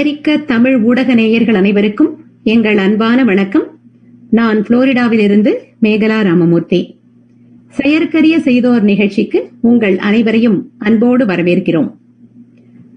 [0.00, 3.64] அமெரிக்க தமிழ் ஊடக நேயர்கள் அனைவருக்கும் எங்கள் அன்பான வணக்கம்.
[4.30, 6.98] நான் புளோரிடாவில் இருந்து மேகலா ராமமூர்த்தி.
[7.68, 11.90] செயற்கரிய செய்தோர் நிகழ்ச்சிக்கு உங்கள் அனைவரையும் அன்போடு வரவேற்கிறோம்.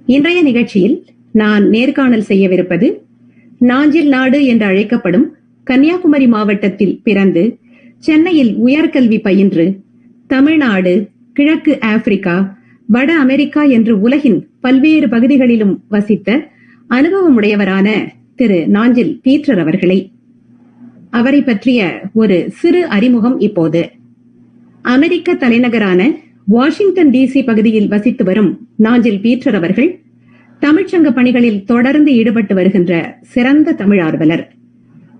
[0.06, 2.90] இன்றைய நிகழ்ச்சியில் நான் நேர்காணல் செய்யவிருப்பது
[3.60, 5.28] நாஞ்சில் நாடு என்று அழைக்கப்படும்
[5.64, 7.58] கன்னியாகுமரி மாவட்டத்தில் பிறந்து
[8.00, 9.68] சென்னையில் உயர்கல்வி பயின்று
[10.28, 10.96] தமிழ்நாடு
[11.34, 16.52] கிழக்கு ஆப்பிரிக்கா வட அமெரிக்கா என்று உலகின் பல்வேறு பகுதிகளிலும் வசித்த
[16.96, 17.88] அனுபவமுடையவரான
[18.36, 20.12] திரு நாஞ்சில் பீற்றர் அவர்களை.
[21.10, 23.90] அவரை பற்றிய ஒரு சிறு அறிமுகம் இப்போது.
[24.82, 26.12] அமெரிக்க தலைநகரான
[26.46, 30.00] வாஷிங்டன் டிசி பகுதியில் வசித்து வரும் நாஞ்சில் பீற்றர் அவர்கள்
[30.62, 34.54] தமிழ்ச்சங்க பணிகளில் தொடர்ந்து ஈடுபட்டு வருகின்ற சிறந்த தமிழ் ஆர்வலர்.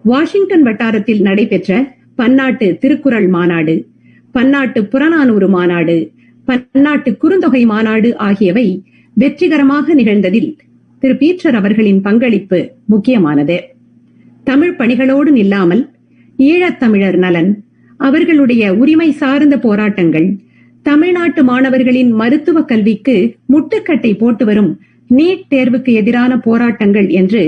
[0.04, 3.88] வாஷிங்டன் வட்டாரத்தில் நடைபெற்ற பன்னாட்டு திருக்குறள் மாநாடு
[4.32, 6.12] பன்னாட்டு புறநானூறு மாநாடு
[6.46, 10.58] பன்னாட்டு குறுந்தொகை மாநாடு ஆகியவை வெற்றிகரமாக நிகழ்ந்ததில்
[11.04, 13.56] திரு பீற்றர் அவர்களின் பங்களிப்பு முக்கியமானது.
[14.44, 15.82] தமிழ் பணிகளோடு நில்லாமல்
[16.40, 17.50] ஈழத்தமிழர் நலன்
[18.00, 20.28] அவர்களுடைய உரிமை சார்ந்த போராட்டங்கள்
[20.86, 23.16] தமிழ்நாட்டு மாணவர்களின் மருத்துவ கல்விக்கு
[23.54, 24.72] முட்டுக்கட்டை போட்டு வரும்
[25.10, 27.44] நீட் தேர்வுக்கு எதிரான போராட்டங்கள் என்று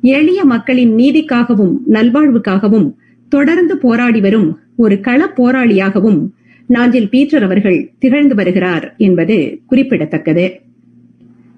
[0.00, 2.88] எளிய மக்களின் நீதிக்காகவும் நல்வாழ்வுக்காகவும்
[3.28, 6.20] தொடர்ந்து போராடி வரும் ஒரு கள போராளியாகவும்
[6.66, 10.63] நாஞ்சில் பீற்றர் அவர்கள் திகழ்ந்து வருகிறார் என்பது குறிப்பிடத்தக்கது.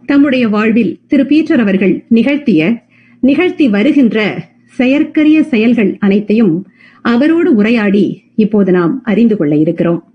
[0.06, 2.82] தம்முடைய வாழ்வில் திரு பீட்டர் அவர்கள் நிகழ்த்திய
[3.20, 6.66] நிகழ்த்தி வருகின்ற செயற்கரிய செயல்கள் அனைத்தையும்
[7.02, 10.12] அவரோடு உரையாடி இப்போது நாம் அறிந்து கொள்ள இருக்கிறோம்.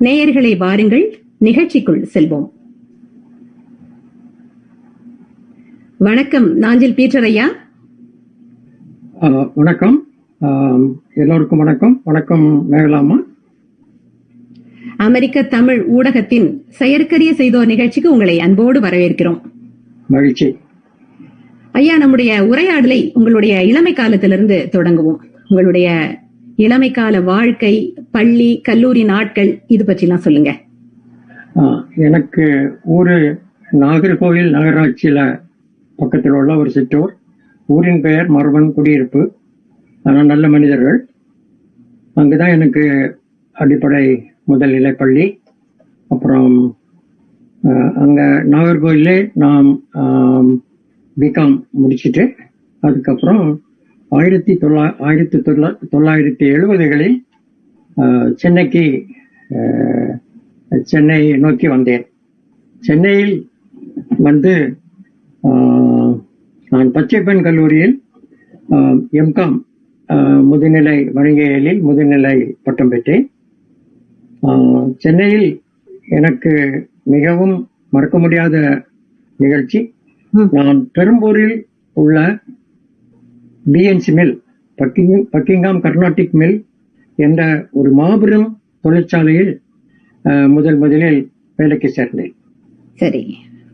[0.00, 2.50] நேயர்களை வாருங்கள் நிகழ்ச்சிக்குள் செல்வோம்.
[5.96, 7.48] வணக்கம் நாஞ்சில் பீட்டர் ஐயா.
[9.20, 10.08] ஆஹ் வணக்கம்.
[10.40, 12.00] ஆஹ் எல்லோருக்கும் வணக்கம்.
[12.04, 13.29] வணக்கம் மேகலாமா.
[15.04, 19.40] அமெரிக்க தமிழ் ஊடகத்தின் செயற்கரிய செய்தோர் நிகழ்ச்சிக்கு உங்களை அன்போடு வரவேற்கிறோம்.
[20.06, 20.56] மகிழ்ச்சி.
[21.72, 25.20] ஐயா நம்முடைய உரையாடலை உங்களுடைய இளமை காலத்திலிருந்து தொடங்குவோம்.
[25.48, 25.88] உங்களுடைய
[26.56, 27.74] இளமை கால வாழ்க்கை
[28.10, 30.50] பள்ளி கல்லூரி நாட்கள் இது பற்றிலாம் சொல்லுங்க.
[31.96, 32.46] எனக்கு
[32.84, 33.16] ஊரு
[33.72, 35.40] நாகர்கோவில் நகராட்சியில
[35.96, 37.12] பக்கத்தில் உள்ள ஒரு சிற்றூர்.
[37.66, 39.22] ஊரின் பெயர் மருவன் குடியிருப்பு.
[40.02, 40.98] ஆனால் நல்ல மனிதர்கள்.
[42.14, 42.84] அங்குதான் எனக்கு
[43.52, 44.04] அடிப்படை
[44.52, 45.26] முதல் நிலைப்பள்ளி.
[46.12, 46.52] அப்புறம்
[48.02, 49.68] அங்கே அங்க நாம்
[51.16, 52.24] பிகாம் முடிச்சுட்டு
[52.82, 53.44] அதுக்கப்புறம்
[54.18, 57.16] ஆயிரத்தி தொள்ளா ஆயிரத்தி தொள்ளா தொள்ளாயிரத்தி எழுபதுகளில்
[58.42, 58.84] சென்னைக்கு
[60.90, 62.04] சென்னை நோக்கி வந்தேன்.
[62.82, 63.34] சென்னையில்
[64.26, 64.52] வந்து
[66.72, 67.94] நான் பச்சைப்பெண் கல்லூரியில்
[69.22, 69.56] எம்காம்
[70.50, 73.24] முதுநிலை வணிகலில் முதுநிலை பட்டம் பெற்றேன்.
[74.96, 75.62] சென்னையில்
[76.08, 76.52] எனக்கு
[77.04, 78.56] மிகவும் மறக்க முடியாத
[79.36, 79.94] நிகழ்ச்சி.
[80.32, 82.38] நான் பெரும்பூரில் உள்ள
[83.72, 84.34] BNC mill
[84.78, 86.58] bucking Buckingham Carnatic mill
[87.16, 88.48] என்ற ஒரு மாபெரும்
[88.80, 89.52] தொழிற்சாலையில்
[90.54, 91.20] முதல் முதலில்
[91.56, 92.32] வேலைக்கு சேர்ந்தேன்.
[93.00, 93.22] சரி.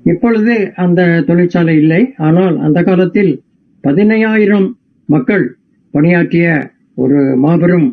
[0.04, 2.14] இப்பொழுது அந்த தொழிற்சாலை இல்லை.
[2.16, 3.42] ஆனால் அந்த காலத்தில்
[3.84, 4.66] பதினையாயிரம்
[5.08, 5.56] மக்கள்
[5.94, 6.46] பணியாற்றிய
[6.94, 7.88] ஒரு மாபெரும்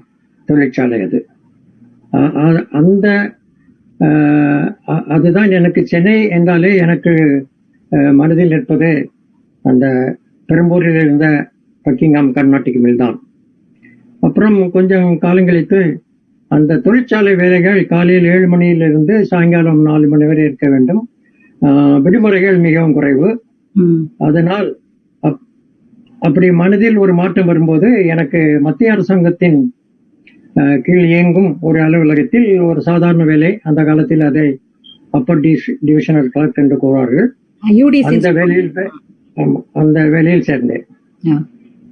[0.45, 1.19] தொழிற்சாலை அது.
[2.71, 3.35] அந்த
[4.85, 7.45] அதுதான் எனக்கு சென்னை என்றாலே எனக்கு
[7.89, 9.09] மனதில் இருப்பது
[9.61, 10.15] அந்த
[10.47, 11.49] பெரும்பூரில் இருந்த
[11.85, 13.19] பக்கிங்காம் கர்நாடிக் மில் தான்.
[14.19, 16.03] அப்புறம் கொஞ்சம் காலங்களித்து
[16.47, 21.09] அந்த தொழிற்சாலை வேலைகள் காலையில் ஏழு மணியிலிருந்து சாயங்காலம் நாலு மணி வரை இருக்க வேண்டும்.
[21.61, 23.43] ஆஹ் விடுமுறைகள் மிகவும் குறைவு.
[24.17, 24.77] அதனால்
[25.21, 25.39] அப்-
[26.19, 29.73] அப்படி மனதில் ஒரு மாற்றம் வரும்போது எனக்கு மத்திய அரசாங்கத்தின்
[30.53, 34.59] கீழ் இயங்கும் ஒரு அலுவலகத்தில் ஒரு சாதாரண வேலை அந்த காலத்தில் அதை
[35.09, 37.27] அப்பர் டிவிஷனல் கிளர்க் என்று கூறுவார்கள்.
[38.01, 38.71] அந்த வேலையில்
[39.73, 40.85] அந்த வேலையில் சேர்ந்தேன்.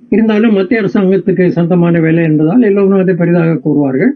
[0.09, 4.11] இருந்தாலும் மத்திய அரசாங்கத்துக்கு சொந்தமான வேலை என்பதால் எல்லோரும் அதை பெரிதாக கூறுவார்கள்.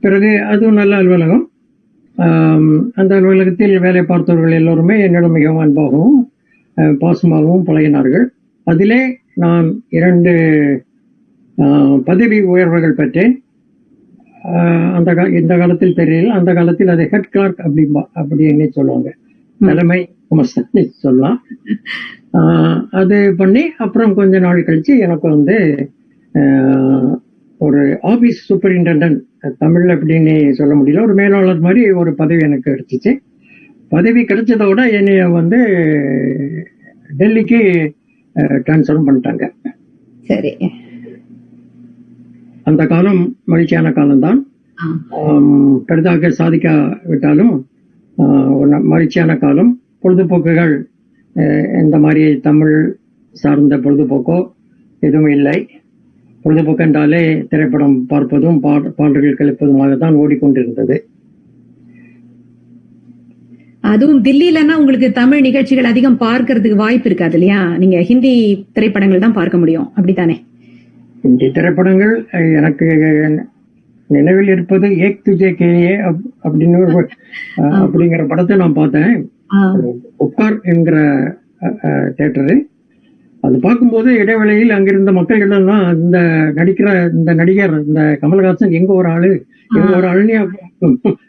[0.00, 1.48] பிறகு அதுவும் நல்ல அலுவலகம்.
[2.94, 6.18] அந்த அலுவலகத்தில் வேலை பார்த்தவர்கள் எல்லோருமே என்னிடம் மிகவும் அன்பாகவும்
[7.02, 8.26] பாசமாகவும் பழகினார்கள்.
[8.64, 9.00] அதிலே
[9.34, 10.32] நான் இரண்டு
[12.04, 13.43] பதவி உயர்வுகள் பெற்றேன்.
[14.94, 16.26] அந்த கா- இந்த காலத்தில் தெரியல.
[16.26, 19.14] அந்த காலத்தில் அது ஹெட் கிளார்க் அப்படிம்பா அப்படின்னு சொல்லுவாங்க.
[19.58, 21.42] தலைமை குமஸ்தன் சொல்லலாம்.
[22.90, 25.90] அது பண்ணி அப்புறம் கொஞ்ச நாள் கழிச்சு எனக்கு வந்து
[27.58, 29.20] ஒரு ஆபீஸ் சூப்பரிண்டென்டன்ட்
[29.58, 31.02] தமிழ் அப்படின்னு சொல்ல முடியல.
[31.04, 33.18] ஒரு மேலாளர் மாதிரி ஒரு பதவி எனக்கு கிடைச்சிச்சு.
[33.88, 35.56] பதவி கிடைச்சதோட என்னைய வந்து
[37.18, 37.90] டெல்லிக்கு
[38.34, 39.50] ட்ரான்ஸ்ஃபர் பண்ணிட்டாங்க.
[40.22, 40.56] சரி.
[42.64, 44.46] அந்த காலம் மகிழ்ச்சியான காலம்தான்.
[45.86, 46.28] பெரிதாக
[48.52, 49.80] ஒரு ந- மகிழ்ச்சியான காலம்.
[50.02, 50.82] பொழுதுபோக்குகள்
[51.84, 52.96] இந்த மாதிரி தமிழ்
[53.32, 54.52] சார்ந்த பொழுதுபோக்கோ
[55.00, 55.68] எதுவும் இல்லை.
[56.40, 60.98] பொழுதுபோக்கு என்றாலே திரைப்படம் பார்ப்பதும் பாட- பாடல்கள் கழிப்பதுமாக தான் ஓடிக்கொண்டிருந்தது.
[63.80, 67.76] அதுவும் தில்லியிலன்னா உங்களுக்கு தமிழ் நிகழ்ச்சிகள் அதிகம் பார்க்கறதுக்கு வாய்ப்பு இருக்காது இல்லையா?
[67.76, 69.88] நீங்க ஹிந்தி திரைப்படங்கள் தான் பார்க்க முடியும்.
[69.94, 70.44] அப்படித்தானே?
[71.24, 72.14] இந்தி திரைப்படங்கள்
[72.54, 72.86] எனக்கு
[74.10, 76.80] நினைவில் இருப்பது ஏக் துஜே கேயே அப்- அப்படின்னு
[77.82, 79.14] அப்படிங்கிற படத்தை நான் பார்த்தேன்.
[79.54, 79.58] ஆ,
[80.20, 80.96] உப்கார் என்கிற
[82.16, 82.54] தேட்டரு
[83.40, 86.18] அது பார்க்கும்போது இடைவேளையில் அங்கிருந்த மக்கள் எல்லாம் இந்த
[86.54, 89.30] நடிக்கிற இந்த நடிகர் இந்த கமல்ஹாசன் எங்க ஒரு ஆளு?
[89.74, 90.38] எங்க ஒரு ஆளுன்னு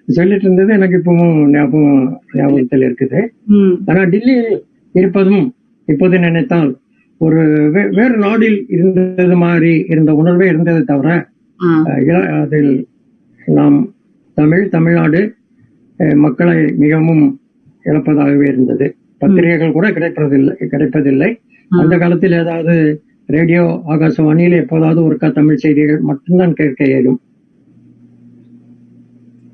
[0.08, 2.02] சொல்லிட்டு இருந்தது எனக்கு இப்பவும் ஞாபகம்
[2.34, 3.22] ஞாபகத்தில் இருக்குது.
[3.86, 4.62] ஆனா டெல்லியில்
[4.96, 5.46] இருப்பதும்
[5.88, 6.72] இப்போது நினைத்தால்
[7.18, 7.42] ஒரு
[7.72, 11.28] வேறு நாடில் இருந்தது மாதிரி இருந்த உணர்வே இருந்ததை தவிர
[12.42, 12.88] அதில்
[13.46, 13.78] நாம்
[14.38, 15.22] தமிழ் தமிழ்நாடு
[16.16, 17.24] மக்களை மிகவும்
[17.86, 18.88] இழப்பதாகவே இருந்தது.
[19.18, 21.30] பத்திரிகைகள் கூட கிடைப்பதில்லை கிடைப்பதில்லை.
[21.72, 22.76] அந்த காலத்தில் ஏதாவது
[23.26, 27.20] ரேடியோ ஆகாசவாணியில் எப்போதாவது ஒருக்கா தமிழ் செய்திகள் மட்டும்தான் கேட்க இயலும்.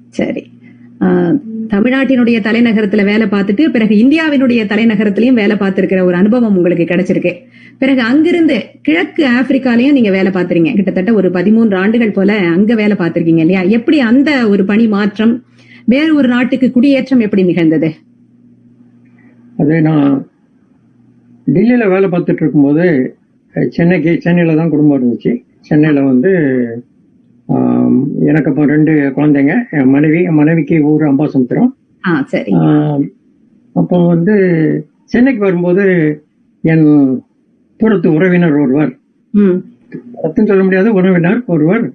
[0.09, 0.43] சரி.
[1.73, 7.31] தமிழ்நாட்டினுடைய தலைநகரத்துல வேலை பார்த்துட்டு பிறகு இந்தியாவினுடைய தலைநகரத்திலையும் வேலை பார்த்திருக்கிற ஒரு அனுபவம் உங்களுக்கு கிடைச்சிருக்கு.
[7.81, 8.55] பிறகு அங்கிருந்து
[8.87, 10.71] கிழக்கு ஆப்பிரிக்காலயும் நீங்க வேலை பார்த்திருங்க.
[10.77, 13.61] கிட்டத்தட்ட ஒரு பதிமூன்று ஆண்டுகள் போல அங்க வேலை பார்த்திருக்கீங்க இல்லையா?
[13.77, 15.33] எப்படி அந்த ஒரு பணி மாற்றம்
[15.93, 17.89] வேற ஒரு நாட்டுக்கு குடியேற்றம் எப்படி நிகழ்ந்தது?
[19.61, 20.11] அது நான்
[21.47, 22.85] டெல்லியில வேலை பார்த்துட்டு இருக்கும்போது
[23.77, 25.31] சென்னைக்கு சென்னையில தான் குடும்பம் இருந்துச்சு.
[25.69, 26.31] சென்னையில வந்து
[28.25, 29.53] எனக்கு இப்போ ரெண்டு குழந்தைங்க.
[29.71, 31.69] என் மனைவி என் மனைவிக்கு ஊர் அம்பாசமுத்திரம்.
[33.75, 34.35] அப்போ வந்து
[35.05, 35.83] சென்னைக்கு வரும்போது
[36.63, 36.85] என்
[37.79, 38.91] தூரத்து உறவினர் ஒருவர்.
[39.33, 39.57] ம்.
[40.23, 41.85] அர்த்தம் சொல்ல முடியாத உறவினர் ஒருவர்.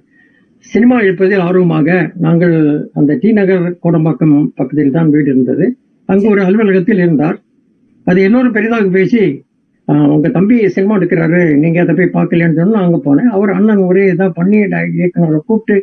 [0.65, 2.55] சினிமா எடுப்பதில் ஆர்வமாக நாங்கள்
[2.93, 5.65] அந்த டி நகர் கோடம்பாக்கம் பக்கத்தில் தான் வீடு இருந்தது.
[6.09, 7.37] அங்கு ஒரு அலுவலகத்தில் இருந்தார்.
[8.07, 9.46] அது இன்னொரு பெரிதாக பேசி "ஆஹ்,
[10.15, 11.41] உங்க தம்பி சினிமா எடுக்கிறாரு.
[11.61, 13.29] நீங்க அதை போய் பார்க்கலையான்னு சொன்னா அங்க போனேன்.
[13.35, 14.57] அவர் அண்ணன் ஒரே இதா பண்ணி
[14.97, 15.75] இயக்குனரை கூப்பிட்டு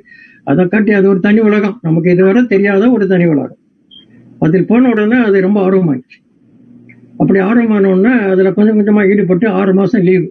[0.50, 1.76] அதை காட்டி அது ஒரு தனி உலகம்.
[1.86, 3.60] நமக்கு இதுவரை தெரியாத ஒரு தனி உலகம்.
[4.44, 6.18] அதில் போன உடனே அது ரொம்ப ஆர்வமாயிடுச்சு.
[7.20, 10.26] அப்படி ஆர்வமான உடனே அதுல கொஞ்சம் கொஞ்சமா ஈடுபட்டு ஆறு மாசம் லீவு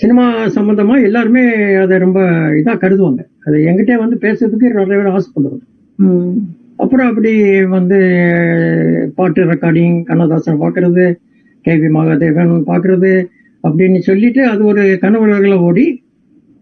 [0.00, 0.24] சினிமா
[0.56, 1.42] சம்பந்தமா எல்லாருமே
[1.84, 2.20] அதை ரொம்ப
[2.60, 3.22] இதா கருதுவாங்க.
[3.46, 5.64] அது என்கிட்ட வந்து பேசுறதுக்கு நிறைய பேர் ஆசைப்படுவாங்க
[6.82, 7.32] அப்புறம் அப்படி
[7.76, 7.98] வந்து
[9.16, 11.04] பாட்டு ரெக்கார்டிங் கண்ணதாசன் பார்க்கறது
[11.64, 13.12] கே வி மகாதேவன் பார்க்கறது
[13.64, 15.86] அப்படின்னு சொல்லிட்டு அது ஒரு கனவுகளை ஓடி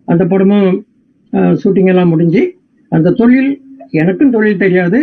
[0.09, 0.71] அந்த படமும்
[1.63, 2.43] ஷூட்டிங் எல்லாம் முடிஞ்சு
[2.93, 3.51] அந்த தொழில்
[3.93, 5.01] எனக்கும் தொழில் தெரியாது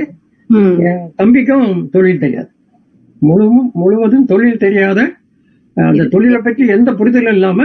[0.84, 2.50] என் தம்பிக்கும் தொழில் தெரியாது.
[3.22, 5.00] முழுவதும் முழுவதும் தொழில் தெரியாத
[5.78, 7.62] அந்த தொழிலை பற்றி எந்த புரிதலும் இல்லாம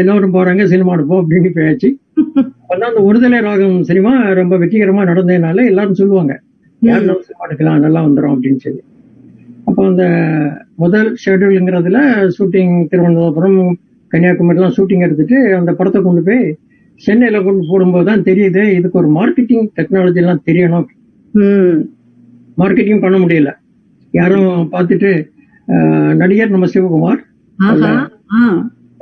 [0.00, 1.88] எல்லாரும் போறாங்க சினிமா எடுப்போம் அப்படின்னு பேச்சு.
[2.60, 6.34] அப்பதான் அந்த ஒருதலை ராகம் சினிமா ரொம்ப வெற்றிகரமா நடந்ததுனால எல்லாரும் சொல்லுவாங்க
[6.82, 8.82] யார் சினிமா எடுக்கலாம் நல்லா வந்துடும் அப்படின்னு சொல்லி.
[9.66, 10.04] அப்போ அந்த
[10.82, 11.98] முதல் ஷெட்யூலுங்கிறதுல
[12.36, 13.58] ஷூட்டிங் திருவனந்தபுரம்
[14.12, 16.42] கன்னியாகுமரிலாம் ஷூட்டிங் எடுத்துட்டு அந்த படத்தை கொண்டு போய்
[17.00, 20.86] சென்னையில கொண்டு போடும்போது தான் தெரியுது இதுக்கு ஒரு மார்க்கெட்டிங் டெக்னாலஜி எல்லாம் தெரியணும்.
[22.60, 23.50] மார்க்கெட்டிங் பண்ண முடியல.
[24.14, 25.10] யாரும் பார்த்துட்டு
[26.20, 27.20] நடிகர் நம்ம சிவகுமார்.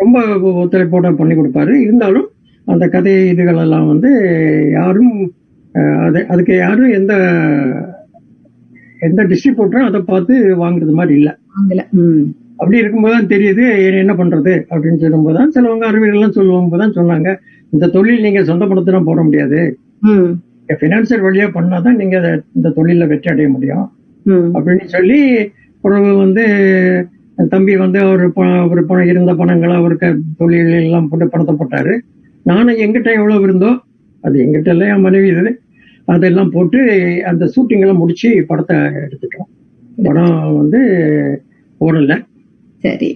[0.02, 0.18] ரொம்ப
[0.62, 1.74] ஒத்துழைப்போட பண்ணி கொடுப்பாரு.
[1.86, 2.28] இருந்தாலும்
[2.66, 4.10] அந்த கதை இதுகள் எல்லாம் வந்து
[4.78, 5.12] யாரும்
[6.06, 7.12] அது அதுக்கு யாரும் எந்த
[9.02, 11.32] எந்த டிஸ்ட்ரிபியூட்டரும் அதை பார்த்து வாங்குறது மாதிரி இல்லை.
[12.56, 14.64] அப்படி இருக்கும்போது தான் தெரியுது என்ன- என்ன பண்றது?
[14.70, 17.36] அப்படின்னு சொல்லும்போது தான் சிலவங்க அறிவியல்லாம் சொல்லுவாங்க தான் சொன்னாங்க
[17.70, 19.78] இந்த தொழில் நீங்க சொந்த பணத்திலாம் போட முடியாது.
[20.68, 23.92] பினான்சியல் வழியா பண்ணாதான் நீங்க அதை- இந்த தொழில வெற்றி அடைய முடியும்.
[24.54, 26.44] அப்படின்னு சொல்லி பிறகு வந்து
[27.48, 28.32] தம்பி வந்து அவர்
[28.70, 31.98] ஒரு பணம் இருந்த பணங்களை அவருக்கு தொழில் எல்லாம் போட்டு பணத்தை போட்டாரு.
[32.42, 33.80] நானும் எங்கிட்ட எவ்வளவு இருந்தோ
[34.20, 35.61] அது எங்கிட்ட இல்லை என் மனைவி இது.
[36.04, 36.78] அதெல்லாம் போட்டு
[37.30, 39.48] அந்த ஷூட்டிங் எல்லாம் முடிச்சு படத்தை எடுத்துட்டோம்.
[40.06, 40.80] படம் வந்து
[41.80, 42.14] ஓடல.
[42.84, 43.10] சரி.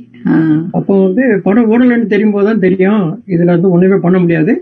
[0.78, 3.04] அப்போ வந்து படம் ஓடலைன்னு தெரியும் போதுதான் தெரியும்.
[3.34, 4.52] இதுல வந்து ஒண்ணுமே பண்ண முடியாது.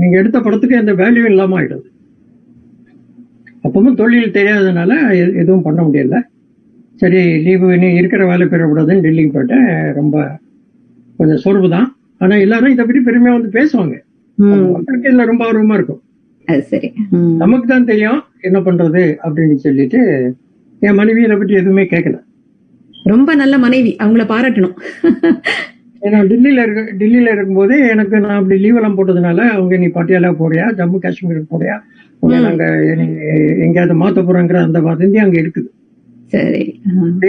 [0.00, 1.88] நீங்க எடுத்த படத்துக்கு எந்த வேல்யூ இல்லாம ஆயிடுது.
[3.66, 4.92] அப்பவும் தொழில் தெரியாததுனால
[5.42, 6.18] எதுவும் பண்ண முடியல.
[7.02, 9.68] சரி லீவு இனி இருக்கிற வேலை பெறக்கூடாதுன்னு டெல்லிக்கு போயிட்டேன்.
[9.92, 10.16] ரொம்ப
[11.18, 13.94] கொஞ்சம் சோர்வு தான் ஆனா எல்லாரும் இதை பற்றி பெருமையா வந்து பேசுவாங்க.
[14.74, 16.02] மக்களுக்கு இதுல ரொம்ப ஆர்வமா இருக்கும்.
[16.48, 16.88] அது சரி.
[17.42, 20.00] நமக்கு தான் தெரியும் என்ன பண்றது அப்படின்னு சொல்லிட்டு
[20.82, 22.18] என் மனைவி இதை பற்றி எதுவுமே கேட்கல
[23.12, 24.74] ரொம்ப நல்ல மனைவி அவங்கள பாராட்டணும்.
[26.02, 30.66] ஏன்னா டெல்லியில இருக்க டெல்லியில இருக்கும்போது எனக்கு நான் அப்படி லீவ் எல்லாம் போட்டதுனால அவங்க நீ பட்டியாலா போறியா
[30.78, 31.76] ஜம்மு காஷ்மீருக்கு போறியா?
[32.46, 32.64] நாங்க
[33.66, 35.68] எங்கேயாவது மாத்த போறோங்கிற அந்த வதந்தி அங்க இருக்குது.
[36.32, 36.62] சரி.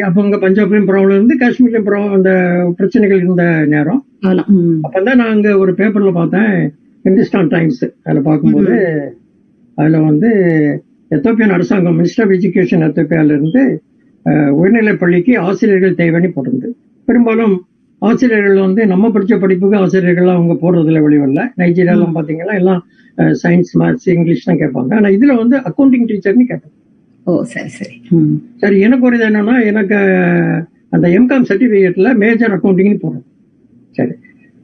[0.07, 2.31] அப்ப அங்க பஞ்சாப்லயும் ப்ராப்ளம் இருந்து காஷ்மீர்லயும் அந்த
[2.77, 4.01] பிரச்சனைகள் இருந்த நேரம்.
[4.85, 6.55] அப்பதான் நான் அங்க ஒரு பேப்பர்ல பார்த்தேன்.
[7.05, 8.75] ஹிந்துஸ்தான் டைம்ஸ் அதுல பார்க்கும்போது
[9.77, 10.29] அதுல வந்து
[11.11, 12.83] எத்தோப்பியன் அரசாங்கம் மினிஸ்டர் ஆஃப் எஜுகேஷன்
[14.25, 16.69] அஹ், உயர்நிலைப் பள்ளிக்கு ஆசிரியர்கள் தேவைன்னு போட்டிருந்து
[17.07, 17.55] பெரும்பாலும்
[18.01, 21.41] ஆசிரியர்கள் வந்து நம்ம படிச்ச படிப்புக்கு ஆசிரியர்கள் அவங்க போடுறதுல வெளிவரல.
[21.59, 22.81] நைஜீரியாலாம் பாத்தீங்கன்னா எல்லாம்
[23.41, 24.91] சயின்ஸ் மேத்ஸ் இங்கிலீஷ் தான் கேட்பாங்க.
[24.95, 26.73] ஆனா இதுல வந்து அக்கௌண்டிங் டீச்சர்னு கேட்டாங்க.
[27.27, 27.95] ஓ சரி சரி.
[28.61, 29.97] சரி எனக்கு ஒரு இது என்னன்னா எனக்கு
[30.91, 33.27] அந்த எம்காம் சர்டிபிகேட்ல மேஜர் அக்கௌண்டிங்னு போடுறேன்
[33.95, 34.15] சரி.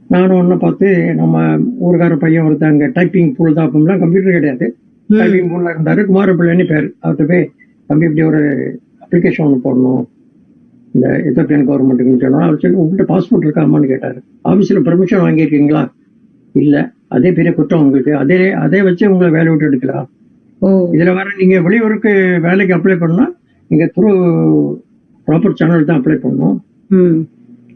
[0.10, 4.76] நானும் ஒன்னு பார்த்து நம்ம ஊருக்கார பையன் ஒருத்தங்க டைப்பிங் பூல் தான் கம்ப்யூட்டர் கிடையாது.
[5.10, 6.96] டைப்பிங் பூல்ல இருந்தாரு குமாரப்பிள்ளைன்னு பேர்.
[7.02, 7.52] அவர்கிட்ட போய்
[7.86, 8.42] தம்பி இப்படி ஒரு
[9.06, 10.08] அப்ளிகேஷன் ஒன்று போடணும்.
[10.94, 14.20] இந்த எத்தோப்பியன் கவர்மெண்ட்டுக்கு சொன்னா அவர் சொல்லி உங்கள்கிட்ட பாஸ்போர்ட் இருக்காமான்னு கேட்டாரு.
[14.44, 15.92] ஆபீஸ்ல பெர்மிஷன் வாங்கியிருக்கீங்களா?
[16.56, 16.92] இல்ல.
[17.08, 18.16] அதே பெரிய குற்றம் உங்களுக்கு.
[18.16, 20.10] அதே அதே வச்சு உங்களை வேலை விட்டு எடுக்கலாம்.
[20.62, 20.90] ஓ.
[20.92, 23.36] இதுல வர நீங்க வெளியூருக்கு வேலைக்கு அப்ளை பண்ணா
[23.68, 24.10] நீங்க த்ரூ
[25.28, 26.58] ப்ராப்பர் சேனல் தான் அப்ளை பண்ணணும்.
[26.88, 27.28] ம்.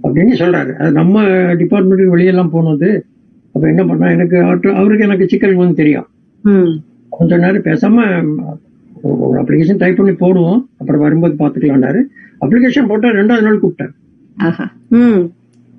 [0.04, 1.22] அப்படின்னு சொல்றாரு அது நம்ம
[1.62, 2.90] டிபார்ட்மெண்ட்டுக்கு வெளியெல்லாம் போனது
[3.54, 4.38] அப்ப என்ன பண்ணா எனக்கு
[4.74, 6.08] அவருக்கு எனக்கு சிக்கல் வந்து தெரியும்.
[7.10, 7.98] கொஞ்ச நேரம் பேசாம
[9.02, 10.60] ஒரு அப்ளிகேஷன் டைப் பண்ணி போடுவோம்.
[10.78, 12.02] அப்புறம் வரும்போது பாத்துக்கலாம்னாரு
[12.42, 13.94] அப்ளிகேஷன் போட்டா ரெண்டாவது நாள் கூப்பிட்டாரு.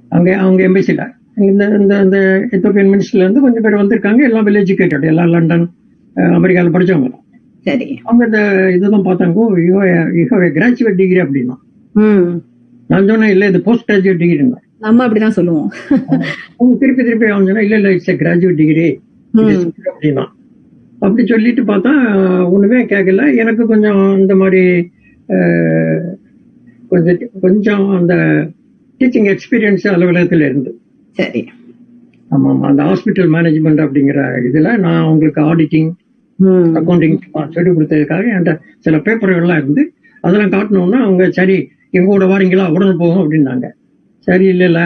[0.09, 1.07] அங்க அவங்க எம்பசில
[1.49, 2.19] இந்த இந்த இந்த
[2.51, 4.23] எத்தோப்பியன் மினிஸ்டர்ல இருந்து கொஞ்சம் பேர் வந்திருக்காங்க.
[4.29, 5.67] எல்லாம் வெல் எஜுகேட்டட் எல்லாம் லண்டன்
[6.17, 7.11] அமெரிக்கால படிச்சவங்க
[7.67, 7.87] சரி.
[8.05, 8.41] அவங்க இந்த
[8.77, 9.39] இதுதான் பார்த்தாங்க.
[10.57, 11.57] கிராஜுவேட் டிகிரி அப்படின்னா.
[12.91, 14.45] நான் சொன்னேன் இல்ல இது போஸ்ட் கிராஜுவேட் டிகிரி
[14.85, 15.69] நம்ம அப்படிதான் சொல்லுவோம்.
[16.57, 18.89] அவங்க திருப்பி திருப்பி அவன் சொன்னா இல்ல இல்ல இட்ஸ் கிராஜுவேட் டிகிரி
[19.91, 20.25] அப்படின்னா.
[21.05, 21.93] அப்படி சொல்லிட்டு பார்த்தா
[22.55, 23.23] ஒண்ணுமே கேட்கல.
[23.43, 24.63] எனக்கு கொஞ்சம் இந்த மாதிரி
[26.93, 28.15] கொஞ்சம் கொஞ்சம் அந்த
[29.01, 30.71] டீச்சிங் எக்ஸ்பீரியன்ஸ் அலுவலகத்துல இருந்து.
[31.17, 31.43] சரி.
[32.31, 32.67] ஆமா ஆமா.
[32.71, 35.91] அந்த ஹாஸ்பிட்டல் மேனேஜ்மெண்ட் அப்படிங்கிற இதுல நான் உங்களுக்கு ஆடிட்டிங்
[36.79, 37.17] அக்கௌண்டிங்
[37.57, 38.55] சொல்லி கொடுத்ததுக்காக என்கிட்ட
[38.87, 39.83] சில பேப்பர்கள்லாம் இருந்து
[40.25, 41.57] அதெல்லாம் காட்டணும்னா அவங்க சரி
[41.97, 42.67] எங்க கூட வரீங்களா?
[42.75, 43.67] உடனே போகும் அப்படின்னாங்க.
[44.27, 44.81] சரி இல்லைல்ல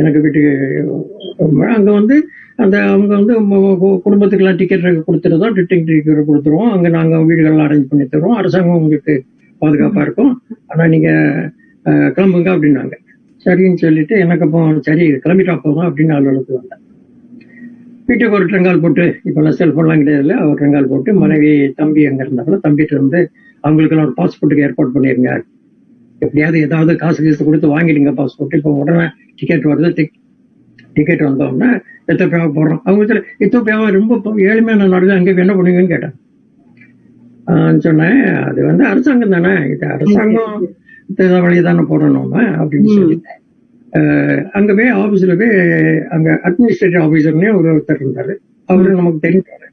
[0.00, 0.52] எனக்கு வீட்டுக்கு
[1.76, 2.16] அங்க வந்து
[2.62, 3.34] அந்த அவங்க வந்து
[4.04, 6.70] குடும்பத்துக்கெல்லாம் டிக்கெட் கொடுத்துருந்தோம் ரிட்டர்ன் டிக்கெட் கொடுத்துருவோம்.
[6.74, 8.36] அங்க நாங்க வீடுகள்லாம் அரேஞ்ச் பண்ணி தருவோம்.
[8.40, 9.14] அரசாங்கம் உங்களுக்கு
[9.62, 10.32] பாதுகாப்பா இருக்கும்.
[10.70, 11.10] ஆனா நீங்க
[12.16, 12.94] கிளம்புங்க அப்படின்னாங்க.
[13.46, 16.80] சரின்னு சொல்லிட்டு எனக்கு அப்போ சரி கிளம்பிட்டா போதும் அப்படின்னு அலுவலகத்துக்கு வந்தேன்.
[18.08, 22.94] வீட்டுக்கு ஒரு ட்ரங்கால் போட்டு இப்பெல்லாம் செல்போன்லாம் கிடையாதுல ஒரு ட்ரங்கால் போட்டு மனைவி தம்பி அங்க இருந்தாங்களோ தம்பிட்டு
[22.96, 23.20] இருந்து
[23.64, 25.32] அவங்களுக்கெல்லாம் ஒரு பாஸ்போர்ட்டுக்கு ஏற்பாடு பண்ணிருங்க.
[26.22, 29.06] எப்படியாவது ஏதாவது காசு கீசு கொடுத்து வாங்கிடுங்க பாஸ்போர்ட் இப்போ உடனே
[29.36, 30.04] டிக்கெட் வருது.
[30.96, 31.68] டிக்கெட் வந்தோடனே
[32.08, 34.14] எத்தோப்பியாவை போடுறோம் அவங்க சொல்ல எத்தோப்பியாவை ரொம்ப
[34.48, 36.14] ஏழ்மையான நாடு அங்கே என்ன பண்ணுவீங்கன்னு கேட்டேன்
[37.78, 38.18] சொன்னேன்
[38.48, 39.52] அது வந்து அரசாங்கம் தானே.
[39.68, 42.30] இது அரசாங்கம் வழி தானே போடணும்
[42.60, 43.16] அப்படின்னு
[43.92, 45.52] ஆஹ் அங்க போய் ஆபீஸ்ல போய்
[46.08, 47.04] அங்க அட்மினிஸ்ட்ரேட்டிவ்
[47.58, 48.32] ஒரு ஒருத்தர் இருந்தாரு.
[48.68, 49.66] அவரு நமக்கு தெரிஞ்சாரு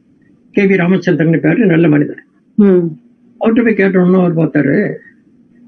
[0.55, 2.21] கே வி ராமச்சந்திரன் பேரு நல்ல மனிதர்.
[3.41, 4.75] அவர்கிட்ட போய் கேட்டோம்னா அவர் பார்த்தாரு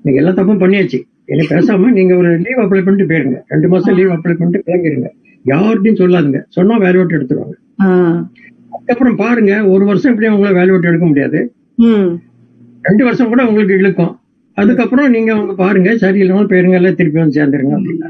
[0.05, 0.99] நீங்க எல்லா தப்பும் பண்ணியாச்சு.
[1.31, 3.37] என்ன பேசாம நீங்க ஒரு லீவ் அப்ளை பண்ணிட்டு போயிருங்க.
[3.53, 5.09] ரெண்டு மாசம் லீவ் அப்ளை பண்ணிட்டு கிளம்பிடுங்க
[5.51, 6.39] யார்கிட்டையும் சொல்லாதுங்க.
[6.55, 7.55] சொன்னா வேலை விட்டு எடுத்துருவாங்க.
[8.73, 11.39] அதுக்கப்புறம் பாருங்க ஒரு வருஷம் இப்படியே உங்களை வேலை விட்டு எடுக்க முடியாது.
[12.87, 14.13] ரெண்டு வருஷம் கூட உங்களுக்கு இழுக்கும்.
[14.57, 18.09] அதுக்கப்புறம் நீங்க அவங்க பாருங்க சரியில்லாம போயிருங்க எல்லாம் திருப்பி வந்து சேர்ந்துருங்க அப்படின்னா.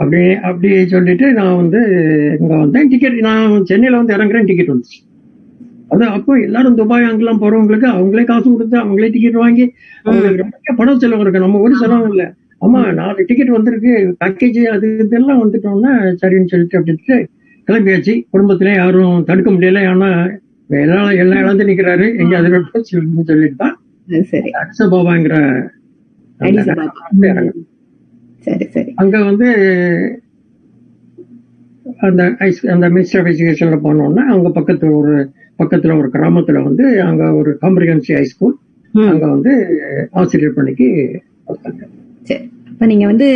[0.00, 1.80] அப்படி அப்படி சொல்லிட்டு நான் வந்து
[2.40, 2.88] இங்க வந்தேன்.
[2.92, 4.98] டிக்கெட் நான் சென்னையில வந்து இறங்குறேன் டிக்கெட் வந்துச்சு.
[5.90, 9.64] அது அப்போ எல்லாரும் துபாய் அங்கெல்லாம் போறவங்களுக்கு அவங்களே காசு கொடுத்து அவங்களே டிக்கெட் வாங்கி
[10.04, 11.44] அவங்களுக்கு பணம் செலவு இருக்கு.
[11.44, 12.24] நம்ம ஒரு செலவும் இல்ல.
[12.62, 13.92] ஆமா நாலு டிக்கெட் வந்திருக்கு.
[14.22, 15.92] பேக்கேஜ் அது இதெல்லாம் வந்துட்டோம்னா
[16.22, 17.16] சரின்னு சொல்லிட்டு அப்படின்ட்டு
[17.68, 18.14] கிளம்பியாச்சு.
[18.34, 19.82] குடும்பத்திலே யாரும் தடுக்க முடியல.
[19.92, 20.10] ஏன்னா
[20.70, 22.06] எல்லாம் எல்லாம் இழந்து நிக்கிறாரு.
[22.22, 22.58] எங்க அதில்
[22.90, 23.76] சொல்லிட்டு தான்
[24.60, 25.34] அடிசபாபாங்கிற.
[26.40, 27.66] இறங்கணும்
[28.46, 28.90] சரி சரி.
[29.02, 29.48] அங்க வந்து
[32.00, 35.14] அந்த ஐஸ் அந்த மினிஸ்டர் ஆஃப் எஜுகேஷன்ல போனோம்னா அங்க பக்கத்துல ஒரு
[35.58, 38.54] பக்கத்துல ஒரு கிராமத்துல வந்து அங்க ஒரு காம்ப்ரிஹென்சிவ் ஹை ஸ்கூல்
[38.94, 39.52] அங்க வந்து
[40.20, 40.86] ஆசிரியர் பணிக்கு
[41.46, 41.82] கொடுத்தாங்க
[42.26, 43.26] சரி அப்ப நீங்க வந்து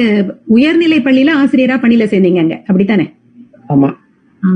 [0.54, 2.56] உயர்நிலை பள்ளியில ஆசிரியரா பணியில சேர்ந்தீங்க அங்க.
[2.68, 3.06] அப்படித்தானே?
[3.68, 3.90] ஆமா.
[4.42, 4.50] ஆ.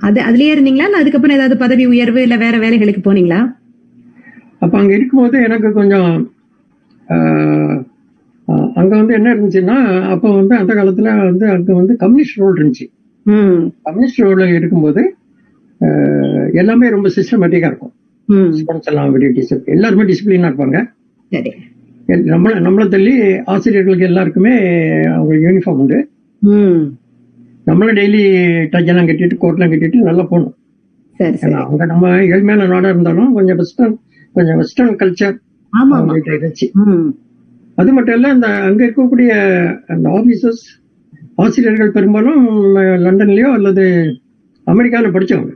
[0.00, 0.86] அது அதுலயே இருந்தீங்களா?
[0.88, 3.38] இல்ல அதுக்கப்புறம் ஏதாவது பதவி உயர்வு இல்ல வேற வேலைகளுக்கு போனீங்களா?
[4.62, 6.10] அப்ப அங்க இருக்கும்போது எனக்கு கொஞ்சம்
[8.76, 9.76] அங்க வந்து என்ன இருந்துச்சுன்னா
[10.12, 12.86] அப்ப வந்து அந்த காலத்துல வந்து அங்க வந்து கம்யூனிஸ்ட் ரோல் இருந்துச்சு.
[13.82, 15.14] கம்யூனிஸ்ட் ரோல்ல இருக்கும்போது
[16.52, 17.92] எல்லாமே ரொம்ப சிஸ்டமேட்டிக்கா இருக்கும்.
[18.28, 20.94] ஸ்டூடெண்ட்ஸ் எல்லாம் டிசிப்ளின் எல்லாருமே டிசிப்ளினா இருப்பாங்க.
[22.08, 24.50] நம்மள நம்மளை தள்ளி ஆசிரியர்களுக்கு எல்லாருக்குமே
[25.02, 26.08] அவங்க யூனிஃபார்ம் உண்டு.
[26.38, 26.82] ம்.
[27.64, 28.22] நம்மளும் டெய்லி
[28.72, 30.54] டச் எல்லாம் கட்டிட்டு கோட்லாம் கட்டிட்டு நல்லா போகணும்.
[31.52, 34.00] அவங்க நம்ம ஏழ்மையான நாடா இருந்தாலும் கொஞ்சம் வெஸ்டர்ன்
[34.32, 35.36] கொஞ்சம் வெஸ்டர்ன் கல்ச்சர்
[36.26, 36.66] இருந்துச்சு.
[37.74, 39.28] அது மட்டும் இல்ல இந்த அங்க இருக்கக்கூடிய
[39.86, 40.64] அந்த ஆபீசர்ஸ்
[41.38, 42.42] ஆசிரியர்கள் பெரும்பாலும்
[43.04, 43.84] லண்டன்லயோ அல்லது
[44.66, 45.52] அமெரிக்கால படிச்சவங்க.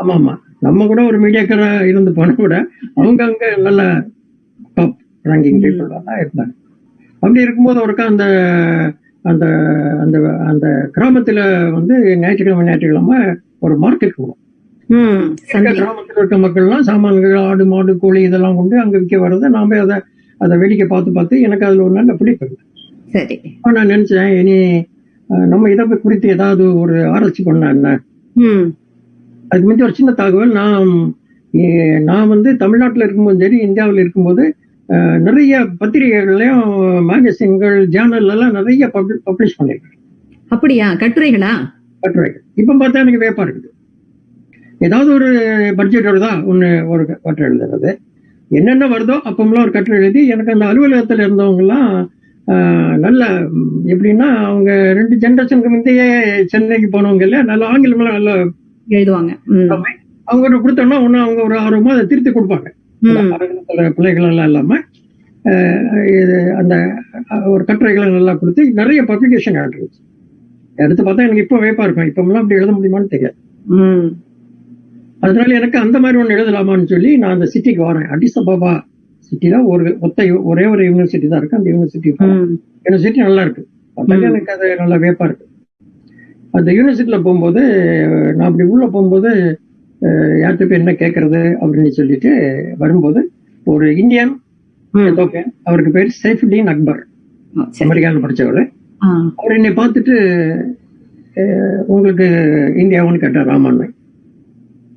[0.00, 0.34] ஆமா ஆமா.
[0.66, 2.54] நம்ம கூட ஒரு மீடியாக்கரா இருந்து போனா கூட
[2.96, 3.82] அவங்க அங்க நல்ல
[4.76, 6.52] டாப் ரேங்கிங் இருந்தாங்க.
[7.22, 8.24] அப்படி இருக்கும்போது ஒருக்கா அந்த
[9.24, 9.44] அந்த
[10.02, 10.16] அந்த
[10.50, 11.40] அந்த கிராமத்துல
[11.72, 13.18] வந்து ஞாயிற்றுக்கிழமை ஞாயிற்றுக்கிழமை
[13.58, 14.38] ஒரு மார்க்கெட் போகும்
[15.78, 19.96] கிராமத்தில் இருக்க மக்கள்லாம் சாமான்கள் ஆடு மாடு கோழி இதெல்லாம் கொண்டு அங்க விற்க வர்றதை நாம அதை
[20.40, 22.46] அதை வேடிக்கை பார்த்து பார்த்து எனக்கு அதுல ஒரு நல்ல பிடிப்பு.
[23.14, 23.36] சரி.
[23.76, 24.56] நான் நினைச்சேன் இனி
[25.52, 27.88] நம்ம இதை குறித்து ஏதாவது ஒரு ஆராய்ச்சி பண்ணா என்ன?
[29.50, 30.88] அதுக்கு முந்தைய ஒரு சின்ன தகவல் நான்
[32.04, 34.44] நான் வந்து தமிழ்நாட்டில் இருக்கும்போது சரி இந்தியாவில் இருக்கும்போது
[35.26, 36.66] நிறைய பத்திரிகைகள்லயும்
[37.10, 39.96] மேகசின்கள் ஜேர்னல் எல்லாம் நிறைய பப்ளிஷ் பண்ணிருக்கேன்
[40.50, 40.86] அப்படியா?
[41.00, 41.52] கட்டுரைகளா?
[42.02, 43.70] கட்டுரைகள் இப்ப பார்த்தா எனக்கு வேப்பா இருக்குது.
[44.80, 45.28] ஏதாவது ஒரு
[45.76, 47.90] பட்ஜெட் வருதா ஒண்ணு ஒரு கட்டுரை எழுதுறது.
[48.50, 51.88] என்னென்ன வருதோ அப்பமெல்லாம் ஒரு கட்டுரை எழுதி எனக்கு அந்த அலுவலகத்துல இருந்தவங்க எல்லாம்
[52.48, 53.22] ஆஹ், நல்ல
[53.92, 56.02] எப்படின்னா அவங்க ரெண்டு ஜெனரேஷனுக்கு முந்தைய
[56.52, 58.30] சென்னைக்கு போனவங்க இல்ல நல்ல ஆங்கிலம்லாம் நல்ல
[58.86, 59.32] எழுதுவாங்க.
[59.54, 59.66] ம்.
[60.28, 62.68] அவங்க ஒரு கொடுத்தோம்னா ஒண்ணு அவங்க ஒரு ஆர்வமா அதை திருத்தி கொடுப்பாங்க.
[63.02, 63.18] ம்.
[63.34, 64.78] ஆங்கிலத்துல பிள்ளைகள் எல்லாம் இல்லாம
[65.44, 65.82] ஆஹ்,
[66.14, 66.74] இது அந்த
[67.48, 70.00] ஒரு கட்டுரைகளை நல்லா கொடுத்து நிறைய பப்ளிகேஷன் ஆகிடுச்சு
[70.78, 73.36] எடுத்து பார்த்தா எனக்கு இப்போ வேப்பா இருக்கும் இப்பமெல்லாம் அப்படி எழுத முடியுமான்னு தெரியாது.
[75.20, 78.08] அதனால எனக்கு அந்த மாதிரி ஒண்ணு எழுதலாமான்னு சொல்லி நான் அந்த சிட்டிக்கு வரேன்.
[78.14, 78.72] அடிஸ் அபாபா
[79.28, 81.56] சிட்டில ஒரு ஒத்த ஒரே ஒரு யூனிவர்சிட்டி தான் இருக்கு.
[81.56, 82.10] அந்த யூனிவர்சிட்டி
[82.84, 83.62] யூனிவர்சிட்டி நல்லா இருக்கு.
[84.20, 85.46] எனக்கு அது நல்ல வேப்பா இருக்கு.
[86.50, 87.62] அந்த யூனிவர்சிட்டியில போகும்போது
[88.36, 89.30] நான் அப்படி உள்ள போகும்போது
[90.42, 92.30] யார்கிட்ட போய் என்ன கேட்கறது அப்படின்னு சொல்லிட்டு
[92.78, 93.30] வரும்போது
[93.64, 94.40] ஒரு இந்தியன்
[95.62, 97.06] அவருக்கு பேர் சைஃபுddin அக்பர்.
[97.80, 98.72] அமெரிக்காவில் படிச்சவர்.
[99.04, 99.32] ஆ.
[99.36, 100.14] அவர் என்னை பார்த்துட்டு
[101.86, 102.24] உங்களுக்கு
[102.76, 103.94] இந்தியாவுன்னு கேட்டார் ராமன்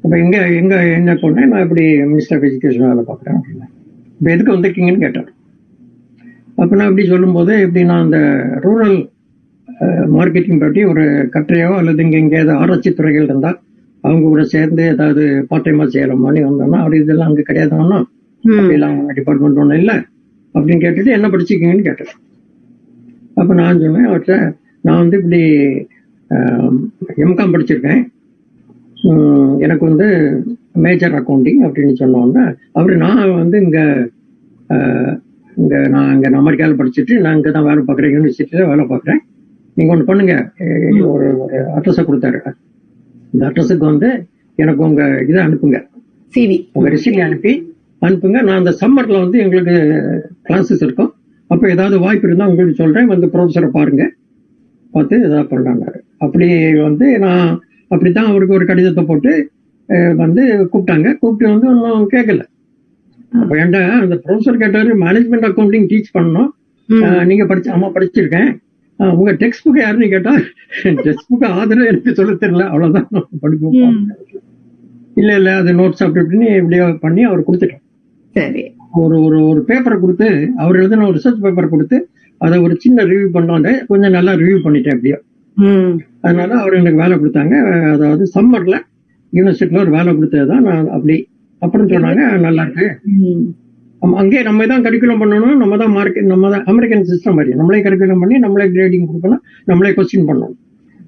[0.04, 3.72] அப்ப எங்க எங்க என்ன பண்ணேன் நான் இப்படி மினிஸ்டர் ஆஃப் எஜுகேஷன் வேலை பார்க்குறேன் அப்படின்னேன்
[4.20, 5.30] இப்போ எதுக்கு வந்திருக்கீங்கன்னு கேட்டார்
[6.58, 8.20] அப்ப நான் அப்படி சொல்லும்போது இப்படி நான் அந்த
[8.66, 8.98] ரூரல்
[10.16, 11.04] மார்க்கெட்டிங் பற்றி ஒரு
[11.36, 13.60] கட்டுரையோ அல்லது இங்க ஏதாவது ஆராய்ச்சி துறைகள் இருந்தால்
[14.04, 18.00] அவங்க கூட சேர்ந்து ஏதாவது பார்ட் டைமா செய்யலாமான்னு வந்தோம்னா அப்படி இதெல்லாம் அங்க கிடையாதுன்னா
[18.44, 18.54] ம்.
[18.54, 19.96] அப்படிலாம் டிபார்ட்மெண்ட் ஒன்றும் இல்லை.
[20.56, 22.14] அப்படின்னு கேட்டுட்டு என்ன படிச்சிருக்கீங்கன்னு கேட்டேன்.
[23.38, 24.36] அப்ப நான் சொன்னேன் அவர்கிட்ட
[24.84, 25.42] நான் வந்து இப்படி
[27.24, 28.02] எம்காம் படிச்சிருக்கேன்.
[29.60, 30.08] எனக்கு வந்து
[30.86, 33.80] மேஜர் அக்கௌண்டிங் அப்படின்னு சொன்னோன்னே அவரு நான் வந்து இங்க
[35.58, 39.22] இங்க நான் இங்க அமெரிக்காவில் படிச்சுட்டு நான் இங்க தான் வேலை பார்க்குறேன் யூனிவர்சிட்டியில வேலை பார்க்குறேன்.
[39.78, 40.34] நீங்க ஒன்று பண்ணுங்க.
[41.14, 42.40] ஒரு ஒரு அட்ரஸை கொடுத்தாரு.
[43.34, 44.10] இந்த அட்ரஸுக்கு வந்து
[44.56, 45.80] எனக்கு உங்க இதை அனுப்புங்க.
[46.34, 47.54] சிவி உங்க ரெசியூம் அனுப்பி
[48.02, 48.40] அனுப்புங்க.
[48.48, 49.76] நான் அந்த சம்மர்ல வந்து எங்களுக்கு
[50.50, 51.12] கிளாஸஸ் இருக்கும்.
[51.48, 53.08] அப்ப ஏதாவது வாய்ப்பு இருந்தா உங்களுக்கு சொல்றேன்.
[53.08, 54.04] வந்து ப்ரொஃபஸரை பாருங்க.
[54.94, 56.48] பார்த்து ஏதாவது பண்ணலான்னாரு அப்படி
[56.88, 57.62] வந்து நான்
[57.92, 59.32] அப்படித்தான் அவருக்கு ஒரு கடிதத்தை போட்டு
[60.22, 61.08] வந்து கூப்பிட்டாங்க.
[61.22, 62.42] கூப்பிட்டு வந்து ஒன்றும் கேட்கல
[63.34, 66.50] அப்ப ஏன்டா அந்த ப்ரொஃபஸர் கேட்டாரு மேனேஜ்மெண்ட் அக்கௌண்டிங் டீச் பண்ணணும்.
[67.30, 68.50] நீங்க படிச்சு ஆமா படிச்சிருக்கேன்.
[69.00, 70.34] உங்க டெக்ஸ்ட் புக் யாருன்னு கேட்டா
[71.06, 72.66] டெக்ஸ்ட் புக் ஆதரவு எனக்கு சொல்ல தெரியல.
[72.72, 73.08] அவ்வளவுதான்.
[73.44, 73.78] படிப்போம்.
[75.18, 77.84] இல்ல இல்ல அது நோட்ஸ் அப்படி இப்படின்னு எப்படியோ பண்ணி அவர் கொடுத்துட்டோம்
[78.36, 78.62] சரி.
[79.02, 80.28] ஒரு ஒரு ஒரு பேப்பரை கொடுத்து
[80.58, 81.98] அவர் எழுதின ஒரு ரிசர்ச் பேப்பர் கொடுத்து
[82.42, 85.26] அதை ஒரு சின்ன ரிவ்யூ பண்ணாங்க கொஞ்சம் நல்லா ரிவ்யூ பண்ணிட்டேன் எப்படியோ ம்
[86.26, 87.56] அதனால அவர் எனக்கு வேலை கொடுத்தாங்க.
[87.96, 88.76] அதாவது சம்மர்ல
[89.34, 91.18] யூனிவர்சிட்டியில ஒரு வேலை கொடுத்தது தான் நான் அப்படி.
[91.66, 92.88] அப்புறம் சொன்னாங்க நல்லா இருக்கு.
[94.22, 95.58] அங்கேயே நம்ம தான் கரிக்குலம் பண்ணணும்.
[95.62, 97.52] நம்ம தான் மார்க்கெட் நம்ம தான் அமெரிக்கன் சிஸ்டம் மாதிரி.
[97.60, 99.42] நம்மளே கரிக்குலம் பண்ணி நம்மளே கிரேடிங் கொடுக்கணும்.
[99.72, 100.56] நம்மளே கொஸ்டின் பண்ணணும்.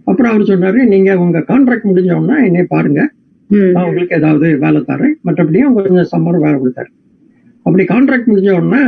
[0.10, 3.02] அப்புறம் அவர் சொன்னாரு நீங்க உங்க கான்ட்ராக்ட் முடிஞ்ச உடனே என்னை பாருங்க.
[3.74, 5.16] நான் உங்களுக்கு ஏதாவது வேலை தரேன்.
[5.28, 6.90] மற்றபடியும் கொஞ்சம் சம்மர் வேலை கொடுத்தாரு.
[7.66, 8.82] அப்படி கான்ட்ராக்ட் முடிஞ்ச உடனே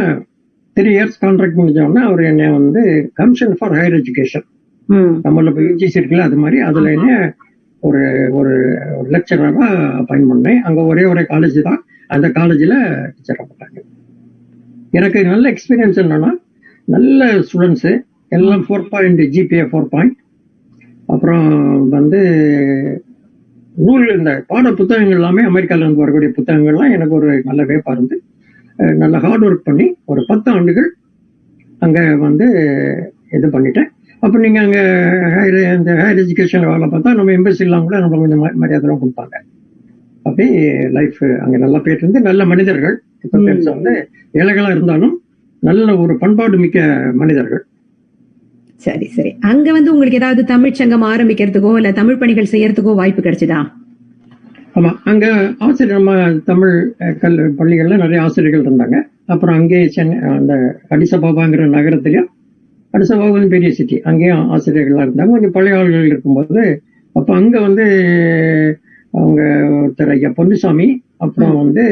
[0.78, 2.82] த்ரீ இயர்ஸ் கான்ட்ராக்ட் முடிஞ்ச உடனே அவர் என்னை வந்து
[3.19, 4.45] கமிஷன் ஃபார் ஹையர் எஜுகேஷன்
[5.26, 6.58] நம்மள யூஜிசி இருக்குல்ல அது மாதிரி.
[6.69, 7.10] அதுல என்ன
[7.84, 8.02] ஒரு
[8.39, 8.54] ஒரு
[9.13, 9.67] லெக்சரரா
[10.00, 10.60] அப்பாயின் பண்ணேன்.
[10.67, 11.80] அங்க ஒரே ஒரே காலேஜ் தான்.
[12.15, 12.76] அந்த காலேஜ்ல
[13.15, 13.80] டீச்சரா பண்ணாங்க
[14.98, 16.32] எனக்கு நல்ல எக்ஸ்பீரியன்ஸ் என்னன்னா
[16.88, 17.89] நல்ல ஸ்டூடெண்ட்ஸ்
[18.36, 20.15] எல்லாம் four point GPA four point
[21.13, 21.48] அப்புறம்
[21.95, 22.19] வந்து
[23.76, 28.15] நூல் இந்த பாட புத்தகங்கள் எல்லாமே அமெரிக்கால இருந்து வரக்கூடிய புத்தகங்கள்லாம் எனக்கு ஒரு நல்ல வேப்பா இருந்து
[29.02, 30.89] நல்ல ஹார்ட் ஒர்க் பண்ணி ஒரு பத்து ஆண்டுகள்
[31.82, 32.45] அங்க வந்து
[33.32, 33.89] இது பண்ணிட்டேன்.
[34.23, 34.80] அப்ப நீங்க அங்க
[35.36, 39.36] ஹையர் இந்த ஹையர் எஜுகேஷன் வேலை பார்த்தா நம்ம எம்பசி எல்லாம் கூட நம்ம கொஞ்சம் மரியாதைலாம் கொடுப்பாங்க.
[40.28, 40.45] அப்படி
[40.97, 42.95] லைஃப் அங்க நல்லா போயிட்டு இருந்து நல்ல மனிதர்கள்.
[43.25, 43.38] இப்ப
[43.75, 43.93] வந்து
[44.41, 45.15] ஏழைகளா இருந்தாலும்
[45.63, 46.80] நல்ல ஒரு பண்பாடு மிக்க
[47.21, 47.63] மனிதர்கள்.
[48.86, 49.32] சரி சரி.
[49.51, 53.60] அங்க வந்து உங்களுக்கு ஏதாவது தமிழ் சங்கம் ஆரம்பிக்கிறதுக்கோ இல்ல தமிழ் பணிகள் செய்யறதுக்கோ வாய்ப்பு கிடைச்சதா?
[54.78, 55.25] ஆமா அங்க
[55.65, 56.13] ஆசிரியர் நம்ம
[56.49, 56.75] தமிழ்
[57.21, 58.97] கல் பள்ளிகள்ல நிறைய ஆசிரியர்கள் இருந்தாங்க.
[59.34, 60.54] அப்புறம் அங்கே சென்னை அந்த
[60.95, 62.30] அடிசபாபாங்கிற நகரத்திலயும்
[62.95, 65.34] அடிசபாபா பெரிய சிட்டி அங்கேயும் ஆசிரியர்கள்லாம் இருந்தாங்க.
[65.36, 66.63] கொஞ்சம் பழைய ஆள்கள் இருக்கும்போது
[67.15, 67.86] அப்ப அங்க வந்து
[69.12, 69.41] அவங்க
[69.77, 71.84] ஒருத்தர் ஐயா பொன்னுசாமி அப்புறம் வந்து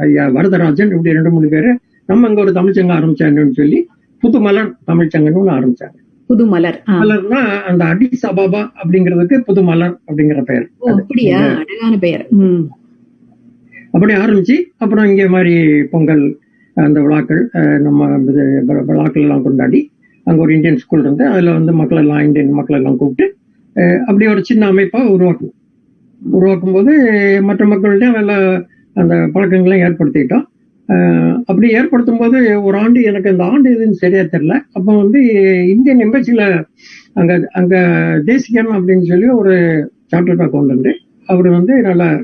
[0.00, 1.70] ஐயா வரதராஜன் இப்படி ரெண்டு மூணு பேரு
[2.06, 3.78] நம்ம அங்க ஒரு தமிழ்ச்சங்கம் ஆரம்பிச்சாங்கன்னு சொல்லி
[4.22, 5.96] புதுமலர் தமிழ்ச்சங்கம்னு ஒண்ணு ஆரம்பிச்சாங்க.
[6.30, 6.78] புது மலர்.
[7.00, 10.66] மலர்னா அந்த அடிஸ் அபாபா அப்படிங்கிறதுக்கு புதுமலர் அப்படிங்கிற பெயர்.
[10.94, 11.38] அப்படியா?
[11.60, 12.24] அழகான பெயர்.
[13.94, 15.54] அப்படி ஆரம்பிச்சு அப்புறம் இங்கே மாதிரி
[15.92, 16.24] பொங்கல்
[16.76, 17.42] அந்த விழாக்கள்
[17.86, 18.08] நம்ம
[18.90, 19.80] விழாக்கள் எல்லாம் கொண்டாடி
[20.28, 23.36] அங்க ஒரு இந்தியன் ஸ்கூல் இருந்து அதுல வந்து மக்கள் எல்லாம் இந்தியன் மக்கள் எல்லாம் கூப்பிட்டு
[24.06, 25.56] அப்படி ஒரு சின்ன அமைப்பா உருவாக்கணும்
[26.30, 26.92] உருவாக்கும் போது
[27.42, 28.62] மற்ற மக்கள்கிட்ட நல்ல
[28.94, 30.46] அந்த பழக்கங்களை ஏற்படுத்திக்கிட்டோம்.
[30.88, 34.60] ஆஹ் அப்படி ஏற்படுத்தும் போது ஒரு ஆண்டு எனக்கு அந்த ஆண்டு இதுன்னு சரியா தெரியல.
[34.72, 35.20] அப்போ வந்து
[35.68, 36.64] இந்தியன் எம்பசில
[37.12, 37.76] அங்க அங்க
[38.24, 39.54] தேசிகன் அப்படின்னு சொல்லி ஒரு
[40.14, 40.92] சார்ட்டர்ட் அக்கௌண்டன்ட்
[41.26, 42.20] அவர் வந்து நல்ல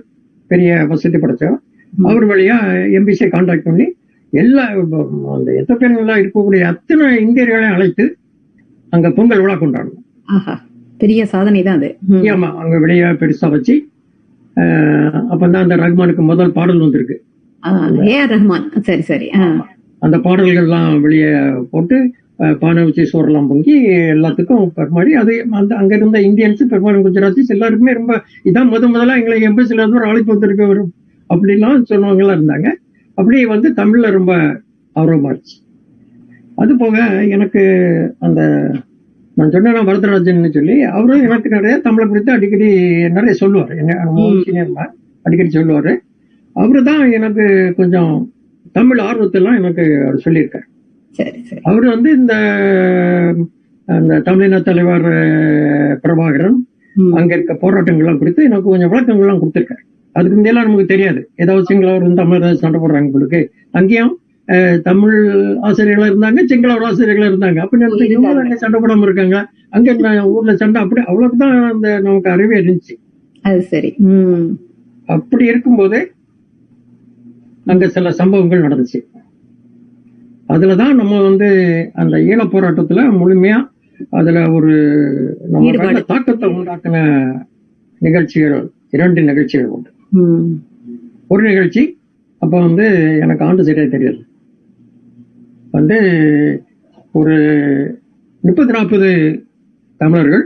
[0.46, 1.60] பெரிய வசதி படைச்சவர்.
[2.02, 2.56] அவர் வழியா
[2.96, 3.92] எம்பிசியை கான்டாக்ட் பண்ணி
[4.34, 4.64] எல்லா
[5.34, 8.04] அந்த எத்தப்பெண்களா இருக்கக்கூடிய அத்தனை இந்தியர்களையும் அழைத்து
[8.92, 10.00] அங்க பொங்கல் விழா கொண்டாடணும்
[11.00, 11.88] பெரிய சாதனை தான் அது.
[12.32, 13.74] ஆமா அங்க வெளியே பெருசா வச்சு
[15.32, 17.16] அப்பதான் அந்த ரஹ்மானுக்கு முதல் பாடல் வந்திருக்கு.
[18.30, 18.66] ரஹ்மான்.
[18.88, 19.28] சரி சரி.
[20.02, 21.30] அந்த பாடல்கள்லாம் வெளியே
[21.72, 21.96] போட்டு
[22.62, 23.74] பானை வச்சு சோறெல்லாம் பொங்கி
[24.14, 28.14] எல்லாத்துக்கும் பரிமாறி அது அந்த அங்க இருந்த இந்தியன்ஸ் பெரும்பாலும் குஜராத்திஸ் எல்லாருக்குமே ரொம்ப
[28.48, 30.90] இதான் முத முதல்ல எங்களை எம்பசில இருந்து ஒரு அழைப்பு வந்திருக்க வரும்
[31.30, 32.68] அப்படிலாம் சொன்னவங்கலாம் இருந்தாங்க.
[33.18, 34.32] அப்படியே வந்து தமிழ்ல ரொம்ப
[34.96, 35.54] ஆர்வமாச்சு
[36.62, 36.96] அது போக
[37.36, 37.62] எனக்கு
[38.18, 38.40] அந்த
[39.36, 42.68] நான் சொன்னேன் வரதராஜன் சொல்லி அவரும் எனக்கு நிறைய தமிழை குறித்து அடிக்கடி
[43.16, 43.72] நிறைய சொல்லுவார்.
[43.76, 43.94] என்ன
[44.44, 45.92] சீனியர் தான் அடிக்கடி சொல்லுவாரு.
[46.56, 47.44] அவரு தான் எனக்கு
[47.76, 48.12] கொஞ்சம்
[48.72, 50.66] தமிழ் ஆர்வத்தெல்லாம் எனக்கு அவர் சொல்லியிருக்காரு.
[51.18, 51.60] சரி சரி.
[51.62, 52.34] அவர் வந்து இந்த
[53.88, 55.08] அந்த தமிழின தலைவர்
[56.04, 56.56] பிரபாகரன்.
[57.18, 59.84] அங்க இருக்க போராட்டங்கள்லாம் குறித்து எனக்கு கொஞ்சம் விளக்கங்கள்லாம் கொடுத்திருக்காரு.
[60.16, 61.20] அதுக்கு முந்தையெல்லாம் நமக்கு தெரியாது.
[61.42, 63.40] ஏதாவது சிங்களவர் வந்து தமிழர் சண்டை போடுறாங்க உங்களுக்கு
[63.78, 64.12] அங்கேயும்
[64.88, 65.16] தமிழ்
[65.66, 67.58] ஆசிரியர்களா இருந்தாங்க சிங்களவர் ஆசிரியர்களா இருந்தாங்க.
[67.64, 69.38] அப்ப இவங்க அங்க சண்டை போடாம இருக்காங்க.
[69.76, 70.78] அங்க ஊர்ல சண்டை?
[70.84, 72.94] அப்படி அவ்வளவுதான் அந்த நமக்கு அறிவே இருந்துச்சு.
[73.44, 73.90] அது சரி.
[75.08, 75.98] அப்படி இருக்கும்போது
[77.72, 79.00] அங்க சில சம்பவங்கள் நடந்துச்சு.
[80.54, 81.48] அதுலதான் நம்ம வந்து
[82.02, 83.58] அந்த ஈழ போராட்டத்துல முழுமையா
[84.18, 84.72] அதுல ஒரு
[85.52, 86.96] நம்ம தாக்கத்தை உண்டாக்கின
[88.00, 88.64] நிகழ்ச்சிகள்
[88.96, 89.90] இரண்டு நிகழ்ச்சிகள் உண்டு.
[91.32, 91.82] ஒரு நிகழ்ச்சி.
[92.42, 92.86] அப்ப வந்து
[93.24, 94.20] எனக்கு ஆண்டு சரியா தெரியாது.
[95.76, 95.96] வந்து
[97.20, 97.36] ஒரு
[98.42, 99.10] முப்பது நாற்பது
[100.00, 100.44] தமிழர்கள்.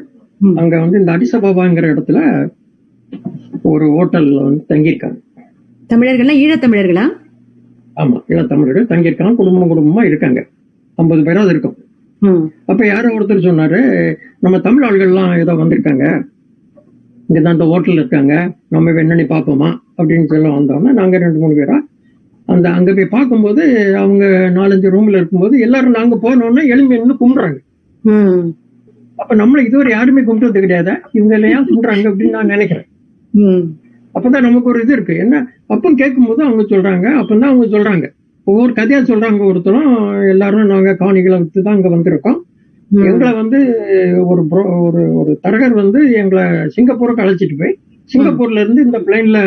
[0.61, 2.18] அங்க வந்து இந்த அடிசபாபாங்கிற இடத்துல
[3.72, 5.18] ஒரு ஹோட்டல்ல வந்து தங்கியிருக்காங்க.
[5.92, 7.04] தமிழர்கள்லாம் ஈழத்தமிழர்களா
[8.02, 10.40] ஆமா ஈழத்தமிழர்கள் தங்கியிருக்காங்க குடும்பம் குடும்பமா இருக்காங்க.
[10.98, 11.76] ஐம்பது பேராவது இருக்கும்.
[12.70, 13.81] அப்ப யாரோ ஒருத்தர் சொன்னாரு
[14.44, 16.04] நம்ம தமிழ் ஆள்கள்லாம் ஏதோ வந்திருக்காங்க.
[17.29, 18.35] இங்க தான் அந்த ஹோட்டல்ல இருக்காங்க.
[18.69, 19.71] நம்ம என்னன்னு பார்ப்போமா?
[19.99, 21.79] அப்படின்னு சொல்ல வந்தோம்னா நாங்க ரெண்டு மூணு பேரா
[22.47, 27.59] அந்த அங்க போய் பார்க்கும்போது அவங்க நாலஞ்சு ரூம்ல இருக்கும்போது எல்லாரும் நாங்க போனோம்னா எலும்பி நின்று கும்பிடுறாங்க.
[29.17, 30.93] அப்ப நம்மள இதுவரை யாருமே கும்பிட்டது கிடையாது?
[31.12, 32.87] இவங்க எல்லாம் கும்பிடுறாங்க அப்படின்னு நான் நினைக்கிறேன்.
[33.31, 33.62] ம்.
[34.14, 35.17] அப்பதான் நமக்கு ஒரு இது இருக்கு.
[35.17, 35.53] என்ன?
[35.67, 38.12] அப்ப கேட்கும்போது அவங்க சொல்றாங்க அப்பதான் அவங்க சொல்றாங்க.
[38.45, 39.91] ஒவ்வொரு கதையா சொல்றாங்க ஒருத்தரும்.
[40.29, 42.38] எல்லாரும் நாங்க காணிகளை வித்து தான் அங்க வந்திருக்கோம்.
[42.90, 43.59] எங்களை வந்து
[44.31, 44.42] ஒரு
[44.87, 47.74] ஒரு ஒரு தரகர் வந்து எங்களை சிங்கப்பூருக்கு அழைச்சிட்டு போய்
[48.11, 49.38] சிங்கப்பூர்ல இருந்து இந்த பிளைன்ல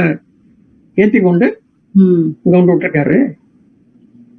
[0.98, 1.48] ஏத்தி கொண்டு
[1.96, 3.18] இங்க கொண்டு விட்டுருக்காரு.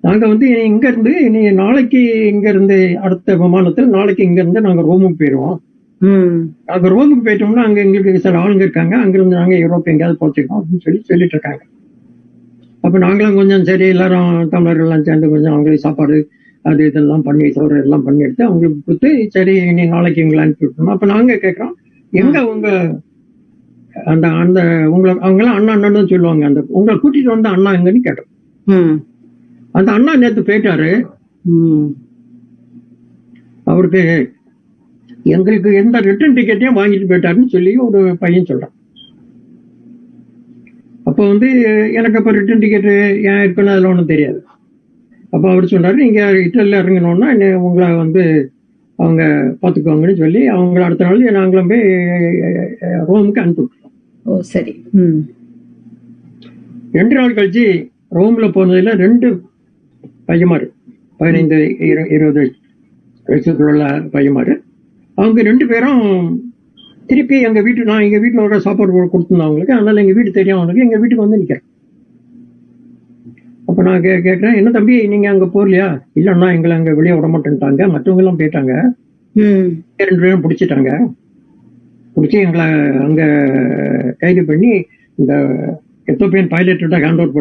[0.01, 5.21] நாங்க வந்து இங்க இருந்து இனி நாளைக்கு இங்க இருந்து அடுத்த விமானத்தில் நாளைக்கு இங்க இருந்து நாங்க ரோமுக்கு
[5.21, 5.59] போயிருவோம்.
[6.75, 8.95] அங்க ரோமுக்கு போயிட்டோம்னா அங்க எங்களுக்கு சில ஆளுங்க இருக்காங்க.
[9.03, 11.63] அங்கிருந்து நாங்க யூரோப் எங்கேயாவது போச்சுக்கோம் அப்படின்னு சொல்லி சொல்லிட்டு இருக்காங்க.
[12.85, 16.17] அப்ப நாங்களும் கொஞ்சம் சரி எல்லாரும் தமிழர்கள் எல்லாம் சேர்ந்து கொஞ்சம் அவங்களுக்கு சாப்பாடு
[16.71, 20.93] அது இதெல்லாம் பண்ணி சோறு எல்லாம் பண்ணி எடுத்து அவங்களுக்கு கொடுத்து சரி இனி நாளைக்கு எங்களை அனுப்பி விட்டோம்
[20.95, 21.75] அப்ப நாங்க கேட்கறோம்
[22.13, 22.69] எங்க உங்க
[24.11, 24.61] அந்த அந்த
[24.95, 26.45] உங்களை அவங்க எல்லாம் அண்ணா அண்ணன் சொல்லுவாங்க.
[26.51, 28.31] அந்த உங்களை கூட்டிட்டு வந்த அண்ணா எங்கன்னு கேட்டோம்.
[29.79, 30.91] அந்த அண்ணா நேத்து போயிட்டாரு.
[33.73, 34.03] அவருக்கு
[35.35, 38.75] எங்களுக்கு எந்த ரிட்டர்ன் டிக்கெட்டையும் வாங்கிட்டு போயிட்டாருன்னு சொல்லி ஒரு பையன் சொல்றான்.
[41.09, 41.51] அப்ப வந்து
[41.99, 42.91] எனக்கு அப்ப ரிட்டர்ன் டிக்கெட்
[43.31, 44.41] ஏன் இருக்குன்னு அதுல ஒண்ணும் தெரியாது.
[45.33, 48.23] அப்ப அவர் சொன்னாரு நீங்க இட்டலில் இறங்கணும்னா என்ன- உங்களை வந்து
[48.99, 49.23] அவங்க
[49.63, 51.85] பாத்துக்குவாங்கன்னு சொல்லி அவங்கள அடுத்த நாள் நாங்களும் போய்
[53.09, 53.95] ரோமுக்கு அனுப்பி விட்டோம்
[54.27, 54.73] ஓ சரி.
[54.99, 55.21] ம்.
[56.93, 57.65] ரெண்டு நாள் கழிச்சு
[58.13, 59.29] ரோம்ல போனதுல ரெண்டு
[60.29, 60.67] பையமாரு
[61.21, 62.43] பதினைந்து இரு- இருபது
[63.27, 64.55] வயசுக்குள்ள பையமாரு
[65.19, 66.03] அவங்க ரெண்டு பேரும்
[67.07, 70.87] திருப்பி எங்க வீட்டு நான் எங்க வீட்டுல ஒரு சாப்பாடு கொடுத்துருந்தேன் அவங்களுக்கு அதனால எங்க வீடு தெரியும் அவங்களுக்கு
[70.87, 71.67] எங்க வீட்டுக்கு வந்து நிக்கிறேன்
[73.73, 77.91] அப்ப நான் கே கேட்கிறேன் என்ன தம்பி நீங்க அங்க போகலையா இல்லன்னா எங்களை அங்க வெளியே விட மாட்டேன்ட்டாங்க
[77.91, 78.83] மற்றவங்க எல்லாம் போயிட்டாங்க.
[79.33, 79.67] ம்.
[79.97, 81.15] ரெண்டு பேரும் பிடிச்சிட்டாங்க.
[82.17, 82.67] பிடிச்சி எங்களை
[82.99, 85.35] அங்க கைது பண்ணி இந்த
[86.07, 87.33] எத்தோப்பியன் பைலட்டோட ஹேண்ட் அவுட்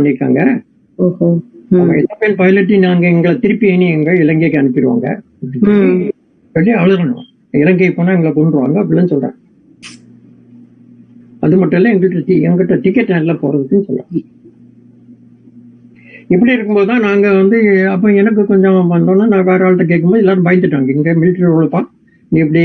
[1.69, 5.19] அவங்க எத்தோப்பியன் பைலட்டி நாங்க எங்களை திருப்பி இனி எங்க இலங்கைக்கு அனுப்பிடுவாங்க.
[6.51, 7.23] சொல்லி அழுகணும்.
[7.51, 9.33] இலங்கை போனா எங்களை கொண்டுருவாங்க அப்படின்னு சொல்றாங்க.
[11.39, 14.23] அது மட்டும் இல்ல எங்ககிட்ட டி- எங்கிட்ட டிக்கெட் நல்லா போறதுக்குன்னு சொல்றாங்க.
[16.31, 20.89] இப்படி இருக்கும்போது தான் நாங்க வந்து அப்ப எனக்கு கொஞ்சம் வந்தோம்னா நான் வேற ஆள்கிட்ட கேட்கும்போது எல்லாரும் பயந்துட்டாங்க.
[20.89, 21.81] இங்க மிலிட்டரி ரோலப்பா
[22.31, 22.63] நீ இப்படி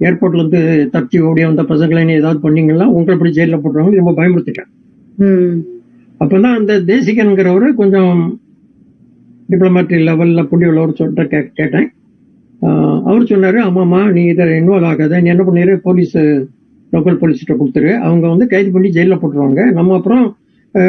[0.00, 0.60] ஏர்போர்ட்ல இருந்து
[0.92, 4.70] தப்பிச்சு ஓடி வந்த பசங்களை நீ ஏதாவது பண்ணீங்கன்னா உங்களை இப்படி ஜெயில போட்டுருவாங்க ரொம்ப பயமுறுத்திட்டாங்க
[5.18, 5.56] ம்.
[6.20, 8.40] அப்பதான் அந்த தேசிகன்கிறவரு கொஞ்சம்
[9.48, 11.88] டிப்ளமேட் லெவல்ல புண்டி உள்ளவர் சொல்லிட்டு கே- கேட்டேன்.
[13.04, 15.20] அவர் சொன்னாரு ஆமாமா நீ இதை இன்வால்வ் ஆகாத.
[15.20, 16.16] நீ என்ன பண்ணிரு போலீஸ்
[16.92, 17.92] லோக்கல் போலீஸ்கிட்ட கொடுத்துரு.
[17.98, 19.72] அவங்க வந்து கைது பண்ணி ஜெயில போட்டுருவாங்க.
[19.72, 20.24] நம்ம அப்புறம்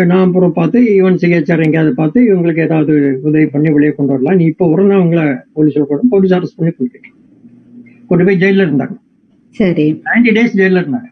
[0.09, 2.93] நான் அப்புறம் பார்த்து ஈவன் சிகிச்சை எங்கேயாவது பார்த்து இவங்களுக்கு ஏதாவது
[3.27, 4.37] உதவி பண்ணி வெளியே கொண்டு வரலாம்.
[4.39, 5.21] நீ இப்போ உடனே அவங்கள
[5.55, 7.09] போலீஸ்ல கூட போலீஸ் அரெஸ்ட் பண்ணி கூட்டிட்டு
[8.09, 8.95] கொண்டு போய் ஜெயில இருந்தாங்க.
[9.55, 9.85] சரி.
[10.07, 11.09] நைன்டி டேஸ் ஜெயில இருந்தாங்க.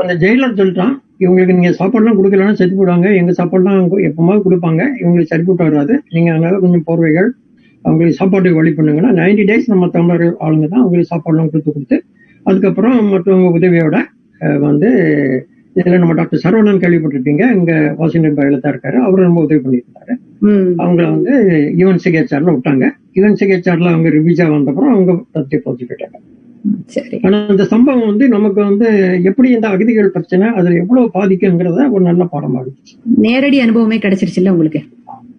[0.00, 3.78] அந்த ஜெயிலர் சொல்லிட்டான் இவங்களுக்கு நீங்க சாப்பாடுலாம் கொடுக்கலன்னா செத்து போடுவாங்க எங்க சாப்பாடுலாம்
[4.08, 4.82] எப்பமாவது கொடுப்பாங்க.
[5.00, 5.94] இவங்களுக்கு சரிப்பட்டு வராது.
[6.14, 7.28] நீங்க அதனால கொஞ்சம் போர்வைகள்
[7.84, 11.96] அவங்களுக்கு சாப்பாட்டுக்கு வழி பண்ணுங்கன்னா நைன்டி டேஸ் நம்ம தமிழர் ஆளுங்க தான் அவங்களுக்கு சாப்பாடுலாம் கொடுத்து கொடுத்து
[12.46, 13.96] அதுக்கப்புறம் மற்றவங்க உதவியோட
[14.66, 14.88] வந்து
[15.76, 17.54] இதுல நம்ம டாக்டர் சரவணன் கேள்விப்பட்டிருப்பீங்க.
[17.54, 18.96] இங்க வாஷிங்டன் பயில தான் இருக்காரு.
[18.96, 20.14] அவரும் ரொம்ப உதவி பண்ணியிருந்தாரு.
[20.78, 21.32] அவங்கள வந்து
[21.76, 22.90] ஈவன் சிகிச்சைல விட்டாங்க.
[23.14, 26.20] ஈவன் சிகிச்சைல அவங்க ரிவிஜா வந்தப்புறம் அவங்க தத்தி போச்சு போயிட்டாங்க
[26.86, 27.20] சரி.
[27.22, 32.28] ஆனா இந்த சம்பவம் வந்து நமக்கு வந்து எப்படி இந்த அகதிகள் பிரச்சனை அது எவ்வளவு பாதிக்குங்கிறத ஒரு நல்ல
[32.32, 32.94] பாடமா இருந்துச்சு.
[33.04, 34.82] நேரடி அனுபவமே கிடைச்சிருச்சுல்ல உங்களுக்கு?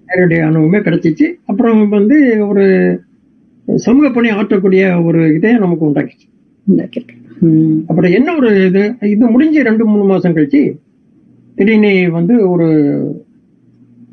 [0.08, 1.34] நேரடி அனுபவமே கிடைச்சிச்சு.
[1.46, 2.66] அப்புறம் வந்து ஒரு
[3.76, 6.28] சமூக பணி ஆற்றக்கூடிய ஒரு இதை நமக்கு உண்டாக்கிச்சு.
[6.72, 7.16] உண்டாக்கியிருக்கு.
[7.90, 8.84] அப்புறம் என்ன ஒரு இது?
[9.14, 10.62] இது முடிஞ்சு ரெண்டு மூணு மாசம் கழிச்சு
[11.58, 12.68] திடீர்னு வந்து ஒரு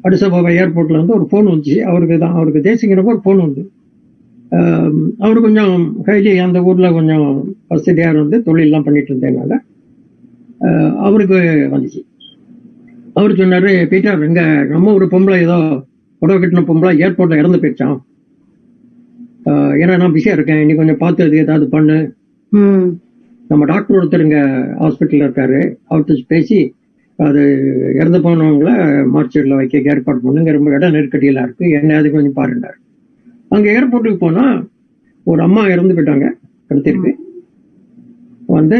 [0.07, 1.77] அடிசபாபா ஏர்போர்ட்ல இருந்து ஒரு போன் வந்துச்சு.
[1.91, 3.63] அவருக்கு தான் அவருக்கு தேசிங்கிறப்ப ஒரு போன் வந்து
[5.25, 5.75] அவர் கொஞ்சம்
[6.07, 7.27] கைலி அந்த ஊர்ல கொஞ்சம்
[7.73, 9.53] வசதியா இருந்து தொழிலெல்லாம் பண்ணிட்டு இருந்ததுனால
[11.07, 11.39] அவருக்கு
[11.75, 12.01] வந்துச்சு.
[13.19, 15.59] அவர் சொன்னாரு பீட்டர் இங்க நம்ம ஒரு பொம்பளை ஏதோ
[16.23, 17.99] புடவை கட்டின பொம்பளை ஏர்போர்ட்ல இறந்து போயிடுச்சான்
[19.81, 20.61] ஏன்னா நான் பிஸியா இருக்கேன்.
[20.67, 21.97] நீ கொஞ்சம் பார்த்து அது ஏதாவது பண்ணு.
[23.53, 24.39] நம்ம டாக்டர் ஒருத்தர் இங்க
[24.83, 25.59] ஹாஸ்பிட்டல்ல இருக்காரு.
[25.91, 26.59] அவர்கிட்ட பேசி
[27.19, 27.43] அது
[27.99, 28.71] இறந்து போனவங்கள
[29.15, 30.53] மார்ச்சரியில் வைக்க ஏற்பாடு பண்ணுங்க.
[30.57, 31.65] ரொம்ப இடம் நெருக்கடியெல்லாம் இருக்கு.
[31.79, 32.79] என்ன அது கொஞ்சம் பாருண்டாரு
[33.55, 34.45] அங்க ஏர்போர்ட்டுக்கு போனா
[35.31, 36.29] ஒரு அம்மா இறந்து போயிட்டாங்க.
[36.69, 37.13] கடத்திருக்கு
[38.57, 38.79] வந்து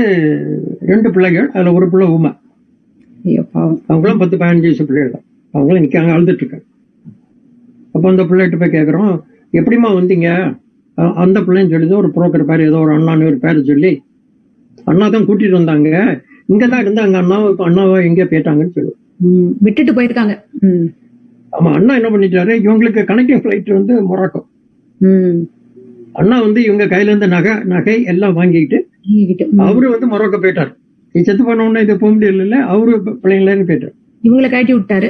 [0.91, 2.31] ரெண்டு பிள்ளைகள் அதுல ஒரு பிள்ளை உமை.
[3.89, 5.27] அவங்களாம் பத்து பதினஞ்சு வயசு பிள்ளைகள் தான்.
[5.55, 6.67] அவங்களும் நிக்காங்க அழுதுட்டு இருக்காங்க.
[7.95, 9.13] அப்ப அந்த பிள்ளைகிட்ட போய் கேக்குறோம்
[9.59, 10.29] எப்படிம்மா வந்தீங்க?
[11.25, 13.93] அந்த பிள்ளைன்னு சொல்லுது ஒரு புரோக்கர் பேர் ஏதோ ஒரு அண்ணான்னு ஒரு பேரை சொல்லி
[14.85, 15.89] அண்ணா தான் கூட்டிட்டு வந்தாங்க.
[16.47, 18.93] இங்க தான் இருந்தாங்க அண்ணாவை இப்ப அண்ணாவை எங்க போயிட்டாங்கன்னு சொல்லு
[19.67, 20.35] விட்டுட்டு போயிருக்காங்க.
[21.53, 22.53] ஆமா அண்ணா என்ன பண்ணிட்டாரு?
[22.65, 24.41] இவங்களுக்கு கனெக்டிங் ஃபிளைட் வந்து மொராக்கோ.
[26.21, 28.79] அண்ணா வந்து இவங்க கையில இருந்து நகை நகை எல்லாம் வாங்கிக்கிட்டு.
[29.51, 29.61] ம்.
[29.67, 30.73] அவரு வந்து மொராக்கோ போயிட்டார்.
[31.15, 32.93] இது செத்து பண்ண உடனே இது போக முடியல அவரு
[33.23, 33.95] பிள்ளைங்களே போயிட்டார்.
[34.25, 35.09] இவங்களை கட்டி விட்டாரு.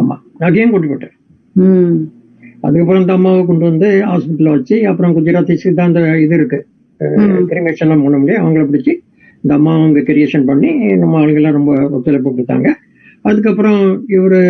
[0.00, 1.14] ஆமா நகையும் கூட்டி போட்டார்
[1.56, 1.94] ம்.
[2.62, 6.58] அதுக்கப்புறம் இந்த அம்மாவை கொண்டு வந்து ஹாஸ்பிட்டல்ல வச்சு அப்புறம் குஜராத்தி சித்தாந்த இது இருக்கு.
[7.50, 8.92] கிரிமேஷன் எல்லாம் பண்ண முடியும் அவங்கள பிடிச்சி
[9.44, 12.68] இந்த அம்மா அவங்க கிரியேஷன் பண்ணி நம்ம ஆளுங்கெல்லாம் ரொம்ப ஒத்துழைப்பு கொடுத்தாங்க.
[13.22, 14.40] அதுக்கப்புறம் இவரு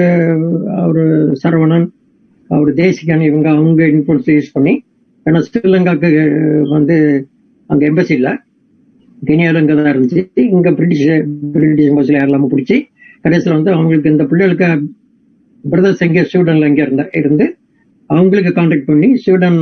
[0.83, 1.05] அவரு
[1.43, 1.87] சரவணன்
[2.51, 4.75] அவர் தேசிகன் இவங்க அவங்க இன்ஃபுளுன்ஸ் யூஸ் பண்ணி
[5.27, 6.11] ஏன்னா ஸ்ரீலங்காக்கு
[6.69, 6.97] வந்து
[7.67, 8.31] அங்க எம்பசி இல்ல.
[9.23, 10.23] இங்க தான் இருந்துச்சு.
[10.35, 11.07] இங்க பிரிட்டிஷ்
[11.53, 12.77] பிரிட்டிஷ் எம்பசில யாரெல்லாம் பிடிச்சி
[13.21, 14.69] கடைசியில் வந்து அவங்களுக்கு இந்த பிள்ளைகளுக்கு
[15.65, 17.47] பிரதர்ஸ் எங்கே ஸ்வீடன்ல எங்கே இருந்த இருந்து
[18.11, 19.61] அவங்களுக்கு கான்டாக்ட் பண்ணி ஸ்வீடன்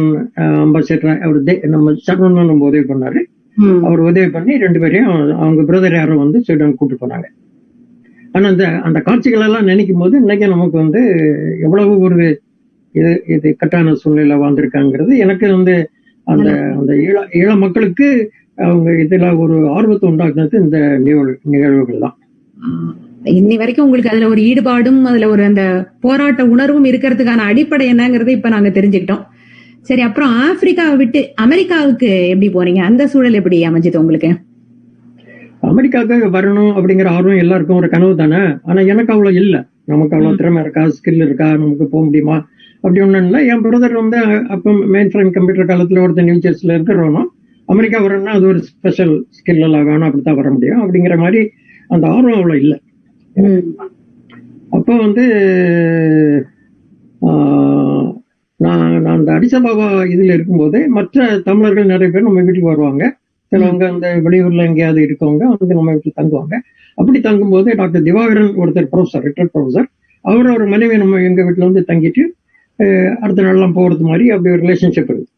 [0.64, 1.38] அம்பாசிடர் அவர்
[1.74, 3.20] நம்ம சரவணன் நம்ம உதவி பண்ணாரு.
[3.86, 7.26] அவர் உதவி பண்ணி ரெண்டு பேரையும் அவங்க பிரதர் யாரும் வந்து ஸ்வீடன் கூட்டு போனாங்க.
[8.34, 11.00] ஆனா அந்த அந்த காட்சிகள் எல்லாம் நினைக்கும் போது இன்னைக்கு நமக்கு வந்து
[11.66, 12.18] எவ்வளவு ஒரு
[12.94, 15.74] இது இது கட்டான சூழ்நிலை வாழ்ந்திருக்காங்கிறது எனக்கு வந்து
[16.26, 18.06] அந்த அந்த ஈழ ஈழ மக்களுக்கு
[18.58, 22.16] அவங்க இதுல ஒரு ஆர்வத்தை உண்டாக்குனது இந்த நிகழ்வு நிகழ்வுகள் தான்
[23.24, 28.48] இன்னி வரைக்கும் உங்களுக்கு அதுல ஒரு ஈடுபாடும் அதுல ஒரு அந்த போராட்ட உணர்வும் இருக்கிறதுக்கான அடிப்படை என்னங்கறதை இப்ப
[28.48, 29.22] நாங்க தெரிஞ்சுக்கிட்டோம்.
[29.80, 34.30] சரி அப்புறம் ஆப்பிரிக்காவை விட்டு அமெரிக்காவுக்கு எப்படி போறீங்க அந்த சூழல் எப்படி அமைஞ்சது உங்களுக்கு?
[35.60, 38.36] அமெரிக்காவுக்கு வரணும் அப்படிங்கிற ஆர்வம் எல்லாருக்கும் ஒரு கனவு தானே?
[38.62, 39.68] ஆனா எனக்கு அவ்வளவு இல்ல.
[39.84, 40.88] நமக்கு அவ்வளவு திறமை இருக்கா?
[40.88, 41.52] ஸ்கில் இருக்கா?
[41.52, 42.48] நமக்கு போக முடியுமா?
[42.74, 43.46] அப்படி ஒண்ணும் இல்லை.
[43.46, 44.16] என் பிரதர் வந்து
[44.48, 47.26] அப்போ மெயின் ஃப்ரேம் கம்ப்யூட்டர் காலத்துல ஒருத்தர் நியூ ஜெர்சில இருக்கிறவனும்
[47.64, 50.82] அமெரிக்கா வரணும்னா அது ஒரு ஸ்பெஷல் ஸ்கில் எல்லாம் வேணும் அப்படித்தான் வர முடியும்.
[50.82, 51.50] அப்படிங்கிற மாதிரி
[51.88, 52.80] அந்த ஆர்வம் அவ்வளவு இல்லை.
[54.76, 55.24] அப்போ வந்து
[58.60, 63.04] நான் நான் அந்த அடிசபாபா இதுல இருக்கும்போது மற்ற தமிழர்கள் நிறைய பேர் நம்ம வீட்டுக்கு வருவாங்க.
[63.52, 66.54] சிலவங்க அந்த வெளியூர்ல எங்கேயாவது இருக்கவங்க வந்து நம்ம வீட்டுல தங்குவாங்க.
[66.98, 69.88] அப்படி தங்கும்போது டாக்டர் திவாகரன் ஒருத்தர் ப்ரொஃபசர் ரிட்டையர்ட் ப்ரொஃபசர்
[70.24, 72.24] அவர் ஒரு மனைவி நம்ம எங்க வீட்டுல வந்து தங்கிட்டு
[73.22, 75.30] அடுத்த நாள்லாம் போறது மாதிரி அப்படி ஒரு ரிலேஷன்ஷிப் இருக்கு.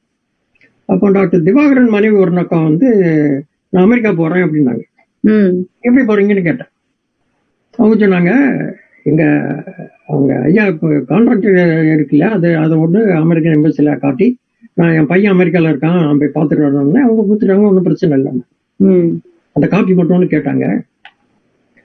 [0.88, 2.88] அப்போ டாக்டர் திவாகரன் மனைவி ஒரு நக்கா வந்து
[3.72, 4.82] நான் அமெரிக்கா போறேன் அப்படின்னாங்க.
[5.86, 6.69] எப்படி போறீங்கன்னு கேட்டேன்.
[7.80, 8.32] அவங்க சொன்னாங்க
[9.02, 9.22] எங்க
[10.06, 10.64] அவங்க ஐயா
[11.10, 11.46] கான்ட்ராக்ட்
[11.94, 14.38] இருக்குல்ல அது அதை ஒன்று அமெரிக்கன் எம்பசில காட்டி
[14.74, 18.32] நான் என் பையன் அமெரிக்கால இருக்கான் நான் போய் பார்த்துட்டு வரணும்னு அவங்க கொடுத்துட்டாங்க ஒன்றும் பிரச்சனை இல்லை.
[18.76, 19.10] ம்.
[19.52, 20.64] அந்த காப்பி மட்டும்னு கேட்டாங்க.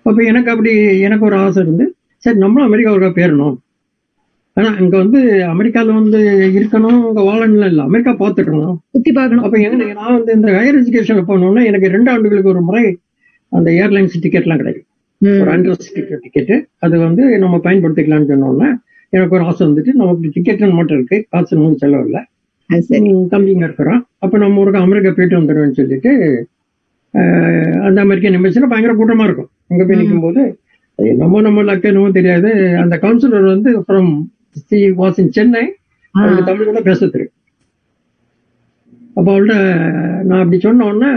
[0.01, 3.55] அப்ப எனக்கு அப்படி எனக்கு ஒரு ஆசை இருந்து சரி நம்மளும் அமெரிக்காவுக்கு பேரணும்.
[4.53, 6.19] ஆனா அங்க வந்து அமெரிக்கால வந்து
[6.55, 8.75] இருக்கணும் அங்க வாழணும் இல்லை அமெரிக்கா பார்த்துக்கணும்.
[8.91, 9.43] சுத்தி பார்க்கணும்.
[9.43, 12.97] அப்ப எங்க நான் வந்து இந்த ஹையர் எஜுகேஷன் போனோம்னா எனக்கு ரெண்டு ஆண்டுகளுக்கு ஒரு முறை
[13.49, 14.89] அந்த ஏர்லைன்ஸ் டிக்கெட்லாம் கிடைக்கும்.
[15.21, 15.77] ஒரு அண்டர்
[16.23, 18.69] டிக்கெட் அது வந்து நம்ம பயன்படுத்திக்கலாம்னு சொன்னோம்னா
[19.13, 22.21] எனக்கு ஒரு ஆசை வந்துட்டு நமக்கு டிக்கெட் மட்டும் இருக்கு காசு நமக்கு செலவு இல்லை
[22.69, 23.09] அது சரி.
[23.09, 26.11] ம், தம்பிங்க இருக்கிறோம் அப்ப நம்ம ஊருக்கு அமெரிக்கா போயிட்டு வந்துடுவேன்னு சொல்லிட்டு
[27.87, 29.49] அந்த அமெரிக்கன் எம்பசில பயங்கர கூட்டமா இருக்கும்.
[29.71, 30.41] அங்க போய் நிற்கும் போது
[30.99, 32.49] என்னமோ நம்ம லக்க என்னமோ தெரியாது.
[32.81, 34.09] அந்த கவுன்சிலர் வந்து from
[34.61, 35.63] she was in Chennai
[36.15, 37.33] அவருக்கு தமிழ் கூட பேச தெரியும்.
[39.17, 39.55] அப்போ அவள்கிட்ட
[40.27, 41.11] நான் அப்படி சொன்ன உடனே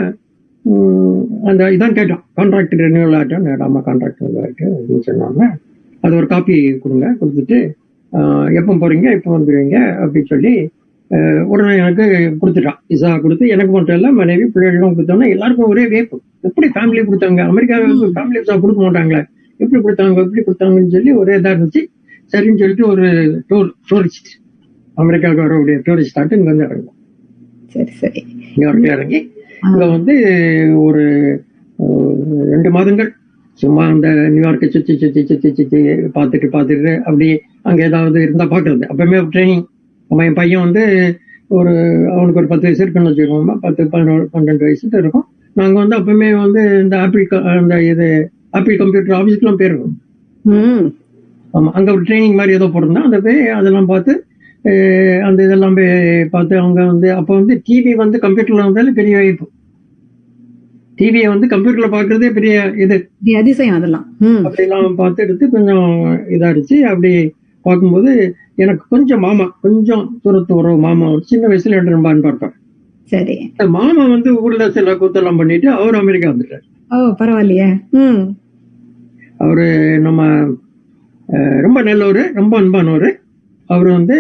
[1.51, 2.23] அந்த இதான் கேட்டோம்.
[2.39, 5.45] கான்ட்ராக்ட் ரெனியூவல் ஆகிட்டோம் ஆமாம் கான்ட்ராக்ட் ஆகிட்டு அப்படின்னு சொன்னாங்க.
[6.05, 7.59] அது ஒரு காப்பி கொடுங்க கொடுத்துட்டு
[8.59, 10.53] எப்போ போறீங்க எப்போ வந்துடுவீங்க அப்படின்னு சொல்லி
[11.53, 12.05] உடனே எனக்கு
[12.41, 12.79] கொடுத்துட்டான்.
[12.93, 16.17] விசா கொடுத்து எனக்கு மட்டும் இல்லை மனைவி பிள்ளைகளும் கொடுத்தோன்னா எல்லாருக்கும் ஒரே வேப்பு
[16.49, 17.41] எப்படி ஃபேமிலி கொடுத்தாங்க?
[17.53, 19.23] அமெரிக்காவுக்கு ஃபேமிலி விசா கொடுக்க மாட்டாங்களே.
[19.61, 21.83] எப்படி கொடுத்தாங்க எப்படி கொடுத்தாங்கன்னு சொல்லி ஒரே இதாக இருந்துச்சு.
[22.33, 23.07] சரின்னு சொல்லிட்டு ஒரு
[23.51, 24.31] டூர் டூரிஸ்ட்
[25.03, 26.97] அமெரிக்காவுக்கு வரக்கூடிய டூரிஸ்ட் ஆட்டு இங்க வந்து இறங்கும்
[27.75, 28.21] சரி சரி.
[28.57, 29.21] நியூயார்க்ல இறங்கி
[29.63, 30.15] இங்க வந்து
[30.81, 31.03] ஒரு
[32.51, 33.11] ரெண்டு மாதங்கள்
[33.61, 35.79] சும்மா அந்த நியூயார்க்கை சுத்தி சுத்தி சுத்தி சுத்தி
[36.17, 37.29] பார்த்துட்டு பார்த்துட்டு அப்படி
[37.63, 39.65] அங்க ஏதாவது இருந்தா பாக்குறது அப்பவுமே ட்ரைனிங்
[40.11, 40.83] அவன் என் பையன் வந்து
[41.51, 41.73] ஒரு
[42.15, 43.55] அவனுக்கு ஒரு பத்து வயசு இருக்குன்னு வச்சுக்கோங்க.
[43.61, 45.27] பத்து பதினோரு பன்னெண்டு வயசு இருக்கும்.
[45.57, 48.09] நாங்க வந்து அப்பவுமே வந்து இந்த ஆப்பிள் அந்த இது
[48.51, 49.95] ஆப்பிள் கம்ப்யூட்டர் ஆஃபீஸ்க்குலாம் போயிருக்கோம்.
[50.45, 50.87] ம்.
[51.55, 54.13] ஆமா அங்க ஒரு ட்ரைனிங் மாதிரி ஏதோ போட்டிருந்தா அந்த போய் அதெல்லாம் பார்த்து
[55.27, 55.93] அந்த இதெல்லாம் போய்
[56.31, 59.47] பார்த்து அவங்க வந்து அப்ப வந்து டிவி வந்து கம்ப்யூட்டர்ல வந்தாலும் பெரிய வாய்ப்பு.
[60.99, 62.97] டிவியை வந்து கம்ப்யூட்டர்ல பாக்குறதே பெரிய இது.
[63.23, 64.07] இது அதிசயம் அதெல்லாம்.
[64.47, 65.87] அப்படிலாம் பார்த்து எடுத்து கொஞ்சம்
[66.37, 67.13] இதாடுச்சு அப்படி
[67.65, 68.11] பார்க்கும்போது
[68.57, 72.57] எனக்கு கொஞ்சம் மாமா கொஞ்சம் தூரத்து உறவு மாமா ஒரு சின்ன வயசுல ரெண்டு ரொம்ப அன்பா இருப்பார்
[73.13, 73.37] சரி.
[73.77, 76.65] மாமா வந்து ஊர்ல சில கூத்தெல்லாம் பண்ணிட்டு அவர் அமெரிக்கா வந்துட்டார்.
[76.91, 77.69] ஓ பரவாயில்லையே.
[79.37, 79.67] அவரு
[80.01, 80.21] நம்ம
[81.65, 83.09] ரொம்ப நல்லவர் ரொம்ப அன்பானவர்.
[83.71, 84.17] அவர் வந்து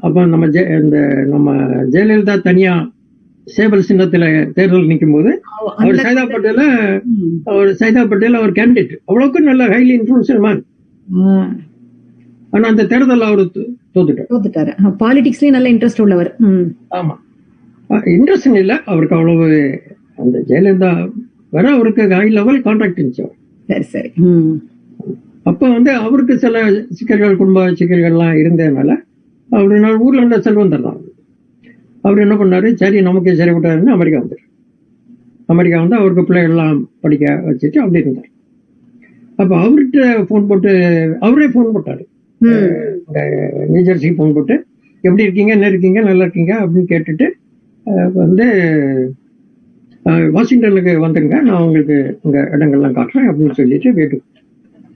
[0.00, 1.50] அப்ப நம்ம ஜெ- இந்த நம்ம
[1.90, 2.72] ஜெயலலிதா தனியா
[3.46, 5.30] சேவல் சின்னத்துல தேர்தல் நிற்கும் போது
[5.76, 6.62] அவர் சைதா பட்டேல.
[7.44, 10.62] அவர் சைதா பட்டேல் அவர் கேண்டிடேட் அவ்வளவுக்கு நல்ல ஹைலி இன்ஃபுளுன்சியல் மேன்
[12.52, 13.42] ஆனா அந்த தேர்தல் அவர்
[13.94, 14.28] தோத்துட்டார்.
[14.30, 14.72] தோத்துட்டாரு.
[15.00, 16.30] பாலிடிக்ஸ்லயும் நல்ல இன்ட்ரெஸ்ட் உள்ளவர்.
[16.90, 17.14] ஆமா.
[18.12, 19.46] இன்ட்ரெஸ்ட் இல்ல அவருக்கு அவ்வளவு
[20.16, 20.92] அந்த ஜெயலலிதா
[21.52, 23.26] வர அவருக்கு ஹை லெவல் கான்ட்ராக்ட் இருந்துச்சு.
[23.68, 24.10] சரி சரி.
[25.50, 26.56] அப்ப வந்து அவருக்கு சில
[26.98, 28.90] சிக்கல்கள் குடும்ப சிக்கல்கள்லாம் இருந்ததுனால
[29.48, 31.00] அவரு நான் ஊர்ல இருந்த செல்வந்தர் தான்
[32.06, 32.68] அவர் என்ன பண்ணாரு?
[32.82, 34.44] சரி நமக்கு சரி விட்டாருன்னு அமெரிக்கா வந்தார்.
[35.52, 38.30] அமெரிக்கா வந்து அவருக்கு பிள்ளைகள்லாம் படிக்க வச்சுட்டு அப்படி இருந்தார்.
[39.40, 40.72] அப்ப அவர்கிட்ட ஃபோன் போட்டு
[41.26, 42.02] அவரே ஃபோன் போட்டாரு.
[43.06, 43.20] இந்த
[43.72, 44.54] நியூஜெர்சி ஃபோன் போட்டு
[45.04, 45.52] எப்படி இருக்கீங்க?
[45.58, 46.00] என்ன இருக்கீங்க?
[46.08, 46.54] நல்லா இருக்கீங்க?
[46.64, 47.28] அப்படின்னு கேட்டுட்டு
[48.24, 48.46] வந்து
[50.36, 51.36] வாஷிங்டனுக்கு வந்துருங்க.
[51.48, 54.16] நான் உங்களுக்கு உங்க இடங்கள்லாம் காட்டுறேன் அப்படின்னு சொல்லிட்டு வீட்டு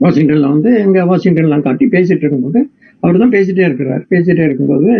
[0.04, 2.61] வாஷிங்டன்ல வந்து எங்க வாஷிங்டன்லாம் காட்டி பேசிட்டு இருக்கும்போது
[3.02, 4.02] அவர் தான் பேசிட்டே இருக்கிறார்.
[4.12, 4.90] பேசிட்டே இருக்கும்போது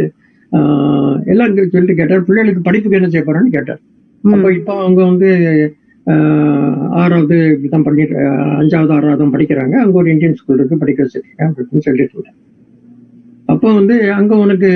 [1.33, 3.81] எல்லாம் இங்க சொல்லிட்டு கேட்டார் பிள்ளைகளுக்கு படிப்புக்கு என்ன செய்ய போறேன்னு கேட்டார்.
[4.25, 5.29] அப்போ இப்போ அவங்க வந்து
[7.01, 8.17] ஆறாவது இப்படிதான் பண்ணிட்டு
[8.61, 9.75] அஞ்சாவது ஆறாவது தான் படிக்கிறாங்க.
[9.85, 12.39] அங்க ஒரு இந்தியன் ஸ்கூல் இருக்கு படிக்க வச்சிருக்கேன் அப்படின்னு சொல்லிட்டு இருந்தேன்
[13.53, 14.71] அப்போ வந்து அங்க உனக்கு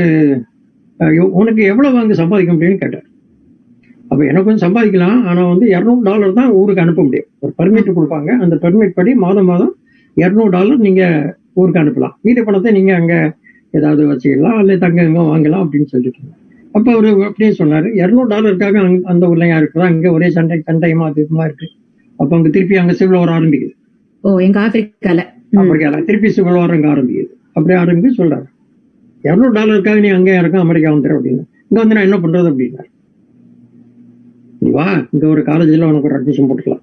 [1.40, 3.06] உனக்கு எவ்வளவு அங்க சம்பாதிக்க முடியும்னு கேட்டார்.
[4.10, 7.28] அப்ப எனக்கு கொஞ்சம் சம்பாதிக்கலாம் ஆனா வந்து இருநூறு டாலர் தான் ஊருக்கு அனுப்ப முடியும்.
[7.42, 8.30] ஒரு பெர்மிட் கொடுப்பாங்க.
[8.44, 9.72] அந்த பெர்மிட் படி மாதம் மாதம்
[10.14, 12.12] இருநூறு டாலர் நீங்க ஊருக்கு அனுப்பலாம்.
[12.20, 13.34] மீதி பணத்தை நீங்க அங்க
[13.70, 16.18] ஏதாவது வச்சுக்கலாம் அல்ல தங்க எங்க வாங்கலாம் அப்படின்னு சொல்லிட்டு.
[16.72, 21.04] அப்ப அவரு அப்படியே சொன்னாரு இருநூறு டாலருக்காக அங்க- அந்த ஊர்ல யார் இருக்கிறா அங்க ஒரே சண்டை சண்டையமா
[21.04, 21.66] அதிகமா இருக்கு.
[22.16, 23.70] அப்ப அங்க திருப்பி அங்க சிவில் வார் ஆரம்பிக்குது.
[24.20, 25.22] ஓ எங்க ஆப்பிரிக்கால.
[25.50, 25.58] ம்.
[25.58, 26.04] அமெரிக்கால.
[26.04, 27.28] திருப்பி சிவில் வார் அங்க ஆரம்பிக்குது.
[27.52, 28.44] அப்படியே ஆரம்பிச்சு சொல்றாரு.
[29.22, 31.44] இருநூறு டாலருக்காக நீ அங்கே இருக்க அமெரிக்கா வந்துரு அப்படின்னு.
[31.68, 32.82] இங்க வந்து நான் என்ன பண்றது அப்படின்னா
[34.58, 36.80] நீ வா இங்க ஒரு காலேஜ்ல உனக்கு ஒரு அட்மிஷன் போட்டுக்கலாம்.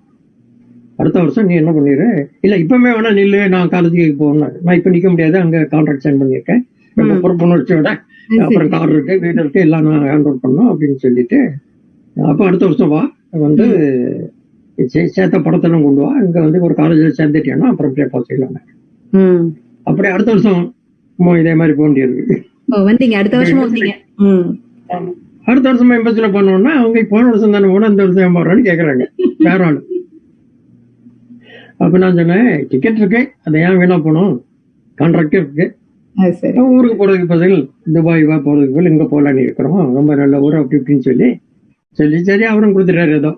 [1.00, 2.06] அடுத்த வருஷம் நீ என்ன பண்ணிடு
[2.46, 4.54] இல்ல இப்பவுமே வேணா நில்லு நான் காலேஜுக்கு போகணும்.
[4.66, 6.62] நான் இப்ப நிக்க முடியாது அங்க கான்ட்ராக்ட் சைன் பண்ணியிருக்கேன்
[6.98, 7.90] ரொம்ப பொறுப்புணர்ச்சியோட
[8.44, 11.40] அப்புறம் கார் இருக்கு வீடு இருக்கு எல்லாம் நான் ஹேண்ட் ஓவர் பண்ணணும் அப்படின்னு சொல்லிட்டு.
[12.16, 13.02] அப்ப அடுத்த வருஷம் வா.
[13.46, 13.66] வந்து
[15.16, 16.12] சேர்த்த படத்தெல்லாம் கொண்டு வா.
[16.26, 18.58] இங்க வந்து ஒரு காலேஜ்ல சேர்ந்துட்டேன்னா அப்புறம் அப்படியே பார்த்துக்கலாம்
[19.88, 20.64] அப்படியே அடுத்த வருஷம்
[21.41, 22.38] இதே மாதிரி போக வேண்டியிருக்கு
[22.74, 23.16] ஓ வந்தீங்க.
[23.20, 23.93] அடுத்த வருஷமா வந்தீங்க.
[25.50, 29.06] அடுத்த வருஷம் எம்பசில பண்ணோம்னா அவங்க போன வருஷம் தானே போனா இந்த வருஷம் ஏன் போறான்னு கேக்குறாங்க.
[29.48, 29.80] வேற ஆளு.
[31.80, 34.34] அப்ப நான் சொன்னேன் டிக்கெட் இருக்கு அதை ஏன் வீணா போகணும்?
[34.97, 35.65] கான்ட்ராக்டே இருக்கு.
[36.75, 37.57] ஊருக்கு போறதுக்கு பதில்
[37.95, 41.28] துபாய் வா போறதுக்கு பதில் இங்க போலான்னு இருக்கிறோம் ரொம்ப நல்ல ஊர் அப்படி இப்படின்னு சொல்லி
[41.99, 43.32] சொல்லி சரி அவரும் கொடுத்துட்டாரு ஏதோ.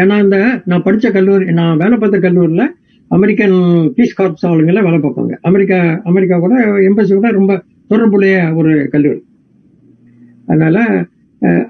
[0.00, 0.38] ஏன்னா இந்த
[0.70, 2.64] நான் படிச்ச கல்லூரி நான் வேலை பார்த்த கல்லூரியில
[3.10, 3.56] அமெரிக்கன்
[3.96, 5.34] பீஸ் கார்ப்ஸ் ஆளுங்கள வேலை பார்ப்பாங்க.
[5.48, 5.78] அமெரிக்கா
[6.10, 6.54] அமெரிக்கா கூட
[6.88, 7.52] எம்பசி கூட ரொம்ப
[7.92, 9.20] தொடர்புடைய ஒரு கல்லூரி.
[10.48, 10.78] அதனால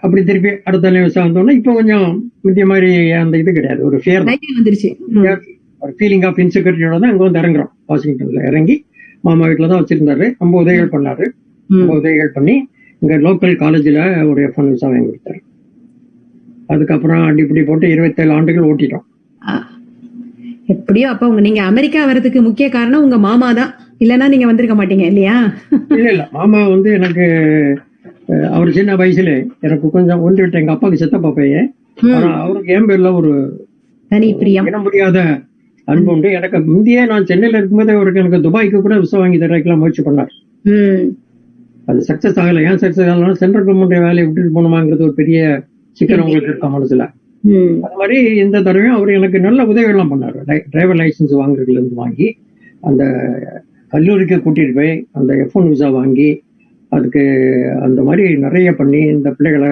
[0.05, 2.07] அப்படி திருப்பி அடுத்த நிமிஷம் வந்தோம்னா இப்போ கொஞ்சம்
[2.45, 2.91] முந்திய மாதிரி
[3.23, 4.91] அந்த இது கிடையாது ஒரு தைரியம் வந்துருச்சு.
[5.83, 7.71] ஒரு ஃபீலிங் ஆஃப் இன்செக்யூரிட்டியோட தான் அங்க வந்து இறங்குறோம்.
[7.91, 8.77] வாஷிங்டன்ல இறங்கி
[9.25, 10.27] மாமா வீட்டுல தான் வச்சிருந்தாரு.
[10.43, 11.25] ரொம்ப உதவிகள் பண்ணாரு.
[11.71, 12.55] ரொம்ப உதவிகள் பண்ணி
[13.03, 13.99] இங்க லோக்கல் காலேஜ்ல
[14.31, 15.41] ஒரு எஃப் ஒன் விசா வாங்கி கொடுத்தாரு.
[16.73, 19.05] அதுக்கப்புறம் அடிப்படி போட்டு இருபத்தேழு ஆண்டுகள் ஓட்டிட்டோம்.
[20.73, 23.71] எப்படியோ அப்ப உங்க நீங்க அமெரிக்கா வர்றதுக்கு முக்கிய காரணம் உங்க மாமா தான்.
[24.03, 25.37] இல்லனா நீங்க வந்திருக்க மாட்டீங்க இல்லையா?
[25.97, 26.25] இல்ல இல்ல.
[26.37, 27.25] மாமா வந்து எனக்கு
[28.53, 29.31] அவர் சின்ன வயசுல
[29.67, 31.69] எனக்கு கொஞ்சம் ஒன்று விட்டு எங்க அப்பாவுக்கு சித்தப்பா பையன்
[32.41, 33.31] அவருக்கு என் பேர்ல ஒரு
[34.11, 34.67] தனி பிரியம்.
[34.87, 35.19] முடியாத
[35.91, 40.03] அன்பு உண்டு எனக்கு முந்தையே நான் சென்னையில இருக்கும்போதே அவருக்கு எனக்கு துபாய்க்கு கூட விசா வாங்கி தரக்கலாம் முயற்சி
[40.03, 40.33] பண்ணார்.
[41.91, 42.63] அது சக்சஸ் ஆகல.
[42.71, 45.39] ஏன் சக்சஸ் ஆகலாம் சென்ட்ரல் கவர்மெண்ட் வேலையை விட்டுட்டு போகணுமாங்கிறது ஒரு பெரிய
[45.97, 47.05] சிக்கல் உங்களுக்கு இருக்க மனசுல.
[47.85, 50.39] அது மாதிரி இந்த தடவையும் அவர் எனக்கு நல்ல உதவிகள்லாம் பண்ணாரு.
[50.73, 52.29] டிரைவர் லைசன்ஸ் வாங்குறதுல இருந்து வாங்கி
[52.89, 53.03] அந்த
[53.93, 56.29] கல்லூரிக்கு கூட்டிட்டு போய் அந்த எஃப் ஒன் விசா வாங்கி
[56.93, 57.23] அதுக்கு
[57.87, 59.71] அந்த மாதிரி நிறைய பண்ணி இந்த பிள்ளைகளை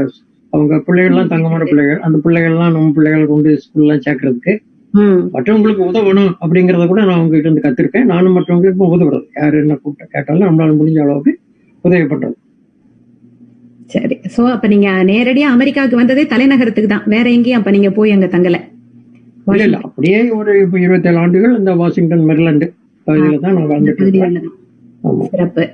[0.52, 4.54] அவங்க பிள்ளைகள்லாம் தங்கமான பிள்ளைகள் அந்த பிள்ளைகள்லாம் நம்ம பிள்ளைகளை கொண்டு ஸ்கூல்லாம் சேர்க்கறதுக்கு
[5.34, 8.08] மற்றவங்களுக்கு உதவணும் அப்படிங்கறத கூட நான் உங்ககிட்ட இருந்து கத்திருக்கேன்.
[8.12, 9.24] நானும் மற்றவங்களுக்கு உதவுறது.
[9.38, 11.32] யாரு என்ன கூப்பிட்டு கேட்டாலும் நம்மளால முடிஞ்ச அளவுக்கு
[11.84, 12.36] உதவி பண்றது
[13.90, 14.16] சரி.
[14.34, 17.04] சோ அப்ப நீங்க நேரடியா அமெரிக்காவுக்கு வந்ததே தலைநகரத்துக்கு தான்.
[17.12, 18.56] வேற எங்கேயும் அப்ப நீங்க போய் அங்க தங்கல?
[19.52, 19.78] இல்ல இல்ல.
[19.86, 22.66] அப்படியே ஒரு இப்ப இருபத்தேழு ஆண்டுகள் இந்த வாஷிங்டன் மெரிலண்டு
[23.06, 24.06] பகுதியில தான் நான் வாழ்ந்துட்டு
[25.28, 25.64] சிறப்பு.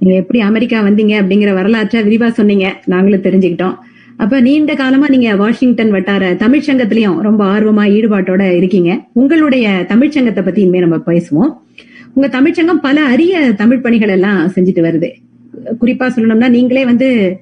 [0.00, 2.66] நீங்க எப்படி அமெரிக்கா வந்தீங்க அப்படிங்கிற வரலாற்றை விரிவா சொன்னீங்க.
[2.86, 3.76] நாங்களும் தெரிஞ்சுக்கிட்டோம்.
[4.16, 9.06] அப்ப நீண்ட காலமா நீங்க வாஷிங்டன் வட்டார தமிழ்ச்சங்கத்திலயும் ரொம்ப ஆர்வமா ஈடுபாட்டோட இருக்கீங்க.
[9.12, 11.52] உங்களுடைய தமிழ்ச்சங்கத்தை பத்தி இனிமே நம்ம பேசுவோம்.
[12.14, 15.10] உங்க தமிழ்ச்சங்கம் பல அரிய தமிழ் பணிகள் எல்லாம் செஞ்சுட்டு வருது.
[15.80, 17.36] குறிப்பா சொல்லணும்னா நீங்களே வந்து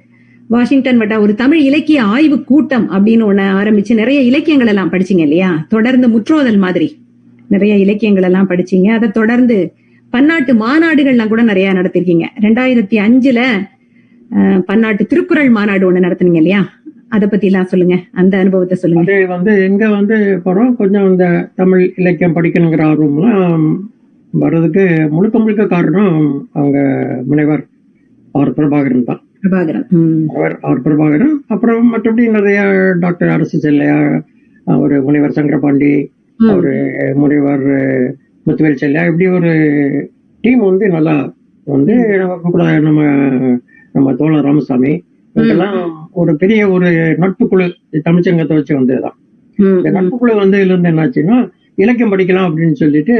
[0.48, 5.66] வாஷிங்டன் வட்டா ஒரு தமிழ் இலக்கிய ஆய்வு கூட்டம் அப்படின்னு ஒண்ணு ஆரம்பிச்சு நிறைய இலக்கியங்கள் எல்லாம் படிச்சீங்க இல்லையா?
[5.68, 6.98] தொடர்ந்து முற்றோதல் மாதிரி
[7.48, 8.88] நிறைய இலக்கியங்கள் எல்லாம் படிச்சீங்க.
[8.88, 9.72] அதை தொடர்ந்து
[10.10, 12.24] பன்னாட்டு மாநாடுகள்லாம் கூட நிறைய நடத்திருக்கீங்க.
[12.40, 13.40] ரெண்டாயிரத்தி அஞ்சுல
[14.68, 16.60] பன்னாட்டு திருக்குறள் மாநாடு ஒண்ணு நடத்துனீங்க இல்லையா?
[17.14, 17.96] அத பத்தி எல்லாம் சொல்லுங்க.
[18.20, 19.12] அந்த அனுபவத்தை சொல்லுங்க.
[19.16, 20.72] அது வந்து இங்க வந்து போறோம்?
[20.80, 21.26] கொஞ்சம் இந்த
[21.60, 23.66] தமிழ் இலக்கியம் படிக்கணுங்கிற ஆர்வம்லாம்
[24.32, 24.84] வர்றதுக்கு
[25.16, 26.16] முழுக்க முழுக்க காரணம்
[26.52, 26.78] அவங்க
[27.30, 27.62] முனைவர்
[28.38, 29.20] ஆர் பிரபாகரன் தான்.
[29.42, 29.86] பிரபாகரன்.
[30.36, 31.34] அவர் ஆர் பிரபாகரன்.
[31.54, 32.60] அப்புறம் மற்றபடி நிறைய
[33.04, 33.98] டாக்டர் அரசு செல்லையா
[34.84, 35.92] ஒரு முனைவர் சங்கரபாண்டி
[36.40, 36.72] ஒரு
[37.20, 37.66] முனைவர்
[38.46, 39.52] முத்துவேல் செல்லையா இப்படி ஒரு
[40.44, 41.14] டீம் வந்து நல்லா
[41.66, 41.94] வந்து
[42.46, 43.02] கூட நம்ம
[43.94, 44.92] நம்ம தோழர் ராமசாமி
[45.36, 45.76] இதெல்லாம்
[46.12, 46.88] ஒரு பெரிய ஒரு
[47.18, 47.66] நட்பு குழு
[48.04, 49.16] தமிழ்ச்சங்கத்தை வச்சு வந்ததுதான்.
[49.58, 49.94] இந்த ம்.
[49.96, 51.36] நட்பு குழு வந்து இதுல இருந்து என்னாச்சுன்னா
[51.78, 53.14] இலக்கியம் படிக்கலாம் அப்படின்னு சொல்லிட்டு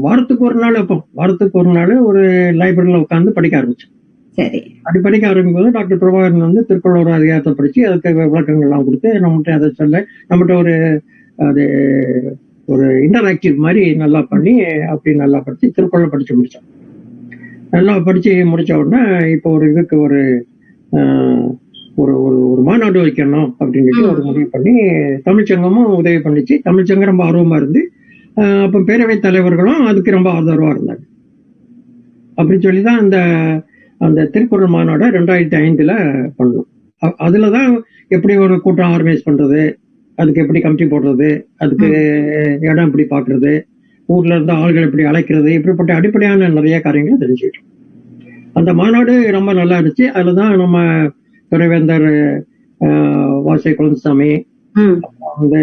[0.00, 1.04] வாரத்துக்கு ஒரு நாள் வைப்போம்.
[1.12, 2.22] வாரத்துக்கு ஒரு நாள் ஒரு
[2.60, 3.92] லைப்ரரியில உட்காந்து படிக்க ஆரம்பிச்சோம்.
[4.38, 4.60] சரி.
[4.82, 9.70] அப்படி படிக்க ஆரம்பிக்கும் போது டாக்டர் பிரபாகரன் வந்து திருக்குறள் அதிகாரத்தை படிச்சு அதுக்கு விளக்கங்கள்லாம் கொடுத்து நம்மகிட்ட அதை
[9.72, 10.74] சொல்ல நம்மகிட்ட ஒரு
[11.38, 11.64] அது
[12.68, 14.52] ஒரு இன்டராக்டிவ் மாதிரி நல்லா பண்ணி
[14.86, 16.66] அப்படி நல்லா படிச்சு திருக்குறளை படிச்சு முடிச்சோம்
[17.70, 19.00] நல்லா படிச்சு முடிச்ச உடனே
[19.30, 20.20] இப்போ ஒரு இதுக்கு ஒரு
[21.96, 24.72] ஒரு ஒரு ஒரு மாநாடு வைக்கணும் அப்படின்னு சொல்லி ஒரு முடிவு பண்ணி
[25.26, 26.54] தமிழ்ச்சங்கமும் உதவி பண்ணிச்சு.
[26.64, 27.82] தமிழ்ச்சங்கம் ரொம்ப ஆர்வமா இருந்து
[28.62, 31.02] அப்ப பேரவைத் தலைவர்களும் அதுக்கு ரொம்ப ஆதரவா இருந்தாங்க.
[32.34, 33.18] அப்படி சொல்லி தான் அந்த
[34.00, 35.92] அந்த திருக்குறள் மாநாடை ரெண்டாயிரத்தி ஐந்துல
[36.38, 36.66] பண்ணோம்.
[37.02, 37.72] அ- அதுலதான்
[38.08, 39.62] எப்படி ஒரு கூட்டம் ஆர்கனைஸ் பண்றது
[40.18, 41.88] அதுக்கு எப்படி கமிட்டி போடுறது அதுக்கு
[42.62, 43.52] இடம் எப்படி பாக்குறது
[44.10, 47.66] ஊர்ல இருந்து ஆள்கள் எப்படி அழைக்கிறது இப்படிப்பட்ட அடிப்படையான நிறைய காரியங்களை தெரிஞ்சுக்கிட்டோம்.
[48.52, 50.06] அந்த மாநாடு ரொம்ப நல்லா இருந்துச்சு.
[50.14, 50.78] அதுலதான் நம்ம
[51.52, 52.08] துணைவேந்தர்
[52.80, 54.30] ஆஹ், வாசை குழந்தைசாமி
[54.74, 54.96] ம்,
[55.36, 55.60] வந்து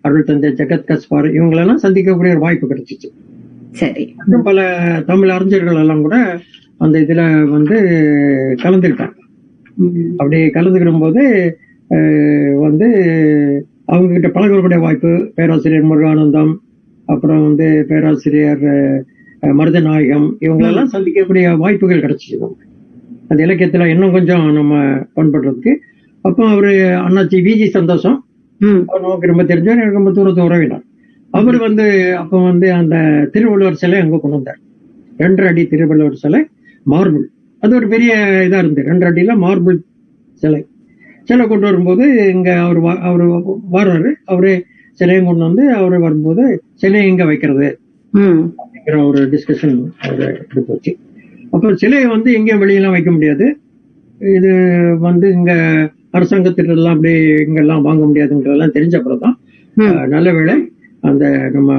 [0.00, 3.08] அருள் தந்தை ஜெகத் கஸ்பார் இவங்களெல்லாம் சந்திக்கக்கூடிய ஒரு வாய்ப்பு கிடைச்சிச்சு.
[3.72, 4.02] சரி.
[4.24, 4.60] இன்னும் பல
[5.06, 6.16] தமிழ் அறிஞர்கள் எல்லாம் கூட
[6.80, 7.76] அந்த இதுல வந்து
[8.62, 9.16] கலந்துக்கிட்டாங்க.
[10.16, 11.22] அப்படி கலந்துக்கிடும் போது
[12.60, 12.88] வந்து
[13.86, 16.52] அவங்க கிட்ட பழகக்கூடிய வாய்ப்பு பேராசிரியர் முருகானந்தம்
[17.12, 18.64] அப்புறம் வந்து பேராசிரியர்
[19.58, 22.66] மருதநாயகம் இவங்களெல்லாம் சந்திக்கக்கூடிய வாய்ப்புகள் கிடைச்சிச்சு நமக்கு.
[23.28, 24.80] அந்த இலக்கியத்துல இன்னும் கொஞ்சம் நம்ம
[25.16, 25.72] பண்படுறதுக்கு.
[26.24, 26.72] அப்போ அவரு
[27.06, 28.18] அண்ணாச்சி விஜி சந்தோஷம்.
[28.60, 30.84] நமக்கு ரொம்ப தெரிஞ்சவர் எனக்கு ரொம்ப தூரத்து உறவினர்.
[31.30, 31.86] அவர் வந்து
[32.22, 32.96] அப்ப வந்து அந்த
[33.32, 34.60] திருவள்ளுவர் சிலை அங்க கொண்டு வந்தார்.
[35.22, 36.40] ரெண்டரை அடி திருவள்ளுவர் சிலை
[36.92, 37.26] மார்பிள்.
[37.62, 38.12] அது ஒரு பெரிய
[38.46, 39.78] இதா இருந்து ரெண்டரை அடியில மார்பிள்
[40.42, 40.60] சிலை.
[41.28, 42.04] சிலை கொண்டு வரும்போது
[42.34, 43.26] இங்க அவர் அவரு
[43.76, 44.12] வர்றாரு.
[44.32, 44.52] அவரு
[45.00, 46.42] சிலையும் கொண்டு வந்து அவரு வரும்போது
[46.82, 47.68] சிலையை எங்க வைக்கிறது?
[48.62, 49.76] அப்படிங்கிற ஒரு டிஸ்கஷன்
[50.06, 50.92] அவர் எடுத்து வச்சு
[51.52, 53.46] அப்போ சிலையை வந்து எங்கேயும் வெளியெல்லாம் வைக்க முடியாது.
[54.20, 54.50] இது
[55.00, 55.52] வந்து இங்க
[56.12, 57.12] அரசாங்கத்திட்ட எல்லாம் அப்படி
[57.46, 59.36] இங்கெல்லாம் வாங்க முடியாதுங்கிறதெல்லாம் தெரிஞ்ச அப்புறம் தான்
[60.14, 60.54] நல்ல வேளை
[61.02, 61.24] அந்த
[61.54, 61.70] நம்ம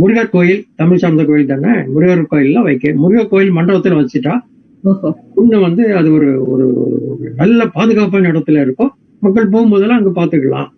[0.00, 4.34] முருகர் கோயில் தமிழ் சார்ந்த கோயில் தானே முருகர் கோயில்ல வைக்க முருகர் கோயில் மண்டபத்துல வச்சுட்டா
[5.40, 8.90] இன்னும் வந்து அது ஒரு ஒரு ஒரு நல்ல பாதுகாப்பான இடத்துல இருக்கும்.
[9.22, 10.68] மக்கள் போகும்போதெல்லாம் அங்க பாத்துக்கலாம்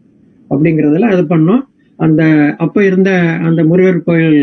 [0.51, 1.63] அப்படிங்கறதுல அது பண்ணோம்.
[1.99, 2.23] அந்த
[2.65, 3.11] அப்ப இருந்த
[3.49, 4.41] அந்த முருகர் கோயில்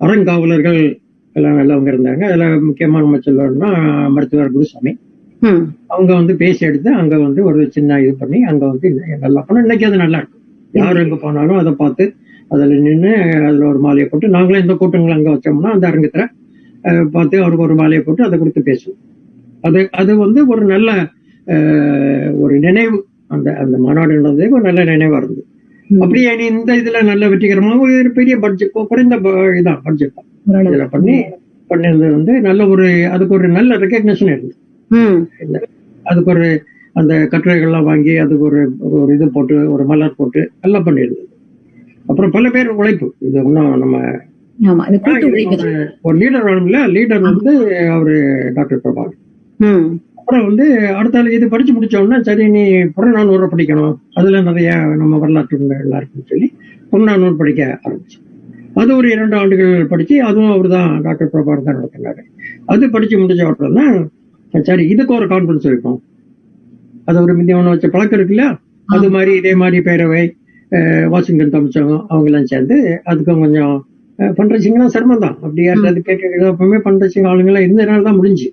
[0.00, 0.80] அறங்காவலர்கள்
[1.36, 2.22] எல்லாம் நல்லவங்க இருந்தாங்க.
[2.28, 3.70] அதுல முக்கியமா நம்ம சொல்லணும்னா
[4.14, 4.92] மருத்துவர் குருசாமி.
[5.92, 8.86] அவங்க வந்து பேசி எடுத்து அங்க வந்து ஒரு சின்ன இது பண்ணி அங்க வந்து
[9.24, 9.64] நல்லா பண்ணோம்.
[9.66, 10.42] இன்னைக்கு அது நல்லா இருக்கும்
[10.74, 12.04] யார் எங்க போனாலும் அதை பார்த்து
[12.52, 13.12] அதுல நின்று
[13.48, 16.24] அதுல ஒரு மாலையை போட்டு நாங்களும் இந்த கூட்டங்களை அங்க வச்சோம்னா அந்த அரங்கத்துல
[17.14, 19.00] பார்த்து அவருக்கு ஒரு மாலையை போட்டு அதை கொடுத்து பேசுவோம்.
[19.66, 20.90] அது அது வந்து ஒரு நல்ல
[22.42, 22.96] ஒரு நினைவு
[23.26, 25.44] அந்த அந்த மாநாடு நடந்தது நல்ல நினைவா இருந்தது.
[26.00, 30.24] அப்படியே இந்த இதுல நல்ல வெற்றிகரமாக ஒரு பெரிய பட்ஜெட் குறைந்த இதான் பட்ஜெட் தான்.
[30.66, 31.24] இதுல பண்ணி
[31.70, 34.54] பண்ணிருந்தது வந்து நல்ல ஒரு அதுக்கு ஒரு நல்ல ரெக்கக்னிஷன் இருந்தது.
[36.02, 36.62] அதுக்கு ஒரு
[36.92, 41.26] அந்த கட்டுரைகள்லாம் வாங்கி அதுக்கு ஒரு ஒரு இது போட்டு ஒரு மலர் போட்டு எல்லாம் பண்ணியிருந்தது.
[42.06, 43.14] அப்புறம் பல பேர் உழைப்பு.
[43.18, 44.18] இது இன்னும் நம்ம
[45.62, 49.96] ஒரு- லீடர் வேணும்ல லீடர் வந்து அவரு டாக்டர் பிரபாகர்.
[50.26, 50.64] அப்புறம் வந்து
[50.98, 52.62] அடுத்த இது படிச்சு முடிச்ச உடனே சரி நீ
[52.94, 53.92] புறநானூறு படிக்கணும்.
[54.18, 54.70] அதுல நிறைய
[55.00, 56.46] நம்ம வரலாற்று எல்லாம் இருக்குன்னு சொல்லி
[56.92, 58.16] புறநானூறு படிக்க ஆரம்பிச்சு.
[58.80, 62.22] அது ஒரு இரண்டு ஆண்டுகள் படிச்சு அதுவும் அவர் தான் டாக்டர் பிரபாகர் தான் நடத்தினாரு.
[62.72, 63.84] அது படிச்சு முடிச்ச உடனே
[64.68, 66.00] சரி இதுக்கு ஒரு கான்ஃபரன்ஸ் வைப்போம்
[67.10, 68.46] அது ஒரு மிந்தியவன வச்ச பழக்கம் இருக்குல்ல?
[68.88, 70.24] அது மாதிரி இதே மாதிரி பேரவை
[71.14, 72.78] வாஷிங்டன் தமிழ்ச்சகம் அவங்க எல்லாம் சேர்ந்து
[73.12, 73.76] அதுக்கும் கொஞ்சம்
[74.40, 78.48] பண்றச்சிங்கன்னா சிரமம் தான் அப்படி யாராவது கேட்க எப்பவுமே பண்றச்சிங்க ஆளுங்கெல்லாம் இருந்ததுனால தான் முடிஞ்சு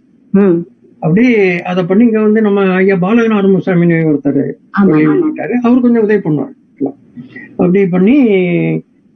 [1.03, 1.23] அப்படி
[1.71, 4.41] அதை பண்ணி இங்க வந்து நம்ம ஐயா பாலகன் ஆரம்பசாமின்னு ஒருத்தர்
[4.81, 5.55] வந்துட்டாரு.
[5.65, 6.53] அவர் கொஞ்சம் உதவி பண்ணுவார்.
[7.61, 8.17] அப்படி பண்ணி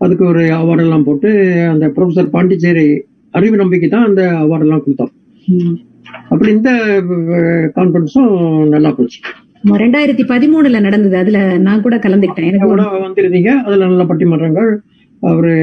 [0.06, 1.30] அதுக்கு ஒரு அவார்ட் எல்லாம் போட்டு
[1.74, 2.88] அந்த ப்ரொஃபசர் பாண்டிச்சேரி
[3.38, 5.14] அறிவு நம்பிக்கை தான் அந்த அவார்ட் எல்லாம் கொடுத்தோம்.
[6.32, 6.72] அப்படி இந்த
[7.78, 8.34] கான்ஃபரன்ஸும்
[8.74, 9.20] நல்லா போச்சு.
[9.84, 11.16] ரெண்டாயிரத்தி பதிமூணுல நடந்தது.
[11.22, 12.50] அதுல நான் கூட கலந்துக்கிட்டேன்.
[12.52, 13.52] எனக்கு கூட வந்திருந்தீங்க.
[13.68, 14.70] அதுல நல்ல பட்டிமன்றங்கள்.
[15.30, 15.54] அவரு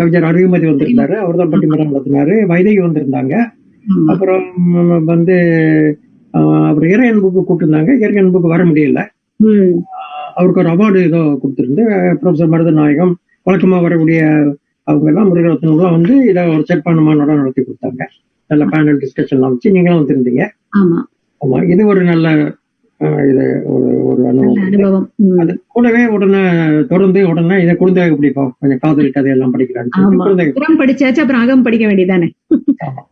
[0.00, 1.14] கவிஞர் அறிவுமதி வந்திருந்தாரு.
[1.24, 2.34] அவர் தான் பட்டிமன்றம் நடத்தினாரு.
[2.52, 3.36] வைதகி வந்திருந்தாங்க.
[4.06, 4.44] அப்புறம்
[5.04, 5.36] வந்து
[6.30, 7.90] அவர் இறையன் புக்கு கூப்பிட்டுருந்தாங்க.
[8.04, 9.00] இறையன் புக்கு வர முடியல.
[10.34, 11.82] அவருக்கு ஒரு அவார்டு ஏதோ கொடுத்திருந்து
[12.20, 13.12] ப்ரொஃபசர் மருதநாயகம்
[13.46, 14.20] வழக்கமா வரக்கூடிய
[14.84, 18.02] அவங்க எல்லாம் முருகரத்னம் வந்து இதை ஒரு சிறப்பான மாநாடம் நடத்தி கொடுத்தாங்க.
[18.46, 20.44] நல்ல பேனல் டிஸ்கஷன்லாம் வச்சு நீங்களும் வந்திருந்தீங்க.
[20.80, 20.98] ஆமா.
[21.40, 22.28] ஆமா இது ஒரு நல்ல
[23.22, 24.62] இது ஒரு ஒரு நல்ல அனுபவம்.
[24.68, 25.36] அனுபவம் ம்.
[25.42, 26.40] அது கூடவே உடனே
[26.88, 32.28] தொடர்ந்து உடனே இதை குழந்தைகளுக்கு பிடிப்போம் கொஞ்சம் காதல் கதையெல்லாம் குழந்தைகள் புறம் படிச்சாச்சு அப்புறம் அகம் படிக்க வேண்டியதானே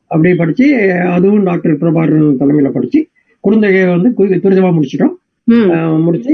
[0.08, 0.66] அப்படியே படிச்சு
[1.12, 3.00] அதுவும் டாக்டர் பிரபாகரன் தலைமையில படிச்சு
[3.44, 4.10] குழந்தைகளை வந்து
[4.44, 5.14] துரிதமா முடிச்சிட்டோம்.
[6.04, 6.32] முடிச்சு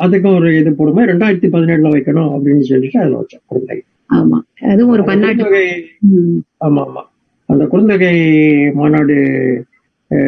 [0.00, 3.76] அதுக்கும் ஒரு இது போடுமா ரெண்டாயிரத்தி பதினேழுல வைக்கணும் அப்படின்னு சொல்லிட்டு அதுல வச்சோம் குழந்தை
[4.10, 4.38] ஆமா.
[4.68, 5.60] அதுவும் ஒரு பன்னாட்டு.
[6.60, 7.02] ஆமா ஆமா.
[7.48, 8.14] அந்த குறுந்தொகை
[8.74, 9.16] மாநாடு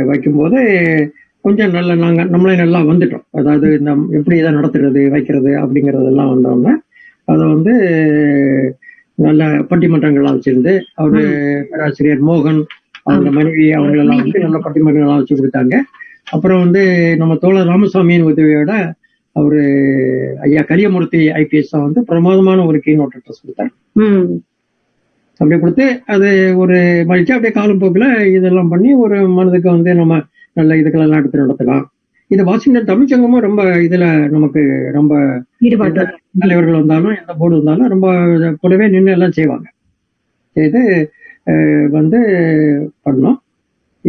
[0.06, 0.58] வைக்கும்போது
[1.44, 3.24] கொஞ்சம் நல்ல நாங்க நம்மளே நல்லா வந்துட்டோம்.
[3.30, 6.72] அதாவது இந்த எப்படி இதை நடத்துறது வைக்கிறது அப்படிங்கறதெல்லாம் வந்தோடனே
[7.24, 7.74] அதை வந்து
[9.14, 11.22] நல்ல பட்டிமன்றங்கள்லாம் வச்சிருந்து அவரு
[11.70, 12.60] பேராசிரியர் மோகன்
[13.02, 15.74] அவங்க மனைவி அவங்களெல்லாம் வந்து நல்ல பட்டிமன்றங்கள்லாம் வச்சு கொடுத்தாங்க.
[16.30, 16.82] அப்புறம் வந்து
[17.16, 18.72] நம்ம தோழர் ராமசாமியின் உதவியோட
[19.32, 19.60] அவரு
[20.40, 23.70] ஐயா கலியமூர்த்தி ஐபிஎஸ் வந்து பிரமாதமான ஒரு கீ நோட் அட்ரஸ் கொடுத்தாரு.
[23.92, 24.40] ம்.
[25.40, 30.22] அப்படி கொடுத்து அது ஒரு மகிழ்ச்சி அப்படியே காலம் போக்குல இதெல்லாம் பண்ணி ஒரு மனதுக்கு வந்து நம்ம
[30.58, 31.84] நல்ல இதுகளெல்லாம் எடுத்து நடத்தலாம்.
[32.34, 34.62] இது வாஷிங்டன் தமிழ்ச்சங்கமும் ரொம்ப இதுல நமக்கு
[34.96, 35.14] ரொம்ப
[35.66, 36.02] ஈடுபாட்டு
[36.42, 38.08] தலைவர்கள் வந்தாலும் எந்த போர்டு வந்தாலும் ரொம்ப
[38.62, 39.66] கூடவே நின்று எல்லாம் செய்வாங்க.
[40.56, 40.82] செய்து
[41.98, 42.18] வந்து
[43.06, 43.38] பண்ணோம்.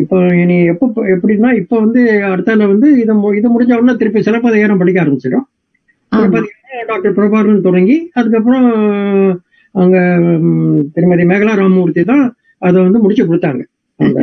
[0.02, 5.04] இப்போ இனி எப்போ எப்படின்னா இப்போ வந்து அடுத்தால வந்து இதை இது முடிஞ்ச உடனே திருப்பி சிலப்பதிகாரம் படிக்க
[5.04, 5.48] ஆரம்பிச்சிடும்.
[6.90, 8.68] டாக்டர் பிரபாகரன் தொடங்கி அதுக்கப்புறம்
[9.76, 9.98] அங்க
[10.96, 12.24] திருமதி மேகலா ராமமூர்த்தி தான்
[12.68, 13.62] அதை வந்து முடிச்சு கொடுத்தாங்க.
[14.00, 14.20] அந்த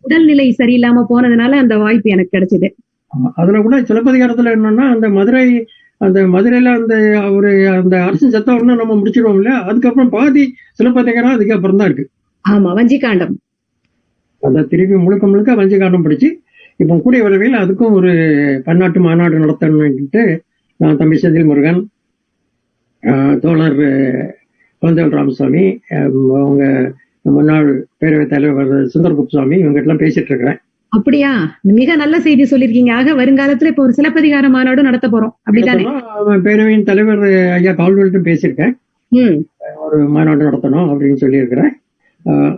[0.00, 2.68] உடல்நிலை சரியில்லாம போனதுனால அந்த வாய்ப்பு எனக்கு கிடைச்சது.
[3.38, 5.44] அதுல கூட சிலப்பதிகாரத்துல என்னன்னா அந்த மதுரை
[6.00, 6.94] அந்த மதுரையில அந்த
[7.36, 9.56] ஒரு அந்த அரசு சத்தம் ஒண்ணு நம்ம முடிச்சிடுவோம் இல்லையா?
[9.68, 10.44] அதுக்கப்புறம் பாதி
[10.78, 12.06] சிலப்பதிகாரம் அதுக்கப்புறம் தான் இருக்கு.
[12.44, 13.34] ஆமா வஞ்சிகாண்டம்
[14.42, 16.28] அந்த திருப்பி முழுக்க முழுக்க வஞ்சிகாண்டம் படிச்சு
[16.80, 18.12] இப்போ கூடிய விரைவில் அதுக்கும் ஒரு
[18.66, 20.22] பன்னாட்டு மாநாடு நடத்தணும்னுட்டு
[20.80, 21.80] நான் தம்பி செந்தில் முருகன்
[23.42, 23.78] தோழர்
[24.82, 25.64] குழந்தைகள் ராமசாமி
[26.38, 26.64] அவங்க
[27.24, 27.68] முன்னாள்
[28.00, 30.58] பேரவைத் தலைவர் சுந்தர் குப்சாமி இவங்க எல்லாம் பேசிட்டு இருக்கிறேன்
[30.92, 31.30] அப்படியா?
[31.76, 35.34] மிக நல்ல செய்தி சொல்லிருக்கீங்க ஆக வருங்காலத்துல இப்ப ஒரு சிலப்பதிகார மாநாடும் நடத்த போறோம்.
[35.42, 35.84] அப்படித்தானே?
[36.46, 37.22] பேரவையின் தலைவர்
[37.58, 38.74] ஐயா கால்வெல்ட்டு பேசியிருக்கேன்.
[39.84, 41.72] ஒரு மாநாடு நடத்தணும் அப்படின்னு சொல்லியிருக்கிறேன்.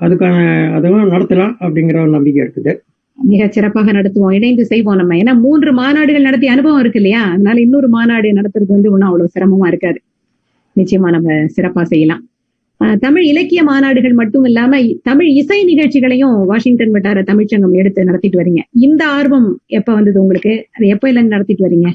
[0.05, 0.37] அதுக்கான
[0.79, 2.73] அதுவும் நடத்தலாம் அப்படிங்கிற ஒரு நம்பிக்கை இருக்குது.
[3.19, 4.35] மிக சிறப்பாக நடத்துவோம்.
[4.39, 5.15] இணைந்து செய்வோம் நம்ம.
[5.23, 7.23] ஏன்னா மூன்று மாநாடுகள் நடத்திய அனுபவம் இருக்கு இல்லையா?
[7.35, 10.01] அதனால இன்னொரு மாநாடு நடத்துறது வந்து ஒன்றும் அவ்வளவு சிரமமா இருக்காது.
[10.77, 12.23] நிச்சயமா நம்ம சிறப்பா செய்யலாம்.
[12.81, 18.63] தமிழ் இலக்கிய மாநாடுகள் மட்டும் இல்லாம தமிழ் இசை நிகழ்ச்சிகளையும் வாஷிங்டன் வட்டார தமிழ்ச்சங்கம் எடுத்து நடத்திட்டு வரீங்க.
[18.87, 19.49] இந்த ஆர்வம்
[19.79, 20.55] எப்ப வந்தது உங்களுக்கு?
[20.77, 21.91] அது எப்ப இல்ல நடத்திட்டு வரீங்க?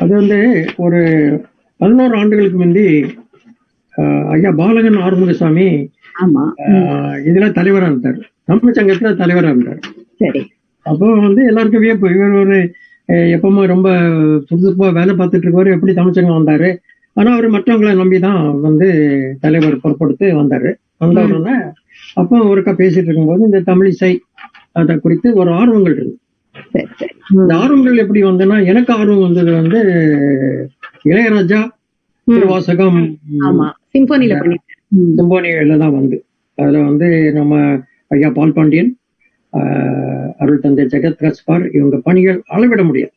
[0.00, 0.38] அது வந்து
[0.76, 1.00] ஒரு
[1.80, 2.86] பதினோரு ஆண்டுகளுக்கு முந்தி
[4.34, 5.68] ஐயா பாலகன் ஆறுமுகசாமி
[7.28, 8.18] இதுல தலைவரா இருந்தார்.
[8.50, 9.80] தமிழ் சங்கத்துல தலைவரா இருந்தார்.
[10.22, 10.42] சரி.
[10.86, 12.06] அப்போ வந்து எல்லாருக்கும் வியப்பு.
[12.16, 12.56] இவர் ஒரு
[13.34, 13.88] எப்பவுமே ரொம்ப
[14.48, 16.70] சுறுசுறுப்பா வேலை பார்த்துட்டு இருக்கவர் எப்படி தமிழ்ச்சங்கம் வந்தாரு?
[17.16, 18.86] ஆனா அவர் மற்றவங்களை நம்பி தான் வந்து
[19.40, 21.54] தலைவர் பொறுப்படுத்து வந்தாரு வந்த உடனே
[22.14, 24.12] அப்போ ஒருக்கா பேசிட்டு இருக்கும்போது இந்த தமிழ் இசை
[24.72, 26.18] அதை குறித்து ஒரு ஆர்வங்கள் இருக்கு
[27.34, 29.78] இந்த ஆர்வங்கள் எப்படி வந்ததுன்னா எனக்கு ஆர்வம் வந்தது வந்து
[31.04, 31.60] இளையராஜா.
[32.28, 32.98] திருவாசகம்.
[35.18, 36.16] சிம்போனியில தான் வந்து
[36.58, 37.06] அதுல வந்து
[37.38, 37.54] நம்ம
[38.10, 38.90] ஐயா பால் பாண்டியன்
[40.40, 43.14] அருள் தந்தை ஜெகத் கஸ்பார் இவங்க பணிகள் அளவிட முடியாது.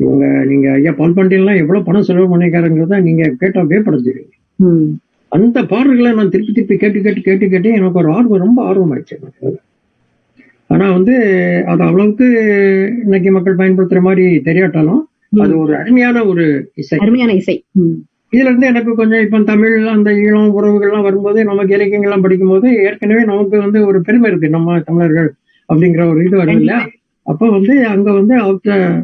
[0.00, 4.90] இவங்க நீங்க ஐயா பால் பாண்டியன்லாம் எவ்வளவு பணம் செலவு பண்ணிருக்காருங்கிறத நீங்க கேட்டா வேப்படைஞ்சிருவீங்க ம்.
[5.32, 9.16] அந்த பாடல்களை நான் திருப்பி திருப்பி கேட்டு கேட்டு கேட்டு கேட்டு எனக்கு ஒரு ஆர்வம் ரொம்ப ஆர்வம் ஆயிடுச்சு.
[10.70, 11.14] ஆனா வந்து
[11.70, 12.26] அது அவ்வளவுக்கு
[13.04, 15.00] இன்னைக்கு மக்கள் பயன்படுத்துற மாதிரி தெரியாட்டாலும்
[15.38, 16.44] அது ஒரு அருமையான ஒரு
[16.76, 16.96] இசை.
[17.02, 17.56] அருமையான இசை.
[18.32, 23.56] இதுல இருந்து எனக்கு கொஞ்சம் இப்ப தமிழ் அந்த ஈழம் உறவுகள்லாம் வரும்போது நமக்கு இலக்கியங்கள்லாம் படிக்கும்போது ஏற்கனவே நமக்கு
[23.64, 24.48] வந்து ஒரு பெருமை இருக்கு.
[24.50, 25.30] நம்ம தமிழர்கள்
[25.68, 26.80] அப்படிங்கிற ஒரு இது வரும் இல்லையா?
[27.26, 28.34] அப்ப வந்து அங்க வந்து
[28.76, 29.00] ஆஹ்,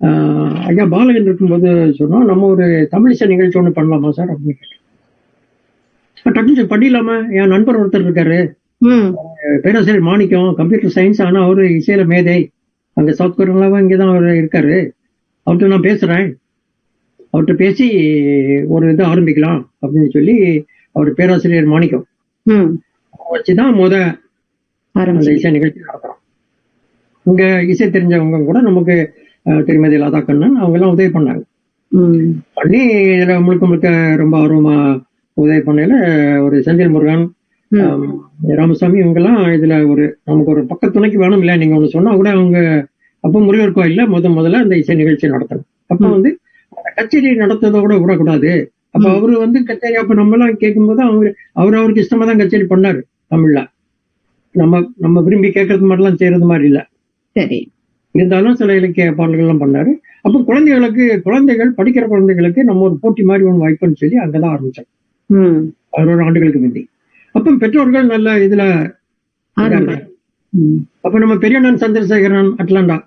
[0.00, 4.78] ஐயா பாலகன் இருக்கும்போது சொன்னோம் நம்ம ஒரு தமிழ் இசை நிகழ்ச்சி ஒண்ணு பண்ணலாமா சார் அப்படின்னு கேட்டேன்.
[6.24, 7.16] டக்குனு பண்ணிடலாமா?
[7.42, 8.38] என் நண்பர் ஒருத்தர் இருக்காரு.
[9.62, 12.50] பேராசிரியர் மாணிக்கம் கம்ப்யூட்டர் சயின்ஸ் ஆனா அவரு இசையில மேதை.
[12.92, 14.78] அங்க சவுத் கொரியாவும் இங்கதான் அவர் இருக்காரு.
[15.46, 16.28] அவர்கிட்ட நான் பேசுறேன்.
[17.32, 17.86] அவர்கிட்ட பேசி
[18.74, 22.06] ஒரு இது ஆரம்பிக்கலாம் அப்படின்னு சொல்லி அவர் பேராசிரியர் மாணிக்கம்.
[22.46, 23.94] வச்சுதான் முத
[24.92, 26.18] அந்த இசை நிகழ்ச்சி நடத்துறோம்.
[27.24, 28.96] இங்க இசை தெரிஞ்சவங்க கூட நமக்கு
[29.64, 31.42] திருமதி ராதாகண்ணன் அவங்க எல்லாம் உதவி பண்ணாங்க.
[32.56, 32.80] பண்ணி
[33.14, 33.88] இதுல முழுக்க முழுக்க
[34.22, 34.74] ரொம்ப ஆர்வமா
[35.36, 35.94] உதவி பண்ணையில
[36.46, 37.24] ஒரு செந்தில் முருகன்
[38.58, 42.58] ராமசாமி இவங்கெல்லாம் இதுல ஒரு நமக்கு ஒரு பக்கத்துணைக்கு வேணும் இல்ல நீங்க ஒண்ணு சொன்னா கூட அவங்க
[43.24, 45.64] அப்ப முருகர் கோயில்ல முத முதல்ல அந்த இசை நிகழ்ச்சி நடத்தணும்.
[45.92, 46.02] அப்ப.
[46.14, 46.30] வந்து
[46.76, 48.50] அந்த கச்சேரி நடத்ததை கூட விடக்கூடாது.
[48.94, 49.06] அப்ப.
[49.16, 51.30] அவரு வந்து கச்சேரி அப்ப நம்ம எல்லாம் கேட்கும்போது அவரு
[51.60, 53.60] அவர் அவருக்கு இஷ்டமா தான் கச்சேரி பண்ணாரு தமிழ்ல.
[54.54, 56.80] நம்ம நம்ம விரும்பி கேட்கறது மாதிரிலாம் செய்யறது மாதிரி இல்ல.
[57.36, 57.60] சரி.
[58.12, 59.92] இருந்தாலும் சில இலக்கிய பாடல்கள் எல்லாம் பண்ணாரு.
[60.22, 64.88] அப்ப குழந்தைகளுக்கு குழந்தைகள் படிக்கிற குழந்தைகளுக்கு நம்ம ஒரு போட்டி மாதிரி ஒன்று வைப்போம்னு சொல்லி அங்கதான் ஆரம்பிச்சோம்.
[65.90, 66.88] பதினோரு ஆண்டுகளுக்கு முந்தி.
[67.32, 68.92] அப்ப பெற்றோர்கள் நல்ல இதுல.
[71.00, 73.00] அப்ப நம்ம பெரியண்ணன் சந்திரசேகரன் அட்லாண்டா.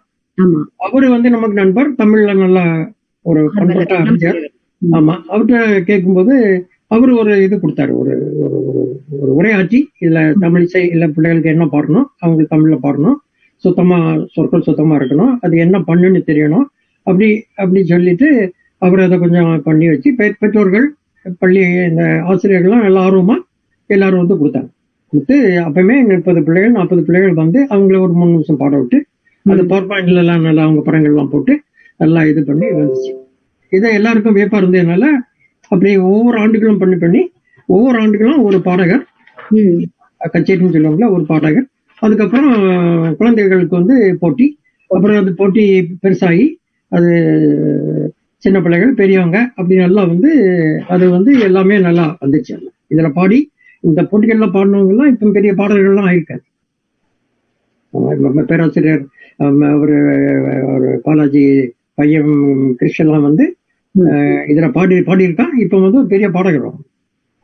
[0.77, 2.89] அவரு வந்து நமக்கு நண்பர் தமிழ்ல நல்ல
[3.21, 4.51] ஒரு பண்பட்ட அறிஞர்.
[4.91, 5.21] ஆமா.
[5.29, 7.93] அவர்கிட்ட கேட்கும்போது அவரு ஒரு இது கொடுத்தாரு.
[7.93, 13.15] ஒரு ஒரு ஒரு- ஒரு உரையாற்றி இதுல தமிழ் இசை இல்ல பிள்ளைகளுக்கு என்ன பாடணும் அவங்க தமிழ்ல பாடணும்.
[13.63, 13.97] சுத்தமா
[14.33, 15.33] சொற்கள் சுத்தமா இருக்கணும்.
[15.41, 16.65] அது என்ன பண்ணுன்னு தெரியணும்.
[17.07, 18.27] அப்படி அப்படி சொல்லிட்டு
[18.81, 20.09] அவர் அதை கொஞ்சம் பண்ணி வச்சு
[20.39, 20.87] பெற்றோர்கள்
[21.41, 21.59] பள்ளி
[21.89, 23.35] இந்த ஆசிரியர்கள்லாம் எல்லா ஆர்வமா
[23.89, 24.69] எல்லாரும் வந்து கொடுத்தாங்க.
[25.13, 28.99] கொடுத்து அப்பவுமே முப்பது பிள்ளைகள் நாற்பது பிள்ளைகள் வந்து அவங்கள ஒரு மூணு நிமிஷம் பாட விட்டு
[29.45, 31.53] அது பவர் பாயிண்ட்ல எல்லாம் நல்லா அவங்க படங்கள் எல்லாம் போட்டு
[31.99, 33.11] நல்லா இது பண்ணி வந்துச்சு
[33.71, 35.05] இதை எல்லாருக்கும் வியப்பா இருந்ததுனால
[35.71, 37.21] அப்படியே ஒவ்வொரு ஆண்டுகளும் பண்ணி பண்ணி
[37.69, 39.03] ஒவ்வொரு ஆண்டுகளும் ஒரு பாடகர்
[39.55, 39.83] ம்.
[40.31, 41.67] கச்சேரின்னு சொல்லுவாங்கல்ல ஒரு பாடகர்
[42.03, 42.53] அதுக்கப்புறம்
[43.19, 44.47] குழந்தைகளுக்கு வந்து போட்டி.
[44.91, 45.63] அப்புறம் அது போட்டி
[46.03, 46.45] பெருசாகி
[46.91, 47.11] அது
[48.43, 50.31] சின்ன பிள்ளைகள் பெரியவங்க அப்படி நல்லா வந்து
[50.93, 52.55] அது வந்து எல்லாமே நல்லா வந்துச்சு.
[52.93, 53.39] இதுல பாடி
[53.83, 56.43] இந்த போட்டிகள்ல பாடினவங்க எல்லாம் இப்ப பெரிய பாடல்கள்லாம் ஆயிருக்காரு
[58.49, 59.03] பேராசிரியர்
[59.81, 59.95] ஒரு
[60.73, 61.43] ஒரு பாலாஜி
[61.99, 62.31] பையன்
[62.79, 63.45] கிருஷ்ணன்லாம் வந்து
[64.51, 65.53] இதுல பாடி பாடியிருக்கான்.
[65.63, 66.85] இப்ப வந்து ஒரு பெரிய பாடகர் அவன்.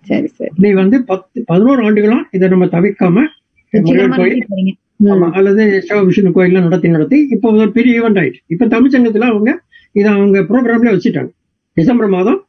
[0.07, 0.49] சரி சரி.
[0.51, 3.25] இப்படி வந்து பத்து பதினோரு ஆண்டுகளா இதை நம்ம தவிர்க்காம
[3.71, 4.43] முருகன் கோயில்.
[5.31, 8.39] அல்லது சிவவிஷ்ணு கோயில்ல நடத்தி நடத்தி இப்போ ஒரு பெரிய ஈவெண்ட் ஆயிடுச்சு.
[8.47, 9.61] இப்ப தமிழ்ச்சங்கத்துல அவங்க
[9.91, 11.29] இதை அவங்க ப்ரோக்ராம்ல வச்சுட்டாங்க.
[11.73, 12.45] டிசம்பர் மாதம்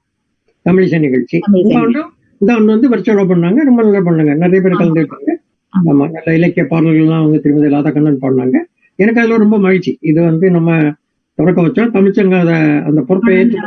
[0.63, 1.41] தமிழ் இசை நிகழ்ச்சி.
[1.53, 2.05] இந்த
[2.41, 4.37] இந்த ஆண்டு வந்து வர்ச்சுவலா பண்ணாங்க ரொம்ப நல்லா பண்ணாங்க.
[4.37, 5.37] நிறைய பேர் கலந்துருக்காங்க.
[5.73, 6.11] ஆமா.
[6.11, 8.59] நல்ல இலக்கிய பாடல்கள்லாம் அவங்க திருமதி ராதாகண்ணன் பாடினாங்க.
[8.99, 9.99] எனக்கு அதுல ரொம்ப மகிழ்ச்சி.
[10.01, 10.93] இது வந்து நம்ம
[11.39, 11.97] தொடக்க வச்சோம்.
[11.97, 12.55] தமிழ்ச்சங்க அதை
[12.89, 13.59] அந்த பொறுப்பை ஏற்று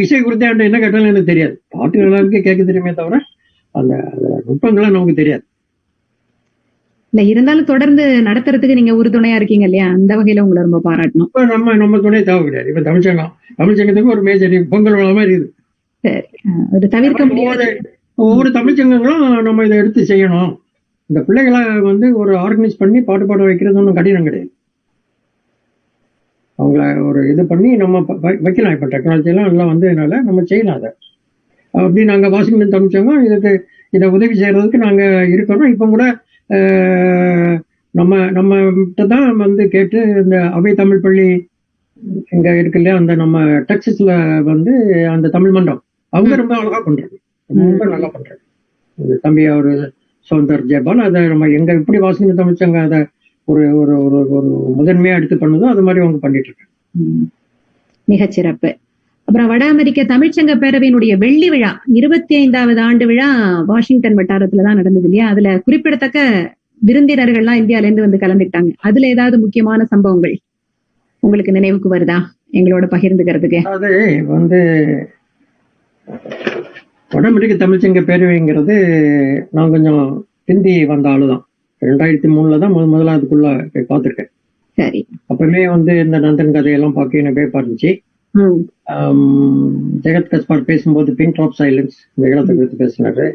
[0.00, 1.62] இசை குறித்த என்ன கேட்டாலும் எனக்கு தெரியாது.
[1.68, 3.20] பாட்டு எல்லாருக்கும் கேட்க தெரியுமே தவிர
[3.74, 5.42] அந்த அந்த நுட்பங்கள்லாம் நமக்கு தெரியாது.
[7.12, 9.86] இல்ல இருந்தாலும் தொடர்ந்து நடத்துறதுக்கு நீங்க உறுதுணையா இருக்கீங்க இல்லையா?
[9.96, 11.26] அந்த வகையில உங்களை ரொம்ப பாராட்டணும்.
[11.26, 12.70] இப்ப நம்ம நம்ம துணை தேவை கிடையாது.
[12.70, 15.34] இப்ப தமிழ்ச்சங்கம் தமிழ்ச்சங்கத்துக்கு ஒரு மேஜர் பொங்கல் விழா மாதிரி
[16.04, 16.22] அஹ்,
[16.72, 17.64] ஒரு தவிர்க்க முடியாத.
[18.18, 20.50] ஒவ்வொரு தமிழ்ச்சங்கங்களும் நம்ம இதை எடுத்து செய்யணும்.
[21.10, 24.50] இந்த பிள்ளைகளை வந்து ஒரு ஆர்கனைஸ் பண்ணி பாட்டு பாட வைக்கிறது ஒன்றும் கடினம் கிடையாது.
[26.58, 28.00] அவங்கள ஒரு இது பண்ணி நம்ம
[28.40, 28.74] வைக்கலாம்.
[28.74, 30.90] இப்ப டெக்னாலஜி எல்லாம் வந்ததுனால நம்ம செய்யலாம் அதை.
[31.74, 33.52] அப்படி நாங்க வாஷிங்டன் தமிழ்ச்சங்கம் இதுக்கு
[33.92, 35.02] இதை உதவி செய்யறதுக்கு நாங்க
[35.32, 36.04] இருக்கிறோம் இப்ப கூட
[37.90, 38.72] நம்ம நம்ம
[39.08, 41.26] தான் வந்து கேட்டு இந்த அவை தமிழ் பள்ளி
[42.30, 44.72] இங்க இருக்கு இல்லையா அந்த நம்ம டெக்ஸஸ்ல வந்து
[45.10, 45.82] அந்த தமிழ் மன்றம்.
[46.12, 47.14] அவங்க ரொம்ப அழகா பண்றாங்க.
[47.50, 48.40] ரொம்ப நல்லா பண்றாங்க.
[49.20, 49.92] தம்பி அவரு
[50.30, 53.00] சௌந்தர் ஜெயபால் அதை நம்ம எங்க எப்படி வாசனை தமிழ்ச்சங்க அதை
[53.44, 53.94] ஒரு ஒரு
[54.30, 54.48] ஒரு
[54.78, 56.72] முதன்மையா எடுத்து பண்ணுதோ அது மாதிரி அவங்க பண்ணிட்டு இருக்காங்க.
[56.94, 57.26] ம்.
[59.28, 63.28] அப்புறம் வட அமெரிக்க தமிழ்ச்சங்க பேரவையினுடைய வெள்ளி விழா இருபத்தி ஐந்தாவது ஆண்டு விழா
[63.66, 65.28] வாஷிங்டன் வட்டாரத்துல தான் நடந்தது இல்லையா?
[65.28, 66.18] அதுல குறிப்பிடத்தக்க
[66.86, 68.72] விருந்தினர்கள்லாம் இந்தியால இருந்து வந்து கலந்துக்கிட்டாங்க.
[68.80, 70.34] அதுல ஏதாவது முக்கியமான சம்பவங்கள்
[71.22, 72.18] உங்களுக்கு நினைவுக்கு வருதா?
[72.52, 73.60] எங்களோட பகிர்ந்துக்கிறதுக்கு.
[73.64, 73.90] அது
[74.26, 74.58] வந்து
[77.10, 78.74] வடமெடுக்க தமிழ்ச்சங்க பேரவைங்கிறது
[79.50, 80.02] நான் கொஞ்சம்
[80.46, 81.42] ஹிந்தி வந்த ஆளுதான்.
[81.82, 84.30] ரெண்டாயிரத்தி மூணுல தான் முத முதல்ல அதுக்குள்ள போய் பார்த்திருக்கேன்.
[84.78, 85.06] சரி.
[85.28, 87.90] அப்பவுமே வந்து இந்த நந்தன் கதையெல்லாம் பார்க்க எனக்கு இருந்துச்சு.
[90.04, 93.26] ஜெகத் கஸ்பார் பேசும்போது பிங்க் டாப் சைலன்ஸ் இந்த இடத்தை குறித்து பேசினாரு.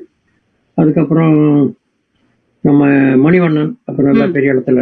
[0.77, 1.35] அதுக்கப்புறம்
[2.63, 2.83] நம்ம
[3.25, 4.79] மணிவண்ணன் அப்புறம் நல்ல பெரிய இடத்துல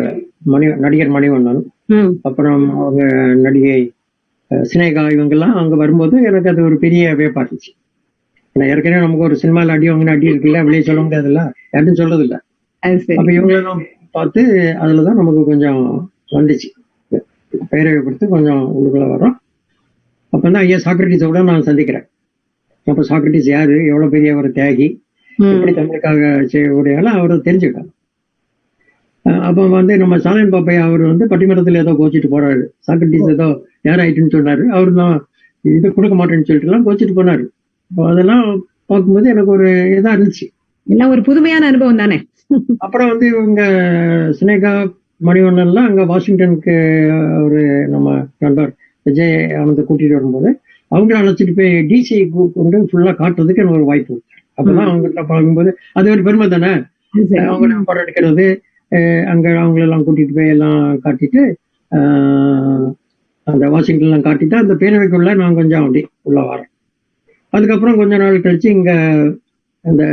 [0.53, 1.61] மணி நடிகர் மணிவண்ணன்.
[2.27, 3.01] அப்புறம் அவங்க
[3.45, 3.75] நடிகை
[4.51, 7.71] சினேகா இவங்கெல்லாம் அங்க வரும்போது எனக்கு அது ஒரு பெரிய வியப்பா இருந்துச்சு
[8.55, 11.41] ஏன்னா ஏற்கனவே நமக்கு ஒரு சினிமால அடி வாங்கின அடி இருக்குல்ல வெளியே சொல்ல முடியாதுல்ல?
[11.73, 12.35] யாரும் சொல்றது இல்ல
[12.83, 13.17] அது சரி.
[13.19, 13.81] அப்ப இவங்களெல்லாம்
[14.15, 14.41] பார்த்து
[14.83, 15.79] அதுல தான் நமக்கு கொஞ்சம்
[16.35, 16.69] வந்துச்சு.
[17.71, 19.35] பேரவை கொடுத்து கொஞ்சம் உள்ளுக்குள்ள வரோம்
[20.33, 22.05] அப்பதான் ஐயா சாக்ரட்டிஸை கூட நான் சந்திக்கிறேன்.
[22.87, 23.75] அப்ப சாக்ரட்டிஸ் யாரு?
[23.85, 24.87] எவ்வளவு பெரிய ஒரு தியாகி.
[25.39, 27.91] எப்படி தமிழுக்காக செய்யக்கூடிய அவர் தெரிஞ்சுக்கிட்டாங்க
[29.25, 32.63] அஹ் அப்ப வந்து நம்ம சாலையன் பாப்பையா அவர் வந்து பட்டிமன்றத்துல ஏதோ கோச்சிட்டு போறாரு.
[32.87, 33.47] சாக்ரட்டிஸ் ஏதோ
[33.81, 34.63] யார் ஆயிட்டுன்னு சொன்னாரு.
[34.67, 35.15] அவரு தான்
[35.65, 37.43] இது கொடுக்க மாட்டேன்னு சொல்லிட்டு எல்லாம் கோச்சிட்டு போனாரு.
[37.91, 38.43] அப்ப அதெல்லாம்
[38.85, 39.67] பார்க்கும்போது எனக்கு ஒரு
[39.97, 40.45] இதா இருந்துச்சு.
[40.87, 42.17] எல்லாம் ஒரு புதுமையான அனுபவம் தானே?
[42.77, 43.61] அப்புறம் வந்து இவங்க
[44.39, 44.73] சினேகா
[45.25, 46.75] மணிவண்ணன்லாம் அங்க வாஷிங்டனுக்கு
[47.43, 48.07] ஒரு நம்ம
[48.37, 48.71] நண்பர்.
[49.05, 50.49] விஜய் ஆனந்த் கூட்டிட்டு வரும்போது
[50.91, 52.15] அவங்கள அழைச்சிட்டு போய் டிசி
[52.55, 54.13] கொண்டு ஃபுல்லா காட்டுறதுக்கு எனக்கு ஒரு வாய்ப்பு.
[54.13, 54.31] கொடுத்தாரு.
[54.57, 56.71] அப்பதான் அவங்ககிட்ட பார்க்கும்போது அது ஒரு பெருமை தானே.
[57.45, 58.45] அவங்க படம் எடுக்கிறது
[59.29, 61.41] அங்க அவங்களெல்லாம் கூட்டிட்டு போய் எல்லாம் காட்டிட்டு
[63.47, 66.69] அந்த வாஷிங்டன் எல்லாம் காட்டிட்டு அந்த பேரவைக்குள்ள நான் கொஞ்சம் அப்படி உள்ள வரேன்.
[67.53, 68.91] அதுக்கப்புறம் கொஞ்ச நாள் கழிச்சு இங்க
[69.85, 70.03] அந்த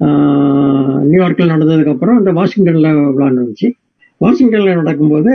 [0.00, 3.68] ஆஹ், நியூயார்க்ல நடந்ததுக்கு அப்புறம் அந்த வாஷிங்டன்ல விழா நடந்துச்சு
[4.20, 5.32] வாஷிங்டன்ல நடக்கும்போது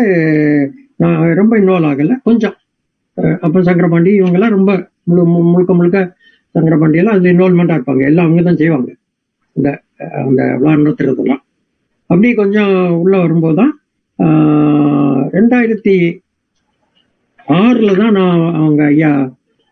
[0.97, 2.15] நான் ரொம்ப இன்வால்வ் ஆகல.
[2.23, 2.55] கொஞ்சம்.
[3.43, 4.71] அப்ப சங்கரபாண்டி இவங்கெல்லாம் ரொம்ப
[5.07, 5.99] முழு முழுக்க முழுக்க
[6.55, 8.03] சங்கரபாண்டி எல்லாம் அதுல இன்வால்மெண்டா இருப்பாங்க.
[8.05, 8.89] எல்லாம் அவங்க தான் செய்வாங்க.
[9.55, 9.69] இந்த
[10.21, 11.41] அந்த விழா நடத்துறதெல்லாம்
[12.09, 13.73] அப்படி கொஞ்சம் உள்ள வரும்போது தான்
[15.33, 15.95] ரெண்டாயிரத்தி
[17.57, 19.11] ஆறுல தான் நான் அவங்க ஐயா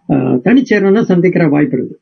[0.09, 1.95] ஆஹ், தனிச்சேரனை சந்திக்கிற வாய்ப்பு இருக்கு.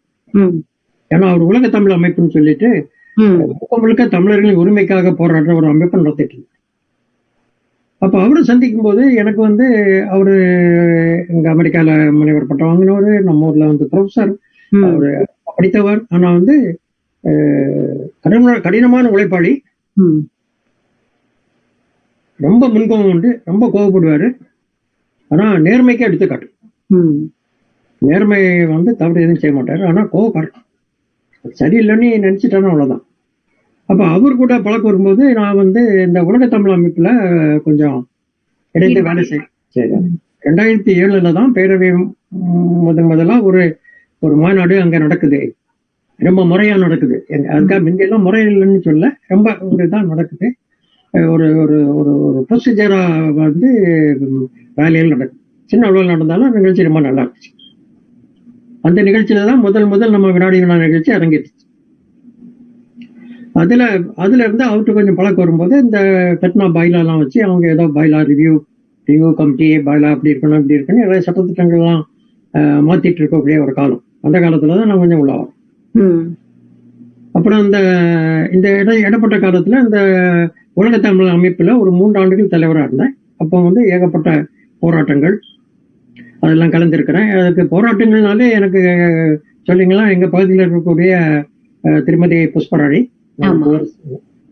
[1.11, 2.69] ஏன்னா அவர் உலக தமிழ் அமைப்புன்னு சொல்லிட்டு.
[3.17, 6.37] முழுக்க முழுக்க தமிழர்களின் உரிமைக்காக போராடுற ஒரு அமைப்பு நடத்திட்டு
[8.01, 9.65] அப்ப அவரை சந்திக்கும் போது எனக்கு வந்து
[10.09, 10.35] அவரு
[11.29, 14.31] இங்க அமெரிக்கால முனைவர் பட்டம் வாங்கினவர் நம்ம ஊர்ல வந்து ப்ரொஃபசர்
[14.69, 14.83] ம்.
[14.83, 15.09] அவரு
[15.55, 15.99] படித்தவர்.
[16.09, 16.55] ஆனா வந்து
[18.65, 19.53] கடினமான உழைப்பாளி.
[22.47, 23.41] ரொம்ப முன்கோபம் உண்டு.
[23.45, 24.29] ரொம்ப கோவப்படுவாரு.
[25.31, 26.47] ஆனா நேர்மைக்கு எடுத்துக்காட்டு.
[28.01, 29.87] நேர்மை வந்து தவறு எதுவும் செய்ய மாட்டாரு.
[29.87, 30.59] ஆனா கோவக்காரன்
[31.59, 33.03] சரியில்லைன்னு நினைச்சிட்டானா அவ்வளவுதான்.
[33.91, 37.09] அப்ப அவர் கூட பழக்கம் வரும்போது நான் வந்து இந்த உலக தமிழ் அமைப்புல
[37.63, 37.97] கொஞ்சம்
[38.75, 39.43] இணைந்து வேலை செய்ய
[39.75, 39.89] சரி.
[40.45, 41.89] ரெண்டாயிரத்தி ஏழுல தான் பேரவை
[42.85, 43.63] முதன் முதலா ஒரு
[44.21, 45.39] ஒரு மாநாடு அங்க நடக்குது.
[46.19, 47.17] ரொம்ப முறையா நடக்குது.
[47.55, 50.47] அதுக்காக முந்தையெல்லாம் முறை இல்லைன்னு சொல்ல ரொம்ப ஒரு நடக்குது.
[51.13, 53.01] ஒரு ஒரு ஒரு ஒரு ப்ரொசீஜரா
[53.33, 53.69] வந்து
[54.75, 55.39] வேலைகள் நடக்குது.
[55.69, 57.51] சின்ன அளவில் நடந்தாலும் நிகழ்ச்சி ரொம்ப நல்லா இருந்துச்சு.
[58.81, 61.60] அந்த நிகழ்ச்சியில தான் முதல் முதல் நம்ம வினாடி வினா நிகழ்ச்சி அரங்கேற்றுச்சு.
[63.55, 63.83] அதுல
[64.23, 65.99] அதுல இருந்து அவர்கிட்ட கொஞ்சம் பழக்கம் வரும்போது இந்த
[66.41, 68.53] பெட்னா பைலா எல்லாம் வச்சு அவங்க ஏதோ bylaw review
[69.07, 72.01] review committee bylaw அப்படி இருக்கணும் இப்படி இருக்கணும் நிறைய சட்டத்திட்டங்கள்லாம்
[72.87, 75.51] மாத்திட்டு இருக்கக்கூடிய ஒரு காலம் அந்த காலத்துல தான் நான் கொஞ்சம் உள்ள வரேன்
[75.95, 76.23] ம்.
[77.35, 77.79] அப்புறம் இந்த
[78.51, 79.99] இந்த இட இடப்பட்ட காலத்துல இந்த
[80.77, 84.29] உலக தமிழ் அமைப்புல ஒரு மூன்று ஆண்டுகள் தலைவரா இருந்தேன் அப்போ வந்து ஏகப்பட்ட
[84.81, 85.35] போராட்டங்கள்
[86.43, 88.81] அதெல்லாம் கலந்துருக்கிறேன் அதுக்கு போராட்டங்கள்னாலே எனக்கு
[89.67, 91.11] சொல்லிங்களா எங்க பகுதியில் இருக்கக்கூடிய
[92.03, 93.01] திருமதி புஷ்பராணி.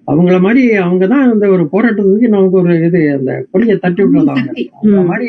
[0.08, 4.46] அவங்கள மாதிரி அவங்க தான் இந்த ஒரு போராட்டத்துக்கு நமக்கு ஒரு இது அந்த கொடியை தட்டி விட்டுறது அவங்க
[4.46, 4.70] சக்தி.
[4.82, 5.02] அந்த.
[5.02, 5.28] மாதிரி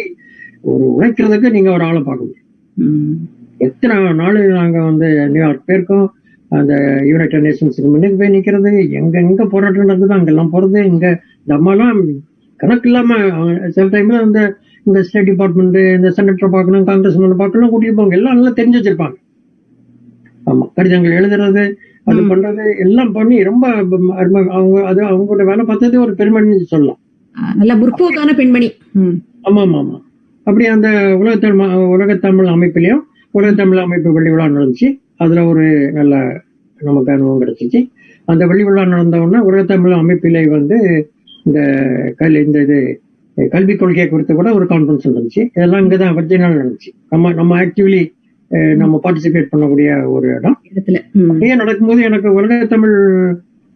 [0.61, 2.47] ஒரு உழைக்கிறதுக்கு நீங்க ஒரு ஆளை பார்க்க முடியும்.
[3.59, 6.07] எத்தனை நாள் நாங்க வந்து நியூயார்க் போயிருக்கோம்.
[6.49, 8.91] அந்த யுனைடெட் நேஷன்ஸுக்கு முன்னுக்கு போய் நிக்கிறது.
[8.91, 10.85] எங்க எங்க போராட்டம் நடக்குது அங்கெல்லாம் போறது.
[10.85, 12.01] இங்க இந்த அம்மாலாம்
[12.57, 13.19] கணக்கு இல்லாம
[13.69, 14.57] சில டைம்ல இந்த
[14.87, 18.11] இந்த ஸ்டேட் டிபார்ட்மெண்ட் இந்த செனட்டரை பார்க்கணும் காங்கிரஸ் பார்க்கணும் கூட்டிட்டு போவாங்க.
[18.11, 19.17] எல்லாம் நல்லா தெரிஞ்சு வச்சிருப்பாங்க.
[20.47, 20.69] ஆமா.
[20.75, 21.79] கடிதங்கள் எழுதுறது அது.
[22.07, 23.69] பண்றது எல்லாம் பண்ணி ரொம்ப
[24.15, 24.47] அருமை.
[24.49, 26.99] அவங்க அது அவங்களோட வேலை பார்த்தது ஒரு பெருமைன்னு சொல்லலாம்.
[27.57, 28.73] நல்ல முற்போக்கான பெண்மணி.
[28.99, 29.99] ஆமா ஆமா ஆமா.
[30.45, 33.03] அப்படி அந்த உலகத்தமிழ் உலகத்தமிழ் அமைப்பிலையும்
[33.35, 34.89] உலகத்தமிழ் அமைப்பு வெள்ளி விழா நடந்துச்சு.
[35.17, 36.41] அதுல ஒரு நல்ல
[36.81, 37.91] நமக்கு அனுபவம் கிடைச்சிச்சு.
[38.25, 40.79] அந்த வெள்ளி விழா நடந்த உடனே உலகத்தமிழ் அமைப்பிலே வந்து
[41.45, 41.61] இந்த
[42.17, 43.01] கல் இந்த இது
[43.51, 45.41] கல்விக் கொள்கை குறித்து கூட ஒரு கான்ஃபரன்ஸ் நடந்துச்சு.
[45.57, 46.91] இதெல்லாம் இங்கதான் வர்ஜினால் நடந்துச்சு.
[47.09, 48.03] நம்ம நம்ம ஆக்டிவ்லி
[48.77, 50.57] நம்ம பார்ட்டிசிபேட் பண்ணக்கூடிய ஒரு இடம்.
[51.29, 52.97] அப்படியே நடக்கும்போது எனக்கு உலக தமிழ்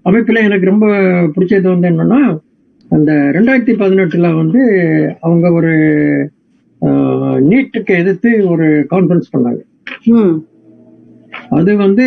[0.05, 0.87] அமைப்புல எனக்கு ரொம்ப
[1.35, 2.19] பிடிச்சது வந்து என்னன்னா
[2.91, 4.61] அந்த ரெண்டாயிரத்தி பதினெட்டுல வந்து
[5.21, 5.73] அவங்க ஒரு
[7.45, 9.61] நீட்டுக்கு எதிர்த்து ஒரு கான்ஃபரன்ஸ் பண்ணாங்க
[10.15, 10.35] ம்.
[11.51, 12.05] அது வந்து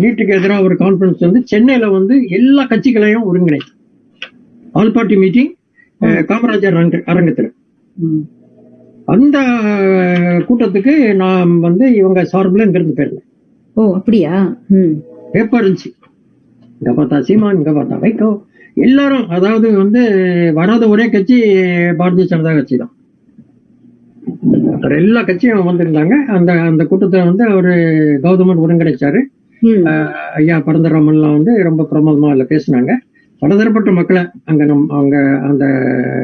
[0.00, 3.72] நீட்டுக்கு எதிராக ஒரு கான்ஃபரன்ஸ் வந்து சென்னையில வந்து எல்லா கட்சிகளையும் ஒருங்கிணைத்து
[4.72, 5.52] ஆல் பார்ட்டி மீட்டிங்
[6.00, 7.48] காமராஜர் அரங்க- அரங்கத்துல
[7.96, 8.24] ம்.
[9.08, 9.36] அந்த
[10.48, 13.26] கூட்டத்துக்கு நான் வந்து இவங்க சார்பில் இங்கிருந்து போயிருந்தேன்
[13.76, 14.32] ஓ அப்படியா.
[15.32, 15.90] பேப்பர் இருந்துச்சு.
[16.80, 18.30] இங்க பார்த்தா சீமான் இங்க பார்த்தா வைகோ.
[18.86, 20.00] எல்லாரும் அதாவது வந்து
[20.58, 21.36] வராத ஒரே கட்சி
[22.00, 22.92] பாரதிய ஜனதா கட்சி தான்.
[25.02, 26.14] எல்லா கட்சியும் வந்திருந்தாங்க.
[26.36, 27.72] அந்த அந்த கூட்டத்தை வந்து அவரு
[28.24, 29.20] கௌதமன் ஒருங்கிணைச்சாரு.
[30.40, 32.92] ஐயா பரந்தராமன்லாம் வந்து ரொம்ப பிரமாதமா அதுல பேசினாங்க.
[33.38, 35.64] பலதரப்பட்ட மக்களை அங்க நம் அவங்க அந்த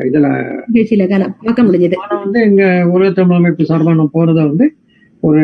[0.05, 1.97] இதுல நிகழ்ச்சியில பார்க்க முடிஞ்சது.
[1.97, 4.75] ஆனா வந்து இங்க உலக தமிழ் அமைப்பு சார்பா நான் போறத வந்து
[5.21, 5.41] ஒரு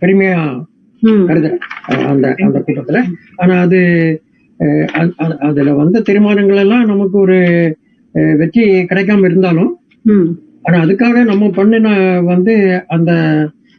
[0.00, 0.64] பெருமையா.
[1.02, 1.58] கருதுறேன்.
[1.86, 3.02] அந்த அந்த கூட்டத்துல.
[3.36, 4.22] ஆனா அது
[5.38, 7.38] அதுல வந்த தீர்மானங்கள் எல்லாம் நமக்கு ஒரு
[8.12, 9.78] வெற்றி கிடைக்காம இருந்தாலும்
[10.62, 13.12] ஆனா அதுக்காக நம்ம பண்ணின வந்து அந்த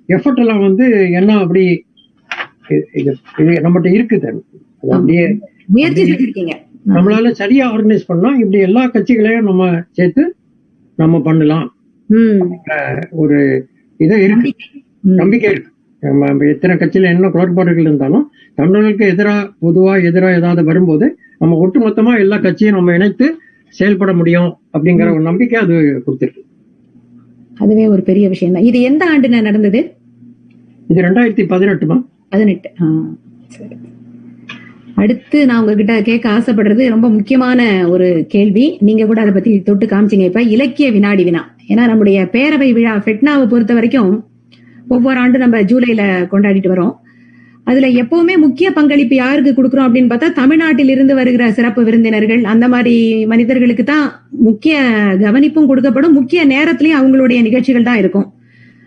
[0.08, 1.86] எஃபர்ட் எல்லாம் வந்து என்ன அப்படி
[2.70, 4.42] இது- நம்மகிட்ட இருக்குது
[4.82, 6.52] அப்படியே முயற்சி செஞ்சிருக்கீங்க.
[6.88, 10.36] நம்மளால சரியா ஆர்கனைஸ் பண்ணா இப்படி எல்லா கட்சிகளையும் நம்ம சேர்த்து
[10.96, 11.68] நம்ம பண்ணலாம்.
[13.12, 13.68] ஒரு
[13.98, 14.54] இது இருக்கு.
[15.02, 15.52] நம்பிக்கை.
[15.52, 15.70] இருக்கு.
[16.04, 22.38] நம்ம எத்தனை கட்சியில என்ன குளறுபாடுகள் இருந்தாலும் தமிழர்களுக்கு எதிரா பொதுவா எதிரா ஏதாவது வரும்போது நம்ம ஒட்டுமொத்தமா எல்லா
[22.38, 23.28] கட்சியும் நம்ம இணைத்து
[23.68, 26.42] செயல்பட முடியும் அப்படிங்கிற ஒரு நம்பிக்கை அது கொடுத்திருக்கு.
[27.58, 29.94] அதுவே ஒரு பெரிய விஷயம் தான் இது எந்த ஆண்டுல நடந்தது?
[30.88, 32.06] இது ரெண்டாயிரத்தி பதினெட்டுமா?
[32.30, 32.70] பதினெட்டு.
[33.48, 33.76] சரி.
[34.96, 38.78] அடுத்து நான் உங்ககிட்ட கேட்க ஆசைப்படுறது ரொம்ப முக்கியமான ஒரு கேள்வி.
[38.80, 40.42] நீங்க கூட அதை பத்தி தொட்டு காமிச்சிங்க இப்ப.
[40.42, 41.56] இலக்கிய வினாடி வினா.
[41.68, 44.26] ஏன்னா நம்முடைய பேரவை விழா ஃபெட்னாவை பொறுத்த வரைக்கும்
[44.88, 46.96] ஒவ்வொரு ஆண்டும் நம்ம ஜூலைல கொண்டாடிட்டு வரோம்.
[47.64, 53.26] அதுல எப்பவுமே முக்கிய பங்களிப்பு யாருக்கு கொடுக்குறோம் அப்படின்னு பார்த்தா தமிழ்நாட்டில் இருந்து வருகிற சிறப்பு விருந்தினர்கள் அந்த மாதிரி
[53.26, 54.82] மனிதர்களுக்கு தான் முக்கிய
[55.20, 56.12] கவனிப்பும் கொடுக்கப்படும்.
[56.12, 58.34] முக்கிய நேரத்திலயும் அவங்களுடைய நிகழ்ச்சிகள் தான் இருக்கும்.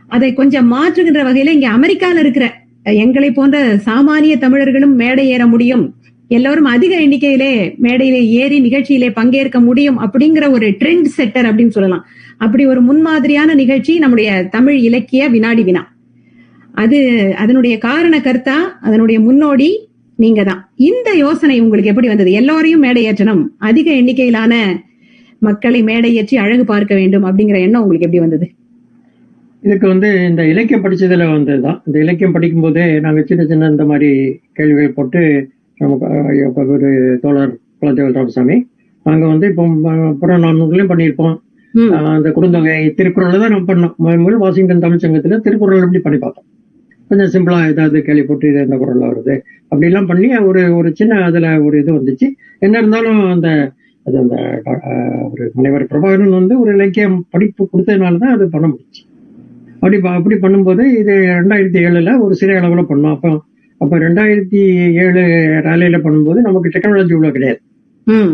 [0.09, 5.85] அதை கொஞ்சம் மாற்றுகின்ற வகையில இங்க அமெரிக்கால இருக்கிற எங்களை போன்ற சாமானிய தமிழர்களும் மேடை ஏற முடியும்.
[6.29, 7.53] எல்லாரும் அதிக எண்ணிக்கையிலே
[7.85, 12.05] மேடையிலே ஏறி நிகழ்ச்சியிலே பங்கேற்க முடியும் அப்படிங்கிற ஒரு ட்ரெண்ட் செட்டர் அப்படின்னு சொல்லலாம்.
[12.37, 15.83] அப்படி ஒரு முன்மாதிரியான நிகழ்ச்சி நம்முடைய தமிழ் இலக்கிய வினாடி வினா.
[16.83, 16.99] அது
[17.43, 19.69] அதனுடைய காரண கர்த்தா அதனுடைய முன்னோடி
[20.17, 22.33] நீங்க தான் இந்த யோசனை உங்களுக்கு எப்படி வந்தது?
[22.33, 24.55] எல்லாரையும் மேடையேற்றணும் அதிக எண்ணிக்கையிலான
[25.39, 28.47] மக்களை மேடையேற்றி அழகு பார்க்க வேண்டும் அப்படிங்கிற எண்ணம் உங்களுக்கு எப்படி வந்தது?
[29.65, 31.79] இதுக்கு வந்து இந்த இலக்கியம் படிச்சதுல வந்ததுதான்.
[31.87, 34.11] இந்த இலக்கியம் படிக்கும் போதே நாங்க சின்ன சின்ன இந்த மாதிரி
[34.57, 35.21] கேள்விகள் போட்டு
[35.81, 36.91] நமக்கு ஒரு
[37.23, 38.57] தோழர் குலதேவல் ராமசாமி
[39.07, 39.65] நாங்க வந்து இப்போ
[40.21, 41.37] புறநானூறுலயும் பண்ணியிருப்போம்.
[42.11, 44.43] அந்த குறுந்தொகை திருக்குறள் தான் நம்ம பண்ணோம்.
[44.45, 46.47] வாஷிங்டன் தமிழ் சங்கத்துல திருக்குறள் எப்படி பண்ணி பார்த்தோம்.
[47.11, 49.35] கொஞ்சம் சிம்பிளா ஏதாவது கேள்வி போட்டு இது எந்த குரல்ல வருது?
[49.71, 52.29] அப்படி எல்லாம் பண்ணி ஒரு ஒரு சின்ன அதுல ஒரு இது வந்துச்சு.
[52.67, 53.49] என்ன இருந்தாலும் அந்த
[54.07, 54.37] அது அந்த
[55.33, 59.03] ஒரு முனைவர் பிரபாகரன் வந்து ஒரு இலக்கியம் படிப்பு கொடுத்ததுனால தான் அது பண்ண முடிச்சு
[59.85, 63.15] அப்படி அப்படி பண்ணும்போது இது ரெண்டாயிரத்தி ஏழுல ஒரு சிறிய அளவுல பண்ணோம்.
[63.17, 63.31] அப்போ
[63.81, 64.61] அப்ப ரெண்டாயிரத்தி
[65.05, 65.23] ஏழு
[65.67, 67.59] ரேலியில பண்ணும்போது நமக்கு டெக்னாலஜி இவ்வளவு கிடையாது.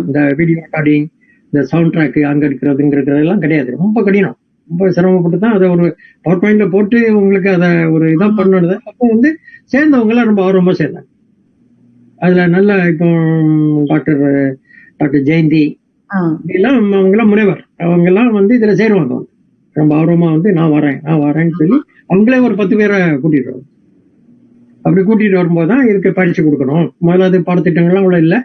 [0.07, 1.07] இந்த வீடியோ ரெக்கார்டிங்
[1.53, 3.71] இந்த சவுண்ட் ட்ராக் அங்க இருக்கிறதுங்கிறது எல்லாம் கிடையாது.
[3.83, 4.37] ரொம்ப கடினம்.
[4.69, 5.87] ரொம்ப சிரமப்பட்டு தான் அதை ஒரு
[6.25, 9.31] பவர் பாயிண்ட்ல போட்டு உங்களுக்கு அதை ஒரு இதா பண்ணுறது அப்போ வந்து
[9.73, 11.09] சேர்ந்தவங்க எல்லாம் ரொம்ப ஆர்வமா சேர்ந்தாங்க.
[12.25, 13.09] அதுல நல்ல இப்போ
[13.93, 14.23] டாக்டர்
[15.01, 15.65] டாக்டர் ஜெயந்தி
[16.59, 17.63] எல்லாம் அவங்க எல்லாம் முனைவர்.
[17.87, 19.17] அவங்க எல்லாம் வந்து இதுல சேருவாங்க.
[19.77, 21.79] ரொம்ப ஆர்வமா வந்து நான் வரேன் நான் வரேன்னு சொல்லி
[22.13, 23.69] அவங்களே ஒரு பத்து பேரை கூட்டிட்டு வரும்
[24.85, 26.87] அப்படி கூட்டிட்டு வரும்போது தான் இதுக்கு பயிற்சி கொடுக்கணும்.
[27.07, 28.39] முதல்ல அது பாடத்திட்டங்கள்லாம் அவ்வளோ இல்லை.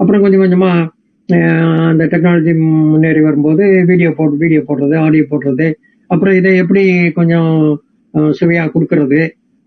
[0.00, 0.70] அப்புறம் கொஞ்சம் கொஞ்சமா
[1.90, 5.66] அந்த டெக்னாலஜி முன்னேறி வரும்போது வீடியோ போட்டு வீடியோ போடுறது ஆடியோ போடுறது.
[6.10, 6.82] அப்புறம் இதை எப்படி
[7.18, 7.50] கொஞ்சம்
[8.38, 9.20] சுவையாக சுவையா கொடுக்கறது.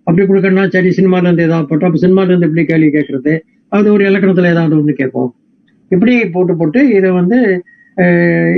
[0.08, 1.90] அப்படி கொடுக்கணும்னா சரி சினிமால இருந்து ஏதாவது போட்டோம்.
[1.90, 3.34] அப்போ சினிமால இருந்து எப்படி கேள்வி கேட்கறது?
[3.72, 5.32] அது ஒரு இலக்கணத்துல ஏதாவது ஒன்று கேட்போம்.
[5.92, 7.40] இப்படி போட்டு போட்டு இதை வந்து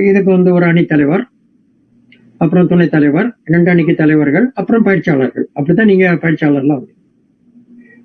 [0.09, 1.23] இதுக்கு வந்து ஒரு அணி தலைவர்
[2.41, 5.45] அப்புறம் துணைத் தலைவர் ரெண்டு அணிக்கு தலைவர்கள் அப்புறம் பயிற்சியாளர்கள்.
[5.53, 6.83] அப்படித்தான் நீங்க பயிற்சியாளர்லாம்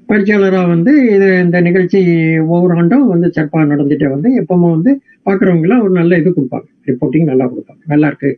[0.08, 1.98] பயிற்சியாளராக வந்து இது இந்த நிகழ்ச்சி
[2.46, 4.90] ஒவ்வொரு ஆண்டும் வந்து சிறப்பாக நடந்துட்டே வந்து எப்பவுமே வந்து
[5.26, 6.66] பாக்குறவங்க எல்லாம் ஒரு நல்ல இது கொடுப்பாங்க.
[6.88, 7.80] ரிப்போர்ட்டிங் நல்லா கொடுப்பாங்க.
[7.86, 8.30] நல்லா இருக்கு.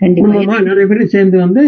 [0.00, 1.62] குடும்பமா நிறைய பேர் சேர்ந்து வந்து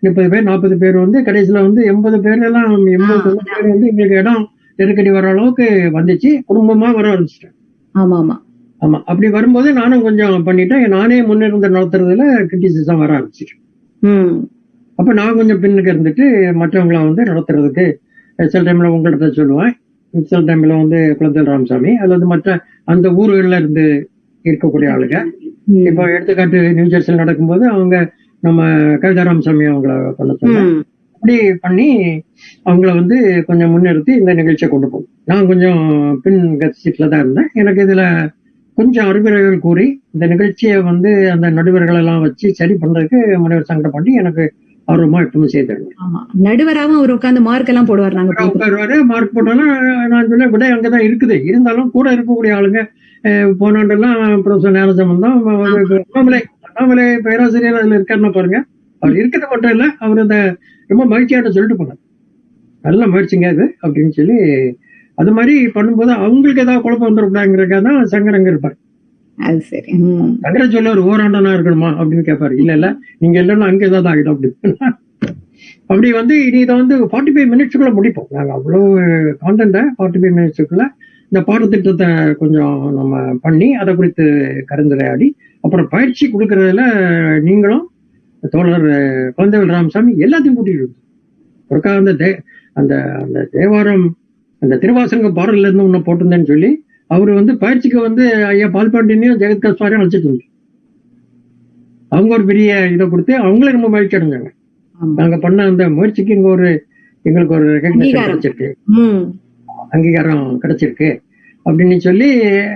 [0.00, 4.20] முப்பது பேர் நாற்பது பேர் வந்து கடைசியில வந்து எண்பது பேர் எல்லாம் எண்பது தொண்ணூறு பேர் வந்து எங்களுக்கு
[4.22, 4.42] இடம்
[4.78, 5.66] நெருக்கடி வர அளவுக்கு
[5.98, 6.30] வந்துச்சு.
[6.48, 7.54] குடும்பமா வர ஆரம்பிச்சிட்டேன்
[7.94, 8.36] ஆமா ஆமா.
[8.82, 8.98] ஆமா.
[9.06, 10.84] அப்படி வரும்போது நானும் கொஞ்சம் பண்ணிட்டேன்.
[10.88, 13.62] நானே முன்னிருந்து நடத்துறதுல கிரிட்டிசிசம் வர ஆரம்பிச்சிட்டேன்.
[14.98, 16.24] அப்ப நான் கொஞ்சம் பின்னுக்கு இருந்துட்டு
[16.60, 17.86] மற்றவங்கள வந்து நடத்துறதுக்கு
[18.38, 19.72] சில டைம்ல உங்கள்கிட்ட சொல்லுவேன்.
[20.14, 22.50] சில டைம்ல வந்து குளத்தல் ராமசாமி அல்லது மற்ற
[22.84, 23.84] அந்த ஊர்கள்ல இருந்து
[24.44, 25.16] இருக்கக்கூடிய ஆளுங்க.
[25.88, 27.96] இப்போ எடுத்துக்காட்டு நியூ ஜெர்சியில் நடக்கும்போது அவங்க
[28.42, 28.60] நம்ம
[29.02, 30.82] கவிதா ராமசாமி அவங்கள பண்ண சொன்னாங்க ம்.
[31.14, 31.86] அப்படி பண்ணி
[32.66, 33.16] அவங்கள வந்து
[33.46, 35.80] கொஞ்சம் முன்னிறுத்தி இந்த நிகழ்ச்சியை கொண்டு போகும் நான் கொஞ்சம்
[36.22, 36.40] பின்
[36.80, 37.50] சீட்ல தான் இருந்தேன்.
[37.54, 38.02] எனக்கு இதுல
[38.78, 44.12] கொஞ்சம் அறிவுரைகள் கூறி இந்த நிகழ்ச்சியை வந்து அந்த நடுவர்கள் எல்லாம் வச்சு சரி பண்றதுக்கு முனைவர் சங்கடம் பண்ணி
[44.20, 44.44] எனக்கு
[44.88, 46.20] ஆர்வமா எப்பவுமே செய்தாங்க ஆமா.
[46.44, 48.34] நடுவராவும் அவர் உட்கார்ந்து மார்க் எல்லாம் போடுவார் நாங்க.
[48.48, 49.72] உட்காருவாரு மார்க் போட்டாலும்
[50.12, 51.36] நான் சொன்னேன் விட அங்கதான் இருக்குது.
[51.48, 52.80] இருந்தாலும் கூட இருக்கக்கூடிய ஆளுங்க
[53.24, 55.62] அஹ், போன ஆண்டெல்லாம் ப்ரொஃபசர் ஞானசம்பந்தம் தான்
[55.98, 58.58] அண்ணாமலை அண்ணாமலை பேராசிரியர் அதுல இருக்காருன்னு பாருங்க.
[59.02, 60.36] அவர் இருக்கிறது மட்டும் இல்ல அவர் அந்த
[60.90, 62.00] ரொம்ப மகிழ்ச்சியாட்ட சொல்லிட்டு போனார்.
[62.84, 64.36] நல்ல முயற்சிங்க இது அப்படின்னு சொல்லி
[65.18, 68.76] அது மாதிரி பண்ணும்போது அவங்களுக்கு ஏதாவது குழப்பம் வந்துடக்கூடாதுங்கிறதுக்காக தான் சங்கரங்க இருப்பார்.
[69.38, 69.90] அது சரி.
[70.44, 72.88] சங்கர சொல்ல ஒரு ஓராண்டனா இருக்கணுமா அப்படின்னு கேட்பாரு இல்ல இல்ல
[73.22, 74.74] நீங்க இல்லைன்னா அங்க ஏதாவது ஆகிடும் அப்படின்னு
[75.90, 78.28] அப்படி வந்து இனி இதை வந்து ஃபார்ட்டி ஃபைவ் மினிட்ஸுக்குள்ள முடிப்போம்.
[78.36, 78.86] நாங்க அவ்வளவு
[79.42, 80.84] கான்டென்ட்டை ஃபார்ட்டி ஃபைவ் மினிட்ஸுக்குள்ள
[81.32, 82.08] இந்த பாடத்திட்டத்தை
[82.40, 83.14] கொஞ்சம் நம்ம
[83.44, 84.24] பண்ணி அதை குறித்து
[84.70, 85.28] கலந்துரையாடி
[85.64, 86.82] அப்புறம் பயிற்சி கொடுக்கறதுல
[87.48, 87.84] நீங்களும்
[88.52, 88.86] தோழர்
[89.36, 91.02] குழந்தைகள் ராமசாமி எல்லாத்தையும் கூட்டிட்டு வந்தோம்.
[91.70, 92.30] ஒருக்கா அந்த தே
[92.76, 92.92] அந்த
[93.24, 94.06] அந்த தேவாரம்
[94.62, 96.70] அந்த திருவாசங்க பாடல்ல இருந்து ஒண்ணு போட்டிருந்தேன்னு சொல்லி
[97.10, 100.46] அவரு வந்து பயிற்சிக்கு வந்து ஐயா பால்பாண்டியனையும் ஜெகத் கஸ்வாரையும் அழைச்சிட்டு வந்து
[102.12, 104.48] அவங்க ஒரு பெரிய இதை கொடுத்து அவங்களே ரொம்ப மகிழ்ச்சி அடைஞ்சாங்க.
[105.18, 106.68] நாங்க பண்ண அந்த முயற்சிக்கு இங்க ஒரு
[107.24, 108.26] எங்களுக்கு ஒரு ரெகக்னேஷன்.
[108.26, 108.68] கிடைச்சிருக்கு.
[109.94, 111.08] அங்கீகாரம் கிடைச்சிருக்கு
[111.66, 112.28] அப்படின்னு சொல்லி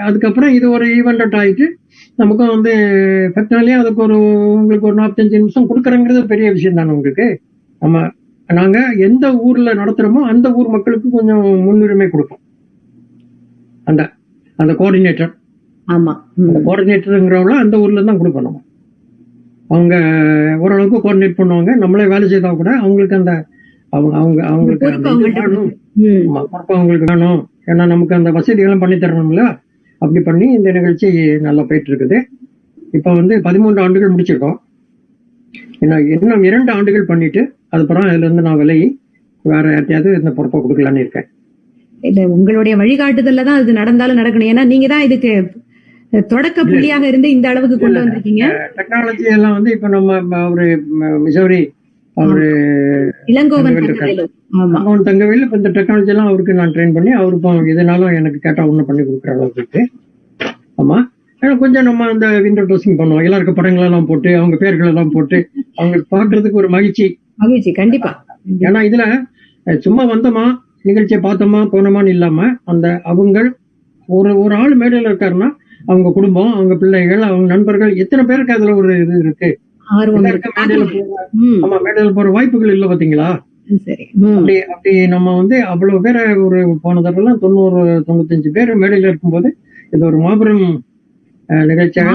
[0.07, 1.67] அதுக்கப்புறம் இது ஒரு ஈவெண்ட் ஆயிட்டு
[2.17, 2.73] நமக்கும் வந்து
[3.37, 4.17] பத்தினாலே அதுக்கு ஒரு
[4.59, 7.27] உங்களுக்கு ஒரு நாற்பத்தஞ்சு நிமிஷம் கொடுக்குறங்கிறது பெரிய விஷயம் தானே உங்களுக்கு
[7.83, 7.97] நம்ம
[8.49, 12.43] நாங்க எந்த ஊர்ல நடத்துறோமோ அந்த ஊர் மக்களுக்கு கொஞ்சம் முன்னுரிமை கொடுப்போம்.
[13.87, 14.03] அந்த
[14.59, 15.33] அந்த கோஆர்டினேட்டர்
[15.89, 16.13] ஆமா.
[16.47, 18.61] அந்த கோஆர்டினேட்டருங்கிறவங்கள அந்த ஊர்ல தான் கொடுப்போம் நம்ம.
[19.71, 19.95] அவங்க
[20.65, 21.71] ஓரளவுக்கு கோஆர்டினேட் பண்ணுவாங்க.
[21.83, 23.33] நம்மளே வேலை செய்தா கூட அவங்களுக்கு அந்த
[23.93, 24.91] அவங்க அவங்க அவங்களுக்கு
[26.53, 27.41] பொறுப்பு அவங்களுக்கு வேணும்.
[27.71, 29.43] ஏன்னா நமக்கு அந்த வசதிகளும் பண்ணி தரணும்ல.
[30.03, 31.09] அப்படி பண்ணி இந்த நிகழ்ச்சி
[31.47, 32.19] நல்லா போயிட்டு இருக்குது
[32.97, 34.57] இப்ப வந்து பதிமூன்று ஆண்டுகள் முடிச்சிருக்கோம்.
[36.15, 38.87] இன்னும் இரண்டு ஆண்டுகள் பண்ணிட்டு அதுக்கப்புறம் அதுல இருந்து நான் விலகி
[39.45, 41.29] வேற யார்ட்டையாவது இந்த பொறுப்பை கொடுக்கலான்னு இருக்கேன்.
[42.09, 44.51] இல்ல உங்களுடைய வழிகாட்டுதல்ல தான் இது நடந்தாலும் நடக்கணும்.
[44.53, 45.33] ஏன்னா நீங்க தான் இதுக்கு
[46.33, 48.45] தொடக்க புள்ளியாக இருந்து இந்த அளவுக்கு கொண்டு வந்திருக்கீங்க.
[48.79, 50.65] டெக்னாலஜி எல்லாம் வந்து இப்ப நம்ம ஒரு
[51.27, 51.61] மிசௌரி
[52.17, 52.47] அவரு
[53.33, 54.25] இளங்கோவன் தங்கவேலு
[55.27, 58.85] அவன் இப்ப இந்த டெக்னாலஜி எல்லாம் அவருக்கு நான் ட்ரெயின் பண்ணி அவரு இப்போ எதுனாலும் எனக்கு கேட்டா ஒண்ணு
[58.89, 59.83] பண்ணி கொடுக்குற அளவுக்கு இருக்கு.
[60.83, 60.99] ஆமா.
[61.43, 63.25] ஆனா கொஞ்சம் நம்ம அந்த விண்டோ ட்ரெஸ்ஸிங் பண்ணுவோம்.
[63.29, 65.39] எல்லாருக்கும் படங்கள் எல்லாம் போட்டு அவங்க பேர்கள் எல்லாம் போட்டு
[65.79, 67.07] அவங்க பாக்குறதுக்கு ஒரு மகிழ்ச்சி.
[67.39, 68.11] மகிழ்ச்சி கண்டிப்பா.
[68.67, 69.05] ஏன்னா இதுல
[69.67, 70.45] சும்மா வந்தோமா
[70.89, 72.39] நிகழ்ச்சியை பார்த்தோமா போனோமான்னு இல்லாம
[72.71, 73.39] அந்த அவங்க
[74.09, 75.49] ஒரு ஒரு ஆள் மேடையில இருக்காருன்னா
[75.89, 79.49] அவங்க குடும்பம் அவங்க பிள்ளைகள் அவங்க நண்பர்கள் எத்தனை பேருக்கு அதுல ஒரு இது இருக்கு?
[81.63, 83.29] ஆமா மேடையில போற வாய்ப்புகள் இல்ல பாத்தீங்களா?
[84.31, 89.51] அப்படி அப்படி நம்ம வந்து அவ்வளவு பேரை ஒரு போன தடவைலாம் தொண்ணூறு தொண்ணூத்தஞ்சு பேர் மேடையில இருக்கும்போது
[89.93, 90.67] இது ஒரு மாபெரும்
[91.67, 92.11] நிகழ்ச்சியாக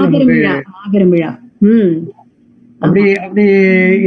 [2.80, 3.44] அப்படி அப்படி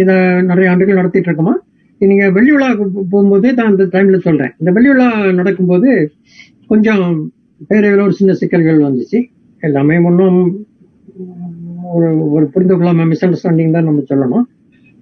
[0.02, 0.12] இத
[0.42, 1.56] நிறைய ஆண்டுகள் நடத்திட்டு இருக்கோமா
[2.02, 4.54] நீங்க வெள்ளி விழா போ- போகும்போதே தான் அந்த டைம்ல சொல்றேன்.
[4.60, 5.90] இந்த வெள்ளி விழா நடக்கும்போது
[6.68, 7.04] கொஞ்சம்
[7.70, 9.20] பேரவையில் ஒரு சின்ன சிக்கல்கள் வந்துச்சு.
[9.64, 10.40] எல்லாமே ஒன்றும்
[11.92, 14.46] ஒரு ஒரு புரிந்து கொள்ளாம மிஸ் அண்டர்ஸ்டாண்டிங் தான் நம்ம சொல்லணும்.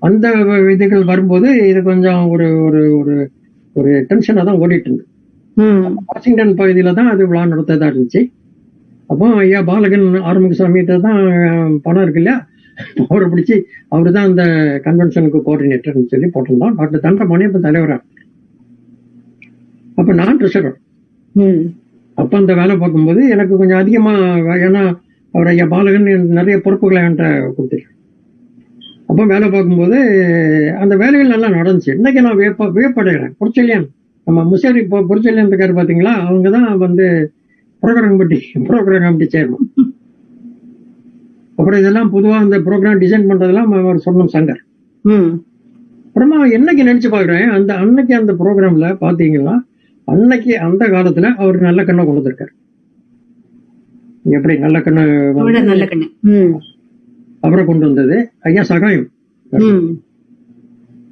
[0.02, 0.26] அந்த
[0.74, 3.16] இதுகள் வரும்போது இது கொஞ்சம் ஒரு ஒரு ஒரு
[3.76, 5.08] ஒரு டென்ஷனாக தான் ஓடிட்டு இருந்தது
[5.58, 5.80] ம்.
[6.08, 8.22] வாஷிங்டன் பகுதியில தான் அது விழா நடத்ததா இருந்துச்சு.
[9.10, 11.20] அப்போ ஐயா பாலகன் ஆறுமுகசாமி தான்
[11.82, 12.38] பணம் இருக்கு இல்லையா?
[13.08, 13.56] அவரை பிடிச்சி
[13.88, 14.44] அவரு தான் அந்த
[14.84, 17.98] கன்வென்ஷனுக்கு கோஆர்டினேட்டர்னு சொல்லி போட்டிருந்தோம் டாக்டர் தண்டமணி இப்ப தலைவரா.
[19.98, 20.78] அப்ப நான் ட்ரெஷரர்
[22.18, 24.14] அப்ப அந்த வேலை பார்க்கும்போது எனக்கு கொஞ்சம் அதிகமா
[24.46, 24.84] வே- ஏன்னா
[25.34, 27.96] அவர் ஐயா பாலகன் நிறைய பொறுப்புகளை என்கிட்ட கொடுத்துருக்கேன்
[29.08, 29.98] அப்ப வேலை பார்க்கும்போது
[30.80, 31.92] அந்த வேலைகள் நல்லா நடந்துச்சு.
[31.94, 33.34] இன்னைக்கு நான் வியப்ப வியப்படைகிறேன்.
[33.40, 33.86] பொற்செல்லியன்
[34.28, 36.14] நம்ம முசேரி பொ- பொற்செல்லியன் இருக்காரு பாத்தீங்களா?
[36.24, 37.06] அவங்க தான் வந்து
[37.84, 39.66] programme committee programme committee chairman
[41.60, 44.62] அப்புறம் இதெல்லாம் பொதுவா அந்த ப்ரோக்ராம் டிசைன் பண்றதெல்லாம் அவர் சொன்னோம் சங்கர்.
[46.07, 49.55] அப்புறமா என்னைக்கு நினைச்சு பாக்குறேன் அந்த அன்னைக்கு அந்த ப்ரோக்ராம்ல பாத்தீங்கன்னா
[50.07, 52.53] அன்னைக்கு அந்த காலத்துல அவர் நல்ல கண்ணை கொண்டு வந்திருக்காரு
[54.36, 55.03] எப்படி நல்ல கண்ணை
[55.72, 56.07] நல்ல கண்ணு.
[57.45, 58.16] அவரை கொண்டு வந்தது
[58.47, 59.07] ஐயா சகாயம்.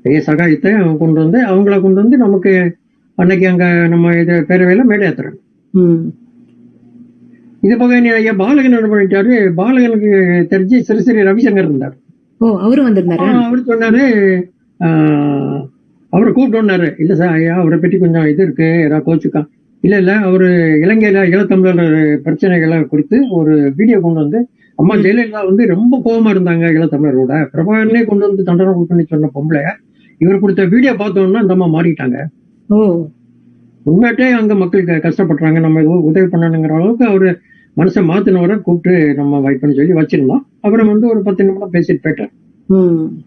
[0.07, 2.51] ஐயா சகாயத்தை அவங்க கொண்டு வந்து அவங்கள கொண்டு வந்து நமக்கு
[3.17, 5.39] அன்னைக்கு அங்க நம்ம இது பேரவையில மேடை ஏத்துறாங்க.
[7.65, 9.33] இது போக ஐயா பாலகன் என்ன பண்ணிட்டாரு?
[9.59, 10.11] பாலகனுக்கு
[10.51, 11.95] தெரிஞ்சு சிறு சிறு ரவிசங்கர் இருந்தார்.
[12.41, 13.27] ஓ அவரும் வந்திருந்தாரா?
[13.47, 14.03] அவர் சொன்னாரு
[16.13, 16.89] அவரை கூப்பிட்டோன்னாரு.
[17.03, 19.41] இல்ல சார் ஐயா அவரை பற்றி கொஞ்சம் இது இருக்கு ஏதாவது கோச்சுக்கா.
[19.83, 20.47] இல்ல இல்ல அவரு
[20.83, 21.83] இலங்கையில ஈழத்தமிழர்
[22.25, 24.39] பிரச்சனைகளை குறித்து ஒரு வீடியோ கொண்டு வந்து
[24.79, 29.61] அம்மா ஜெயலலிதா வந்து ரொம்ப கோபமா இருந்தாங்க ஈழத்தமிழரோட பிரபாகரனே கொண்டு வந்து தண்டனை கொடுக்கணும்னு சொன்ன பொம்பளை
[30.21, 32.17] இவர் கொடுத்த வீடியோ பார்த்தோம்னா அந்த அம்மா மாறிட்டாங்க.
[33.87, 35.59] உண்மையாட்டே அங்க மக்கள் க- கஷ்டப்படுறாங்க.
[35.59, 37.37] நம்ம உதவி பண்ணணுங்கிற அளவுக்கு அவரு
[37.77, 40.39] மனசை மாத்தினவரை கூப்பிட்டு நம்ம வைப்பன்னு சொல்லி வச்சிருந்தோம்.
[40.61, 42.31] அப்புறம் வந்து ஒரு பத்து நிமிடம் பேசிட்டு போயிட்டார்.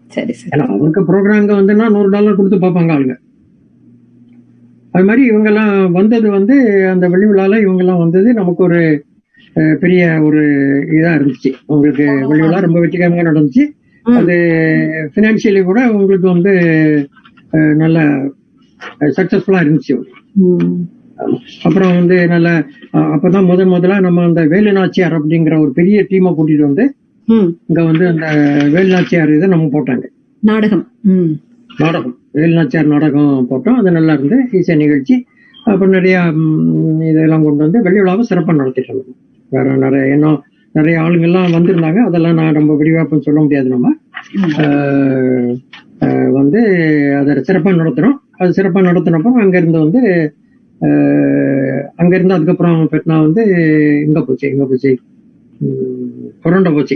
[0.07, 3.15] சரி ஏன்னா அவருக்கு ப்ரோக்ராம் வந்துன்னா நூறு டாலர் கொடுத்து பார்ப்பாங்க ஆளுங்க.
[4.91, 9.03] அது மாதிரி இவங்க எல்லாம் வந்தது வந்து அந்த வெள்ளி விழால இவங்க எல்லாம் வந்தது நமக்கு ஒரு
[9.53, 10.41] பெரிய ஒரு
[10.91, 11.53] இதா இருந்துச்சு.
[11.65, 13.79] உங்களுக்கு வெள்ளி விழா ரொம்ப வெற்றிகரமாக நடந்துச்சு.
[14.03, 14.33] அது
[15.15, 16.53] பினான்சியலி கூட உங்களுக்கு வந்து
[17.75, 17.99] நல்ல
[18.99, 20.01] சக்சஸ்ஃபுல்லா இருந்துச்சு.
[21.63, 26.65] அப்புறம் வந்து நல்ல அப்பதான் முதன் முதலா நம்ம அந்த வேலு நாச்சியார் அப்படிங்கிற ஒரு பெரிய டீமை கூட்டிட்டு
[26.67, 26.85] வந்து
[27.67, 28.27] இங்க வந்து அந்த
[28.73, 30.05] வேலு நாச்சியார் இதை நம்ம போட்டாங்க.
[30.39, 30.85] நாடகம்.
[31.77, 32.15] நாடகம்.
[32.33, 33.77] வேலுநாச்சியார் நாடகம் போட்டோம்.
[33.81, 35.15] அது நல்லா இருந்து இசை நிகழ்ச்சி.
[35.63, 36.17] அப்புறம் நிறைய
[37.11, 39.17] இதெல்லாம் கொண்டு வந்து வெள்ளி விழாவை சிறப்பாக நடத்திட்டு இருந்தோம்
[39.49, 40.39] வேற நிறைய இன்னும்
[40.71, 41.99] நிறைய ஆளுங்கெல்லாம் வந்திருந்தாங்க.
[42.09, 43.93] அதெல்லாம் நான் ரொம்ப விரிவாக்கம் சொல்ல முடியாது நம்ம.
[46.31, 46.61] வந்து
[47.19, 48.17] அதை சிறப்பாக நடத்துறோம்.
[48.41, 50.01] அது சிறப்பாக நடத்தினப்போ அங்கிருந்து வந்து
[52.01, 53.41] அங்கிருந்து அதுக்கப்புறம் பெட்னா வந்து
[54.05, 54.91] இங்க போச்சு இங்க போச்சு.
[56.43, 56.95] டொரண்டோ போச்சு.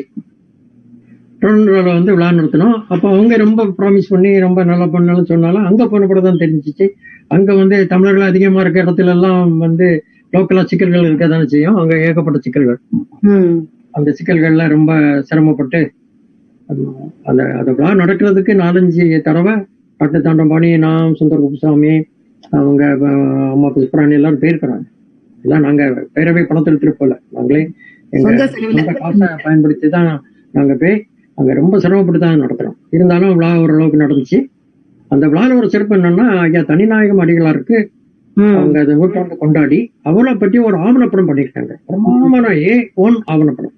[1.41, 2.77] டொரண்டோல வந்து விழா நடத்தினோம்.
[2.93, 6.87] அப்போ அவங்க ரொம்ப ப்ராமிஸ் பண்ணி ரொம்ப நல்லா பண்ணாலும் சொன்னாலும் அங்க கூட தான் தெரிஞ்சிச்சு.
[7.35, 9.87] அங்க வந்து தமிழர்கள் அதிகமா இருக்க இடத்துல எல்லாம் வந்து
[10.33, 11.77] லோக்கலா சிக்கல்கள் இருக்க தானே செய்யும்.
[11.81, 12.79] அங்க ஏகப்பட்ட சிக்கல்கள்.
[13.97, 14.91] அந்த சிக்கல்கள்ல ரொம்ப
[15.29, 15.79] சிரமப்பட்டு
[16.69, 19.53] அந்த அந்த விழா நடக்கிறதுக்கு நாலஞ்சு தடவை
[19.99, 21.93] பட்டு தாண்டம்பாணி நான் சுந்தர குப்புசாமி
[22.59, 22.83] அவங்க
[23.55, 24.85] அம்மா புஷ்பராணி எல்லாரும் போயிருக்கிறாங்க.
[25.45, 25.83] எல்லாம் நாங்க
[26.15, 27.61] பேரவை பணத்தை எடுத்துட்டு போல நாங்களே
[28.17, 30.09] எங்க காசை பயன்படுத்தி தான்
[30.57, 30.95] நாங்க போய்
[31.37, 32.75] அங்க ரொம்ப சிரமப்பட்டு தான் நடத்துறோம்.
[32.95, 34.39] இருந்தாலும் விழா ஓரளவுக்கு நடந்துச்சு.
[35.13, 37.77] அந்த விழால ஒரு சிறப்பு என்னன்னா ஐயா தனிநாயகம் அடிகளாருக்கு.
[38.59, 39.79] அவங்க அதை நூற்றாண்டு கொண்டாடி
[40.09, 41.73] அவளை பற்றி ஒரு ஆவணப்படம் பண்ணியிருக்காங்க.
[41.89, 42.73] பிரமாதமான ஏ
[43.05, 43.75] ஒன் ஆவணப்படம்.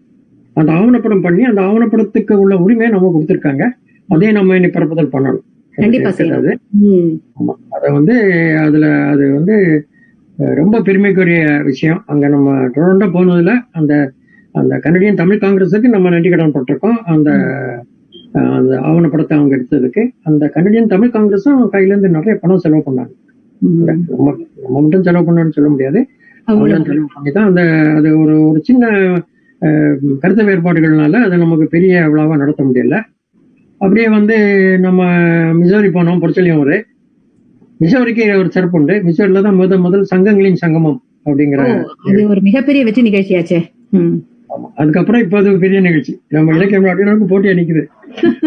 [0.60, 3.66] அந்த ஆவணப்படம் பண்ணி அந்த ஆவணப்படத்துக்கு உள்ள உரிமையை நம்ம கொடுத்திருக்காங்க.
[4.10, 5.46] அதே நம்ம இனி பரப்புதல் பண்ணணும்.
[5.78, 6.10] கண்டிப்பா.
[7.40, 7.54] ஆமா.
[7.76, 8.16] அதை வந்து
[8.66, 9.56] அதுல அது வந்து
[10.60, 12.00] ரொம்ப பெருமைக்குரிய விஷயம்.
[12.06, 13.94] அங்க நம்ம டொரண்டோ போனதுல அந்த
[14.56, 16.98] அந்த கனடியன் தமிழ் காங்கிரஸுக்கு நம்ம நன்றி கடன் பட்டிருக்கோம்.
[17.14, 17.30] அந்த
[18.58, 20.02] அந்த ஆவணப்படத்தை அவங்க எடுத்ததுக்கு.
[20.24, 23.14] அந்த கனடியன் தமிழ் காங்கிரஸும் கையில இருந்து நிறைய பணம் செலவு பண்ணாங்க.
[23.62, 24.28] நம்ம
[24.64, 26.00] நம்ம மட்டும் செலவு பண்ணணும்னு சொல்ல முடியாது.
[26.48, 27.62] அவங்களும் செலவு பண்ணி தான் அந்த
[27.98, 28.84] அது ஒரு ஒரு சின்ன
[30.22, 32.98] கருத்து வேறுபாடுகள்னால அதை நமக்கு பெரிய விழாவா நடத்த முடியல.
[33.82, 34.36] அப்படியே வந்து
[34.86, 35.02] நம்ம
[35.60, 36.76] மிசோரி போனோம் பொற்சொல்லியம் ஒரு
[37.80, 38.94] மிசோரிக்கு ஒரு சிறப்பு உண்டு.
[39.08, 41.62] மிசோரில தான் முத முதல் சங்கங்களின் சங்கமம் அப்படிங்கிற
[42.34, 43.60] ஒரு மிகப்பெரிய வெற்றி நிகழ்ச்சியாச்சே.
[44.82, 46.14] அதுக்கப்புறம் இப்ப அது பெரிய நிகழ்ச்சி.
[46.36, 47.84] நம்ம இலக்கியம் அப்படின்னு போட்டியா நிக்குது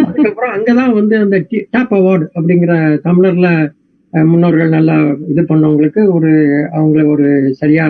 [0.07, 1.37] அதுக்கப்புறம் அங்கதான் வந்து அந்த
[1.71, 2.73] டாப் அவார்டு அப்படிங்கிற
[3.07, 3.49] தமிழர்ல
[4.13, 4.97] முன்னோர்கள் நல்லா
[5.33, 6.31] இது பண்ணவங்களுக்கு ஒரு
[6.79, 7.27] அவங்கள ஒரு
[7.61, 7.85] சரியா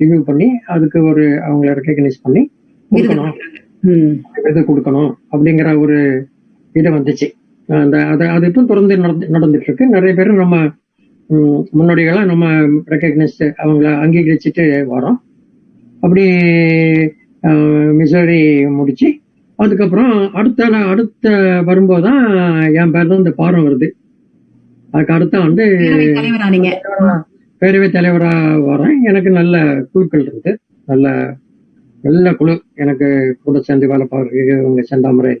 [0.00, 2.42] ரிவ்யூ பண்ணி அதுக்கு ஒரு அவங்கள ரெக்கக்னைஸ் பண்ணி
[2.90, 3.34] கொடுக்கணும்.
[4.70, 5.98] கொடுக்கணும் அப்படிங்கிற ஒரு
[6.72, 7.30] இது வந்துச்சு.
[7.66, 10.70] அந்த அது அது இப்போ தொடர்ந்து நடந்து- நடந்துட்டு இருக்கு நிறைய பேர் நம்ம
[11.26, 15.16] ம், முன்னோடிகளா நம்ம ரெக்கக்னைஸ் அவங்கள அங்கீகரிச்சுட்டு வரோம்.
[16.00, 16.22] அப்படி
[17.42, 19.18] மிசோரி முடிச்சு
[19.56, 21.30] அதுக்கப்புறம் அடுத்த அடுத்த
[21.64, 23.90] வரும்போதுதான் என் பேர்ல இந்த பாரம் வருது.
[24.90, 25.64] அதுக்கு அடுத்த ஆண்டு
[27.60, 28.92] பேரவை தலைவரா வரேன்.
[29.04, 30.58] எனக்கு நல்ல குழுக்கள் இருக்கு.
[30.86, 31.36] நல்ல
[32.02, 32.62] நல்ல குழு.
[32.74, 35.38] எனக்கு கூட சேர்ந்து வேலை பார்க்க இவங்க செந்தாமரை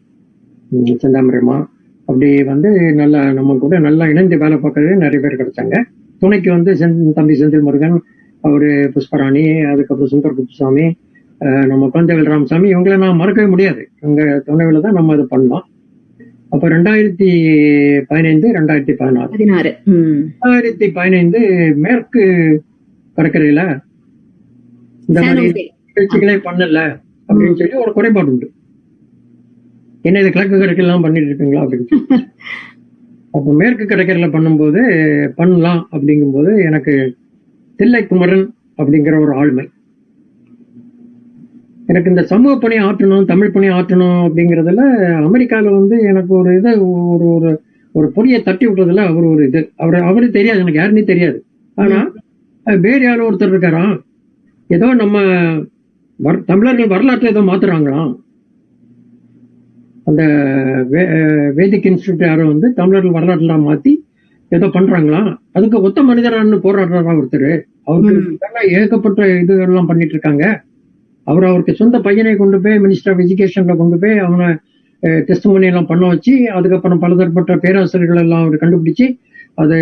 [0.72, 1.66] செந்தாமரைமா
[1.98, 5.82] அப்படி வந்து நல்லா நம்ம கூட நல்லா இணைந்து வேலை பார்க்கறது நிறைய பேர் கிடைச்சாங்க.
[6.18, 8.02] துணைக்கு வந்து செந்- தம்பி செந்தில் முருகன்
[8.40, 10.96] அவரு புஷ்பராணி அதுக்கப்புறம் சுந்தர் குப்புசாமி
[11.38, 13.88] நம்ம குழந்தைகள் ராமசாமி இவங்களை நான் மறக்கவே முடியாது.
[14.02, 15.60] இவங்க துணைவில தான் நம்ம இது பண்ணோம்.
[16.48, 19.28] அப்ப ரெண்டாயிரத்தி பதினைந்து ரெண்டாயிரத்தி பதினாறு.
[19.28, 19.74] பதினாறு.
[20.44, 22.20] ரெண்டாயிரத்தி பதினைந்து மேற்கு
[23.16, 23.80] கடற்கரையில
[25.06, 25.72] இந்த மாதிரி.
[25.86, 28.50] நிகழ்ச்சிகளே பண்ணல அப்படின்னு சொல்லி ஒரு குறைபாடு உண்டு.
[30.04, 31.64] என்ன இது கிழக்கு கடற்கரையெல்லாம் பண்ணிட்டு இருக்கீங்களா?
[31.64, 31.88] அப்படின்னு.
[33.34, 34.80] அப்ப மேற்கு கடற்கரையில பண்ணும்போது
[35.36, 36.92] பண்ணலாம் அப்படிங்கும்போது எனக்கு
[37.78, 38.46] தில்லை குமரன்
[38.78, 39.64] அப்படிங்கிற ஒரு ஆளுமை.
[41.88, 44.82] எனக்கு இந்த சமூக பணி ஆற்றணும் தமிழ் பணி ஆற்றணும் அப்படிங்கறதுல
[45.22, 46.72] அமெரிக்கால வந்து எனக்கு ஒரு இதை
[47.10, 47.50] ஒரு ஒரு
[47.94, 49.60] ஒரு பொடியை தட்டி விட்டதுல அவர் ஒரு இது.
[49.76, 51.38] அவர் அவரு தெரியாது எனக்கு யாருன்னே தெரியாது.
[51.78, 51.98] ஆனா
[52.66, 53.94] அஹ், வேறு யாரோ ஒருத்தர் இருக்காராம்
[54.70, 55.16] ஏதோ நம்ம
[56.18, 58.12] வர்- தமிழர்கள் வரலாற்றை ஏதோ மாத்துறாங்களாம்.
[60.10, 60.22] அந்த
[61.58, 63.92] வேதிக் இன்ஸ்டியூட் யாரோ வந்து தமிழர்கள் வரலாற்றுலாம் மாத்தி
[64.48, 67.50] ஏதோ பண்றாங்களாம் அதுக்கு ஒத்த மனிதரான்னு போராடுறாரா ஒருத்தர்.
[67.84, 70.44] அவருக்கு ஏகப்பட்ட இதுகள்லாம் பண்ணிட்டு இருக்காங்க
[71.26, 74.48] அவர் அவருக்கு சொந்த பையனை கொண்டு போய் மினிஸ்டர் ஆஃப் எஜுகேஷன்ல கொண்டு போய் அவனை
[75.26, 79.06] டெஸ்ட் எல்லாம் பண்ண வச்சு அதுக்கப்புறம் பலதரப்பட்ட பேராசிரியர்கள் எல்லாம் அவர் கண்டுபிடிச்சு
[79.54, 79.78] அது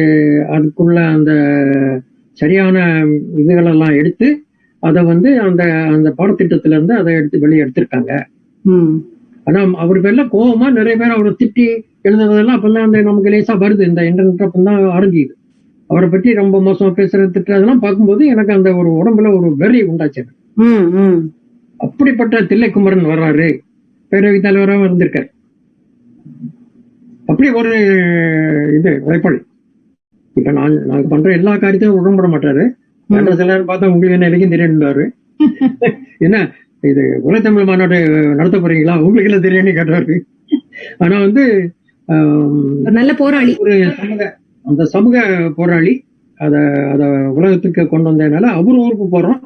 [0.56, 1.30] அதுக்குள்ள அந்த
[2.32, 2.76] சரியான
[3.36, 4.28] இதுகளெல்லாம் எடுத்து
[4.82, 5.62] அதை வந்து அந்த
[5.94, 8.12] அந்த பாடத்திட்டத்துல இருந்து அதை எடுத்து வெளியே எடுத்திருக்காங்க.
[9.48, 11.66] ஆனா அவர் பேர்ல கோவமா நிறைய பேர் அவரை திட்டி
[12.04, 13.82] எழுதுனதெல்லாம் அப்பதான் அந்த நமக்கு லேசா வருது.
[13.82, 15.34] இந்த இன்டர்நெட் அப்பதான் ஆரம்பிக்குது
[15.90, 20.22] அவரை பற்றி ரொம்ப மோசமா பேசுறது திட்டுறதெல்லாம் பார்க்கும்போது எனக்கு அந்த ஒரு உடம்புல ஒரு வெறி உண்டாச்சு.
[21.80, 23.48] அப்படிப்பட்ட தில்லைக்குமரன் வர்றாரு.
[24.12, 25.28] பேரவைத் தலைவராக இருந்திருக்காரு.
[27.26, 27.72] அப்படி ஒரு
[28.78, 29.38] இது உழைப்பாளி
[30.36, 32.64] இப்ப நான் நாங்க பண்ற எல்லா காரியத்தையும் உடம்பட மாட்டாரு.
[33.10, 35.04] ஏன்டா சில நேரம் பார்த்தா உங்களுக்கு என்ன எனக்கும் தெரியும்டாரு
[36.26, 36.36] என்ன?
[36.82, 37.98] இது உலகத்தமிழ் மாநாடு
[38.38, 38.94] நடத்த போறீங்களா?
[39.00, 40.14] உங்களுக்கு எல்லாம் தெரியும்னு கேட்டாரு.
[40.98, 41.44] ஆனா வந்து
[42.98, 43.52] நல்ல போராளி.
[43.56, 44.22] ஒரு சமூக
[44.64, 45.16] அந்த சமூக
[45.56, 45.92] போராளி
[46.40, 46.56] அத
[46.92, 47.04] அத
[47.38, 49.40] உலகத்துக்கு கொண்டு வந்ததுனால அவரு ஊருக்கு போறோம்.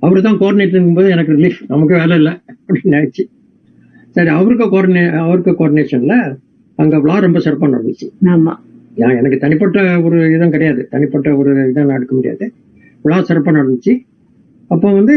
[0.00, 2.32] அவரு தான் கோஆர்டினேட்டர் போது எனக்கு ரிலீஃப் நமக்கு வேலை இல்லை.
[2.58, 3.24] அப்படின்னு ஆயிடுச்சு.
[4.16, 6.14] சரி அவருக்கு கோஆர்டினே அவருக்கு கோஆர்டினேஷன்ல
[6.78, 8.06] அங்க விழா ரொம்ப சிறப்பா நடந்துச்சு.
[8.34, 8.54] ஆமா.
[8.94, 10.82] ஏன் எனக்கு தனிப்பட்ட ஒரு இதுவும் கிடையாது.
[10.90, 12.44] தனிப்பட்ட ஒரு இதை நான் எடுக்க முடியாது.
[13.04, 13.92] விழா சிறப்பா நடந்துச்சு.
[14.74, 15.14] அப்போ வந்து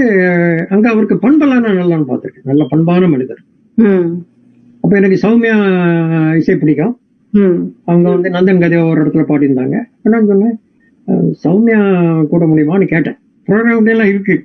[0.74, 2.48] அங்க அவருக்கு பண்பெல்லாம் நான் நல்லான்னு பார்த்திருக்கேன்.
[2.52, 3.42] நல்ல பண்பான மனிதர்.
[4.84, 5.56] அப்ப எனக்கு சௌமியா
[6.40, 6.94] இசை பிடிக்கும்.
[7.90, 9.78] அவங்க வந்து நந்தன் கதையை ஒரு இடத்துல பாடியிருந்தாங்க.
[10.14, 10.56] நான் சொன்னேன்
[11.44, 11.80] சௌமியா
[12.34, 13.18] கூட முடியுமான்னு கேட்டேன்.
[13.48, 14.36] ப்ரோக்ராம் எல்லாம் இருக்கு.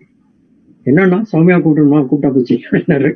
[0.91, 2.01] என்னன்னா சௌமியா கூப்பிடணுமா?
[2.09, 3.11] கூப்பிட்டா போச்சு அப்படின்னாரு.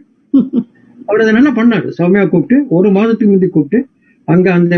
[1.07, 1.89] அவர் அதை நல்லா பண்ணாரு.
[1.99, 3.81] சௌமியா கூப்பிட்டு ஒரு மாதத்துக்கு முந்தி கூப்பிட்டு
[4.29, 4.75] அங்க அந்த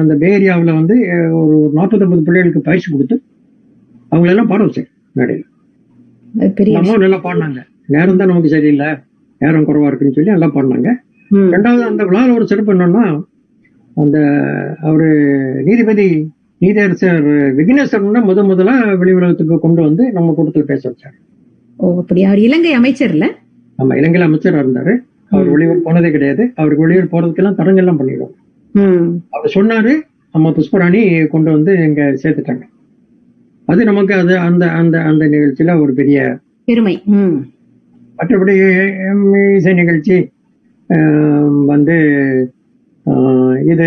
[0.00, 0.94] அந்த பே ஏரியாவில் வந்து
[1.40, 3.16] ஒரு நாற்பத்தொன்பது பிள்ளைகளுக்கு பயிற்சி கொடுத்து
[4.12, 4.88] அவங்களெல்லாம் பாட வச்சேன்
[5.18, 5.46] மேடையில்.
[6.56, 7.60] பெரிய அம்மா நல்லா பாடினாங்க.
[7.88, 8.88] நேரம் தான் நமக்கு சரியில்லை.
[9.40, 10.90] நேரம் குறைவா இருக்குன்னு சொல்லி நல்லா பாடினாங்க.
[11.54, 13.04] ரெண்டாவது அந்த விழாவில் ஒரு சிறப்பு என்னன்னா
[13.96, 14.18] அந்த
[14.80, 15.08] அவரு
[15.62, 16.06] நீதிபதி
[16.60, 17.24] நீதியரசர்
[17.58, 21.16] விக்னேஸ்வரன் முத முதல்ல வெளி உலகத்துக்கு கொண்டு வந்து நம்ம கூட்டத்தில் பேச வச்சார்.
[21.78, 23.26] ஓ அப்படி அவர் இலங்கை அமைச்சர்ல
[23.78, 24.92] நம்ம இலங்கையில அமைச்சரா இருந்தாரு.
[25.30, 26.42] அவர் வெளியூர் போனதே கிடையாது.
[26.56, 28.36] அவருக்கு வெளியூர் போறதுக்கெல்லாம் தடங்கெல்லாம் பண்ணிடுவாங்க
[28.74, 29.08] ம்.
[29.30, 29.92] அவர் சொன்னாரு
[30.34, 32.64] அம்மா புஷ்பராணி கொண்டு வந்து இங்க சேர்த்துட்டாங்க.
[33.68, 36.18] அது நமக்கு அது அந்த அந்த அந்த நிகழ்ச்சியில ஒரு பெரிய
[36.68, 36.94] பெருமை.
[38.18, 38.54] மற்றபடி
[39.58, 40.16] இசை நிகழ்ச்சி
[41.72, 41.96] வந்து
[43.72, 43.86] இது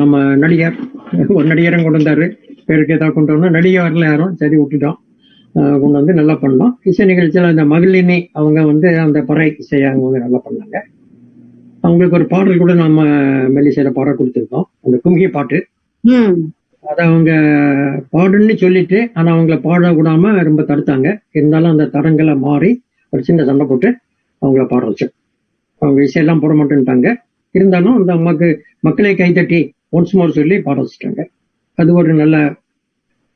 [0.00, 0.78] நம்ம நடிகர்
[1.36, 2.26] ஒரு நடிகரும் கொண்டு வந்தாரு.
[2.68, 4.98] பேருக்கு ஏதாவது கொண்டு வந்தோம் நடிகை வரல யாரும் சரி விட்டுட்டோம்.
[5.82, 6.72] கொண்டு வந்து நல்லா பண்ணோம்.
[6.90, 10.76] இசை நிகழ்ச்சியில அந்த மகளினி அவங்க வந்து அந்த பறை இசையை அவங்க வந்து நல்லா பண்ணாங்க.
[11.84, 13.04] அவங்களுக்கு ஒரு பாடல் கூட நம்ம
[13.56, 14.66] மெல்லிசையில பாட கொடுத்துருக்கோம்.
[14.84, 15.58] அந்த கும்கி பாட்டு.
[16.90, 17.32] அதை அவங்க
[18.14, 21.08] பாடுன்னு சொல்லிட்டு ஆனா அவங்கள பாட விடாம ரொம்ப தடுத்தாங்க.
[21.38, 22.70] இருந்தாலும் அந்த தடங்களை மாறி
[23.12, 23.88] ஒரு சின்ன சண்டை போட்டு
[24.42, 25.12] அவங்கள பாட வச்சோம்
[25.82, 27.08] அவங்க இசையெல்லாம் போட மாட்டேன்ட்டாங்க.
[27.54, 28.48] இருந்தாலும் அந்த அம்மாக்கு
[28.80, 29.60] மக்களை கைத்தட்டி
[29.92, 31.22] ஒன்ஸ் மோர் சொல்லி பாட வச்சுட்டாங்க.
[31.78, 32.36] அது ஒரு நல்ல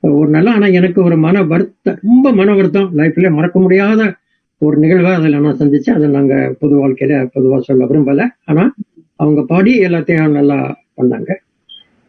[0.03, 2.89] ஒரு நல்ல ஆனா எனக்கு ஒரு மன வருத்தம் ரொம்ப மன வருத்தம்.
[2.99, 4.01] லைஃப்ல மறக்க முடியாத
[4.59, 8.27] ஒரு நிகழ்வை அதில் நான் சந்திச்சேன் அதை நாங்க பொது வாழ்க்கையில பொதுவா சொல்ல விரும்பல.
[8.45, 8.65] ஆனா
[9.17, 10.59] அவங்க பாடி எல்லாத்தையும் நல்லா
[10.99, 11.31] பண்ணாங்க.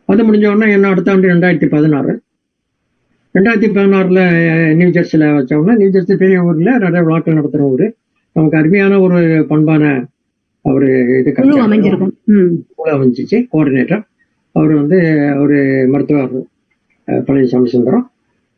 [0.05, 2.13] அது முடிஞ்ச உடனே என்ன அடுத்த ஆண்டு ரெண்டாயிரத்தி பதினாறு.
[3.35, 4.19] ரெண்டாயிரத்தி பதினாறுல
[4.79, 7.87] நியூ ஜெர்சியில வச்சோம்னா நியூ ஜெர்சி பெரிய ஊர்ல நிறைய விழாக்கள் நடத்துற ஊரு.
[8.33, 9.83] நமக்கு அருமையான ஒரு பண்பான
[10.61, 10.87] ஒரு
[11.19, 11.67] இது குழு.
[11.67, 12.13] அமைஞ்சிருக்கும்.
[12.75, 13.37] குழு அமைஞ்சிச்சு.
[13.53, 14.03] கோஆர்டினேட்டர்
[14.51, 14.97] அவர் வந்து
[15.43, 15.57] ஒரு
[15.93, 16.31] மருத்துவர்
[17.07, 18.05] பழனிசாமி சுந்தரம்.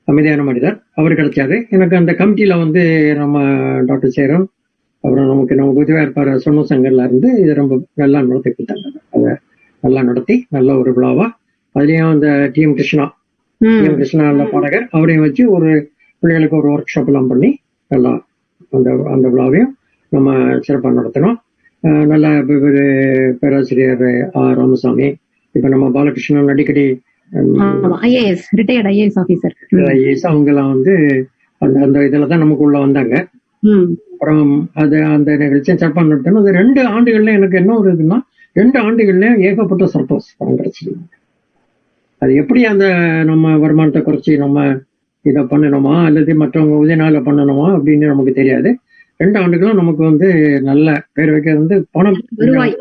[0.03, 0.77] அமைதியான மனிதர்.
[0.99, 1.69] அவர் கிடைச்சாரு.
[1.69, 2.83] எனக்கு அந்த கமிட்டியில வந்து
[3.15, 3.37] நம்ம
[3.89, 4.47] டாக்டர் சேரன்
[4.99, 6.31] அப்புறம் நமக்கு நமக்கு உதவியா இருப்பார்.
[6.45, 8.87] சொன்ன சங்கர்ல இருந்து இதை ரொம்ப நல்லா நடத்தி கொடுத்தாங்க.
[9.15, 9.33] அதை
[9.81, 11.25] நல்லா நடத்தி நல்ல ஒரு விழாவா?
[11.75, 13.05] அதுலயும் அந்த T M Krishna.
[13.61, 14.87] T M Krishna நல்ல பாடகர்.
[14.91, 15.69] அவரையும் வச்சு ஒரு
[16.23, 17.49] பிள்ளைகளுக்கு ஒரு ஒர்க் ஷாப் எல்லாம் பண்ணி
[17.91, 18.13] நல்லா
[18.69, 19.71] அந்த அந்த விழாவையும்
[20.11, 20.29] நம்ம
[20.59, 21.37] சிறப்பாக நடத்தினோம்
[21.83, 22.27] அஹ் நல்ல
[23.39, 25.07] பேராசிரியர் ஆர் ராமசாமி.
[25.55, 26.85] இப்ப நம்ம பாலகிருஷ்ணன் அடிக்கடி
[28.07, 28.45] ஐஏஎஸ்
[29.93, 30.93] ஐஏஎஸ் அவங்கெல்லாம் வந்து
[31.61, 33.15] அந்த அந்த இதுல தான் நமக்கு உள்ள வந்தாங்க.
[34.11, 34.43] அப்புறம்
[34.73, 36.39] அது அந்த நிகழ்ச்சியை சிறப்பாக நடத்தணும்.
[36.41, 38.17] அது ரெண்டு ஆண்டுகள்ல எனக்கு என்ன ஒரு இதுன்னா
[38.59, 40.91] ரெண்டு ஆண்டுகள்ல ஏகப்பட்ட சர்ப்ளஸ் பணம் கிடைச்சது.
[42.21, 42.85] அது எப்படி அந்த
[43.23, 44.59] நம்ம வருமானத்தை குறைச்சி நம்ம
[45.25, 48.69] இதை பண்ணணுமா அல்லது மற்றவங்க உதயநாள பண்ணணுமா அப்படின்னு நமக்கு தெரியாது.
[49.19, 50.27] ரெண்டு ஆண்டுகளும் நமக்கு வந்து
[50.61, 52.17] நல்ல பேர் வைக்கிறது வந்து பணம்.
[52.35, 52.73] வருவாய்.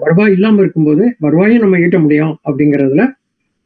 [0.00, 3.04] வருவாய் இல்லாம இருக்கும்போது வருவாயும் நம்ம ஈட்ட முடியும் அப்படிங்கறதுல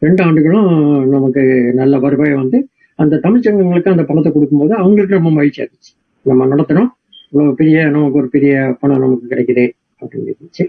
[0.02, 0.68] ரெண்டு ஆண்டுகளும்
[1.08, 1.42] நமக்கு
[1.74, 2.58] நல்ல வருவாய் வந்து
[2.98, 5.92] அந்த தமிழ்ச்சங்கங்களுக்கு அந்த பணத்தை கொடுக்கும்போது அவங்களுக்கு ரொம்ப மகிழ்ச்சியா இருந்துச்சு
[6.26, 6.90] நம்ம நடத்துறோம்
[7.30, 9.66] இவ்வளவு பெரிய நமக்கு ஒரு பெரிய பணம் நமக்கு கிடைக்குதே
[10.02, 10.64] அப்படின்னு இருந்துச்சு.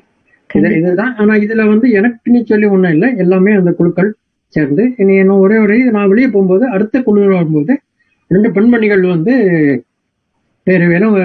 [0.54, 1.16] இது இதுதான்.
[1.16, 3.18] ஆனா இதுல வந்து எனக்குன்னு சொல்லி ஒண்ணும் இல்லை.
[3.18, 4.14] எல்லாமே அந்த குழுக்கள்
[4.48, 7.80] சேர்ந்து இனி இன்னும் ஒரே ஒரே நான் வெளியே போகும்போது அடுத்த குழு வரும்போது
[8.28, 9.34] ரெண்டு பெண்மணிகள் வந்து
[10.64, 11.16] வேறு வேணும்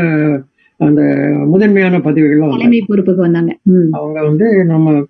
[0.77, 1.03] அந்த
[1.47, 2.51] முதன்மையான வந்தாங்க.
[2.51, 3.57] தலைமை பொறுப்புக்கு வந்தாங்க.
[3.91, 5.05] அவங்க வந்து நம்ம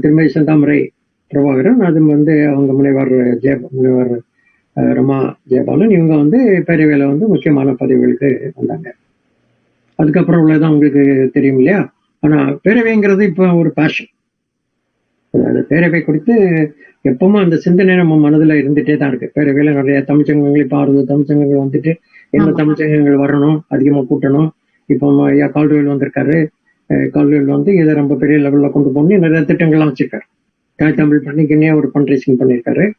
[0.00, 0.88] திருமதி செந்தாமரை
[1.30, 4.20] பிரபாகரன் அது வந்து அவங்க முனைவர் ஜெய முனைவர்
[4.76, 8.94] ரமா ஜெயபாலன் இவங்க வந்து பேரவையில வந்து முக்கியமான பதவிகளுக்கு வந்தாங்க.
[9.96, 11.93] அதுக்கப்புறம் உள்ளதான் உங்களுக்கு தெரியும் இல்லையா?
[12.24, 14.06] ஆனா பேரவைங்கிறது இப்ப ஒரு பேஷன்
[15.30, 16.34] அந்த பேரவை குறித்து
[17.04, 19.40] எப்பவுமே அந்த சிந்தனை நம்ம மனதுல இருந்துட்டே தான் இருக்கு.
[19.40, 21.94] பேரவையில நிறைய தமிழ்ச்சங்கங்கள் இப்ப அறுபது தமிழ்ச்சங்கங்கள் வந்துட்டு
[22.30, 22.50] என்ன.
[22.50, 24.50] தமிழ்ச்சங்கங்கள் வரணும் அதிகமா கூட்டணும்.
[24.86, 26.46] இப்போ ஐயா கால்டுவேல் வந்திருக்காரு.
[26.88, 29.20] அஹ் கால்டுவேல் வந்து இதை ரொம்ப பெரிய லெவல்ல கொண்டு போகணும்.
[29.20, 30.20] நிறைய திட்டங்கள்லாம் வச்சிருக்காரு.
[30.76, 32.90] தாய் தமிழ் பண்ணிக்கினே ஒரு ஃபண்ட்ரைசிங் பண்ணியிருக்காரு.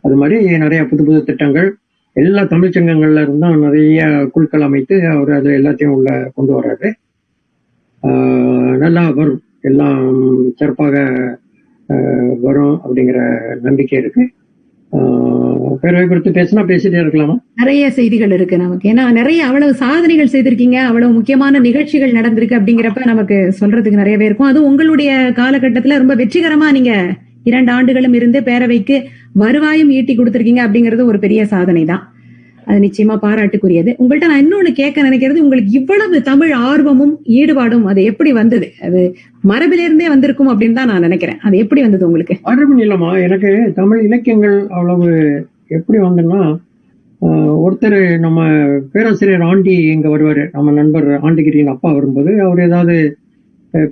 [0.00, 1.76] அது மாதிரி நிறைய புது புது திட்டங்கள்.
[2.12, 6.92] எல்லா தமிழ்ச்சங்கங்கள்ல இருந்தும் நிறைய குழுக்கள் அமைத்து அவர் அது எல்லாத்தையும் உள்ள கொண்டு வர்றாரு.
[8.78, 9.40] நல்லா வரும்.
[9.60, 10.04] எல்லாம்
[10.56, 10.96] சிறப்பாக
[11.88, 13.18] ஆஹ் வரும் அப்படிங்கிற
[13.62, 14.30] நம்பிக்கை இருக்கு.
[15.82, 17.36] பேரவை குறித்து பேசினா பேசிட்டே இருக்கலாமா?
[17.56, 18.90] நிறைய செய்திகள் இருக்கு நமக்கு.
[18.90, 24.46] ஏன்னா நிறைய அவ்வளவு சாதனைகள் செய்திருக்கீங்க அவ்வளவு முக்கியமான நிகழ்ச்சிகள் நடந்திருக்கு அப்படிங்கிறப்ப நமக்கு சொல்றதுக்கு நிறையவே இருக்கும்.
[24.46, 27.14] அதுவும் உங்களுடைய காலகட்டத்துல ரொம்ப வெற்றிகரமா நீங்க
[27.44, 32.11] இரண்டு ஆண்டுகளும் இருந்து பேரவைக்கு வருவாயும் ஈட்டி கொடுத்திருக்கீங்க அப்படிங்கிறது ஒரு பெரிய சாதனை தான்
[32.66, 33.90] அது நிச்சயமா பாராட்டுக்குரியது.
[34.02, 38.66] உங்கள்ட்ட நான் இன்னொன்னு கேட்க நினைக்கிறது உங்களுக்கு இவ்வளவு தமிழ் ஆர்வமும் ஈடுபாடும் அது எப்படி வந்தது?
[38.86, 39.00] அது
[39.50, 41.40] மரபிலிருந்தே வந்திருக்கும் அப்படின்னு தான் நான் நினைக்கிறேன்.
[41.46, 42.36] அது எப்படி வந்தது உங்களுக்கு?
[42.50, 45.08] மரபு இல்லமா எனக்கு தமிழ் இலக்கியங்கள் அவ்வளவு
[45.78, 46.42] எப்படி வந்ததுன்னா
[47.64, 48.40] ஒருத்தர் நம்ம
[48.92, 50.44] பேராசிரியர் ஆண்டி இங்க வருவாரு.
[50.54, 52.94] நம்ம நண்பர் ஆண்டிகிரியின் அப்பா வரும்போது அவர் ஏதாவது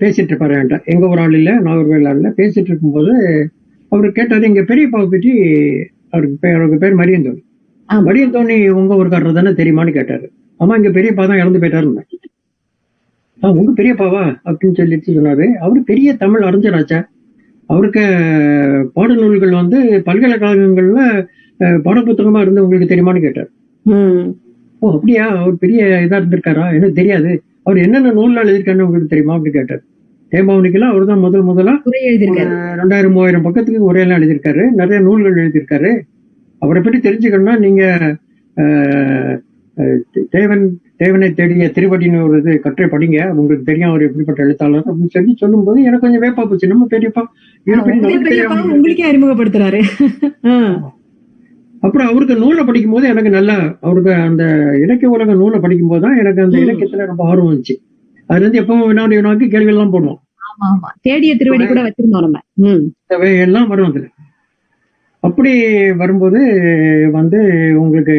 [0.01, 0.79] பேசிட்டு இருப்பாரு என்கிட்ட.
[0.93, 1.53] எங்க ஒரு ஆள் இல்லை
[1.99, 3.13] இல்ல இல்லை பேசிட்டு இருக்கும்போது
[3.93, 5.33] அவர் கேட்டாரு எங்க பெரியப்பாவை பற்றி
[6.15, 7.39] அவருக்கு பேர் அவருக்கு பேர் மரியந்தோல்
[7.91, 8.03] ஆமா.
[8.07, 10.27] மரியந்தோனி உங்க ஊருக்காரர் தானே தெரியுமான்னு கேட்டாரு.
[10.61, 12.03] ஆமா இங்க பெரியப்பா தான் இறந்து போயிட்டாருன்னு.
[13.41, 14.25] ஆ உங்க பெரியப்பாவா?
[14.47, 15.47] அப்படின்னு சொல்லிட்டு சொன்னாரு.
[15.61, 16.99] அவரு பெரிய தமிழ் அறிஞராச்சா.
[17.71, 18.03] அவருக்கு
[18.97, 21.01] பாடநூல்கள் வந்து பல்கலைக்கழகங்கள்ல
[21.61, 23.49] அஹ், பாடப்புத்தகமா இருந்து உங்களுக்கு தெரியுமான்னு கேட்டார்.
[24.83, 25.25] ஓ அப்படியா?
[25.37, 26.65] அவர் பெரிய இதா இருந்திருக்காரா?
[26.73, 27.31] எனக்கு தெரியாது.
[27.67, 29.35] அவர் என்னென்ன நூல்ல எழுதியிருக்காருன்னு உங்களுக்கு தெரியுமா?
[29.37, 29.83] அப்படின்னு கேட்டார்.
[30.33, 31.99] தேம்பாவனிக்கெல்லாம் அவர் தான் முதல் முதலா ஒரு
[32.81, 34.65] ரெண்டாயிரம் மூவாயிரம் பக்கத்துக்கு உரையெல்லாம் எழுதியிருக்காரு.
[34.75, 35.91] நிறைய நூல்கள் எழுதியிருக்காரு.
[36.62, 37.82] அவரை பற்றி தெரிஞ்சுக்கணும்னா நீங்க
[40.35, 40.62] தேவன்
[41.03, 43.19] தேவனை தேடிய திருவடின்னு ஒரு இது கட்டுரை படிங்க.
[43.41, 46.70] உங்களுக்கு தெரியும் அவர் எப்படிப்பட்ட எழுத்தாளர் அப்படின்னு சொல்லி சொல்லும்போது எனக்கு கொஞ்சம் வேப்பா போச்சு.
[46.73, 47.23] நம்ம பெரியப்பா
[48.77, 49.81] உங்களுக்கே அறிமுகப்படுத்துறாரு.
[51.82, 53.57] அப்புறம் அவருக்கு நூலை படிக்கும் போது எனக்கு நல்லா
[53.87, 54.45] அவருக்கு அந்த
[54.85, 56.57] இலக்கிய உலக நூலை படிக்கும் போது தான் எனக்கு அந்த.
[56.65, 57.77] இலக்கியத்துல ரொம்ப ஆர்வம் வந்துச்சு.
[58.31, 60.20] அதுல இருந்து எப்பவும் வினாடி வினாக்கு கேள்வி எல்லாம் போடுவோம்
[61.07, 62.41] தேடிய திருவடி கூட வச்சிருந்தோம் நம்ம.
[63.47, 64.07] எல்லாம் வரும் அதுல.
[65.23, 65.53] அப்படி
[65.93, 66.41] வரும்போது
[67.13, 67.39] வந்து
[67.83, 68.17] உங்களுக்கு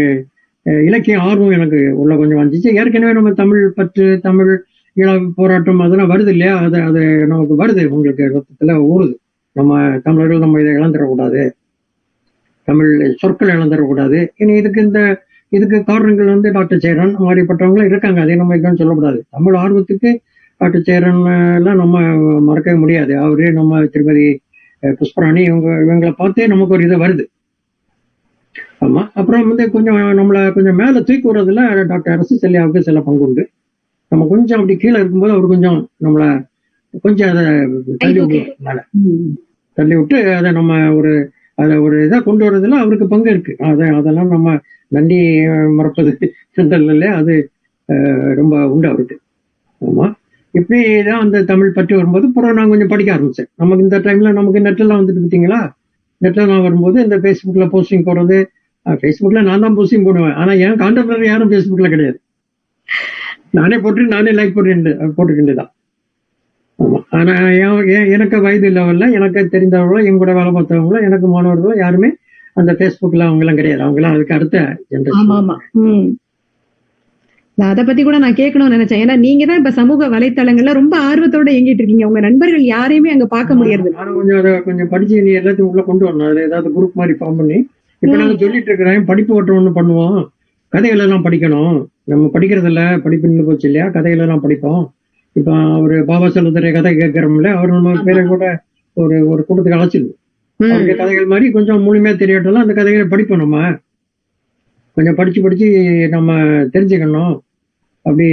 [0.87, 2.69] இலக்கிய ஆர்வம் எனக்கு உள்ள கொஞ்சம் வந்துச்சு.
[2.79, 4.51] ஏற்கனவே நம்ம தமிழ் பற்று தமிழ்
[4.97, 6.53] ஈழ போராட்டம் அதெல்லாம் வருது இல்லையா?
[6.65, 7.83] அது அது நமக்கு வருது.
[7.85, 9.13] உங்களுக்கு ரத்தத்தில் ஊறுது.
[9.55, 9.71] நம்ம
[10.03, 11.41] தமிழர்கள் நம்ம இதை இழந்துடக்கூடாது.
[12.67, 14.17] தமிழ் சொற்கள் இழந்துடக்கூடாது.
[14.37, 15.01] இனி இதுக்கு இந்த
[15.51, 18.19] இதுக்கு காரணங்கள் வந்து டாக்டர் சேரன் மாதிரிப்பட்டவங்களும் இருக்காங்க.
[18.21, 19.19] அதே நம்ம இல்லைன்னு சொல்லக்கூடாது.
[19.29, 20.11] தமிழ் ஆர்வத்துக்கு
[20.61, 21.21] டாக்டர் சேரன்
[21.57, 21.95] எல்லாம் நம்ம
[22.49, 23.13] மறக்கவே முடியாது.
[23.25, 24.27] அவரே நம்ம திருமதி
[24.83, 27.23] புஷ்பராணி இவங்க இவங்களை பார்த்தே நமக்கு ஒரு இது வருது.
[28.81, 33.43] ஆமா அப்புறம் வந்து கொஞ்சம் நம்மளை கொஞ்சம் மேல தூக்கி விடுறதுல டாக்டர் அரசு செல்லியாவுக்கு சில பங்கு உண்டு.
[34.11, 36.23] நம்ம கொஞ்சம் அப்படி கீழே இருக்கும்போது அவர் கொஞ்சம் நம்மள
[37.03, 37.43] கொஞ்சம் அதை
[38.01, 38.21] தள்ளி
[39.01, 39.33] ம்.
[39.77, 41.11] தள்ளி விட்டு அதை நம்ம ஒரு
[41.57, 43.53] அதை ஒரு இதை கொண்டு வர்றதுல அவருக்கு பங்கு இருக்கு.
[43.69, 44.49] அதை அதெல்லாம் நம்ம
[44.91, 45.19] நன்றி
[45.77, 46.11] மறப்பது
[46.93, 47.33] இல்ல அது
[48.39, 49.15] ரொம்ப உண்டு அவருக்கு.
[49.81, 50.07] ஆமா.
[50.53, 53.47] இப்படிதான் அந்த தமிழ் பற்றி வரும்போது அப்புறம் நான் கொஞ்சம் படிக்க ஆரம்பிச்சேன்.
[53.55, 55.71] நமக்கு இந்த டைம்ல நமக்கு நெட்டெல்லாம் வந்துட்டு பார்த்தீங்களா
[56.21, 58.45] நெட்டெல்லாம் வரும்போது இந்த ஃபேஸ்புக்ல போஸ்டிங் போடுறது
[58.85, 60.33] ஃபேஸ்புக்ல நான் தான் போஸ்டிங் போடுவேன்.
[60.33, 62.19] ஆனா என் கான்டெம்பரரி யாரும் ஃபேஸ்புக்ல கிடையாது.
[63.49, 64.73] நானே போட்டு நானே லைக் போட்டு
[65.17, 65.71] போட்டுக்கிட்டுதான்
[67.09, 72.09] ஆனா என்- எனக்கு வயது லெவல்ல எனக்கு தெரிந்தவங்களோ என் கூட வேலை பார்த்தவங்களோ எனக்கு மாணவர்களோ யாருமே
[72.53, 73.81] அந்த ஃபேஸ்புக்ல அவங்க எல்லாம் கிடையாது.
[73.81, 76.15] அவங்க எல்லாம் அதுக்கு அடுத்த ஆமா ஜென்ரேஷன்
[77.69, 79.01] அத பத்தி கூட நான் கேட்கணும்னு நினைச்சேன்.
[79.03, 82.07] ஏன்னா நீங்க தான் இப்ப சமூக வலைத்தளங்கள்ல ரொம்ப ஆர்வத்தோட இயங்கிட்டு இருக்கீங்க.
[82.07, 83.97] உங்க நண்பர்கள் யாரையுமே அங்க பார்க்க முடியறது இல்ல.
[83.97, 86.25] நானும் கொஞ்சம் அதை கொஞ்சம் படிச்சு நீ எல்லாத்தையும் உள்ள கொண்டு வரணும்.
[86.25, 87.57] அதுல ஏதாவது குரூப் மாதிரி ஃபார்ம் பண்ணி
[88.01, 90.29] இப்ப நாங்க சொல்லிட்டு இருக்கிறேன் படிப்பு ஓட்டம் ஒண்ணு பண்ணுவோம்.
[90.69, 91.75] கதைகள் எல்லாம் படிக்கணும்.
[92.03, 93.89] நம்ம படிக்கிறதில்ல படிப்பு நின்று போச்சு இல்லையா?
[93.89, 94.93] கதைகள் எல்லாம் படிப்போம்.
[95.33, 98.45] இப்ப ஒரு பாபா செல்லத்துறை கதை கேட்கிறோம்ல அவர் நம்ம பேரை கூட
[98.93, 100.17] ஒரு ஒரு கூட்டத்துக்கு அழைச்சிருவோம்.
[100.59, 103.77] அவருடைய கதைகள் மாதிரி கொஞ்சம் முழுமையா தெரியட்டெல்லாம் அந்த கதைகளை படிப்போம் நம்ம.
[104.93, 105.67] கொஞ்சம் படிச்சு படிச்சு
[106.09, 106.31] நம்ம
[106.73, 107.41] தெரிஞ்சுக்கணும்.
[108.05, 108.27] அப்படி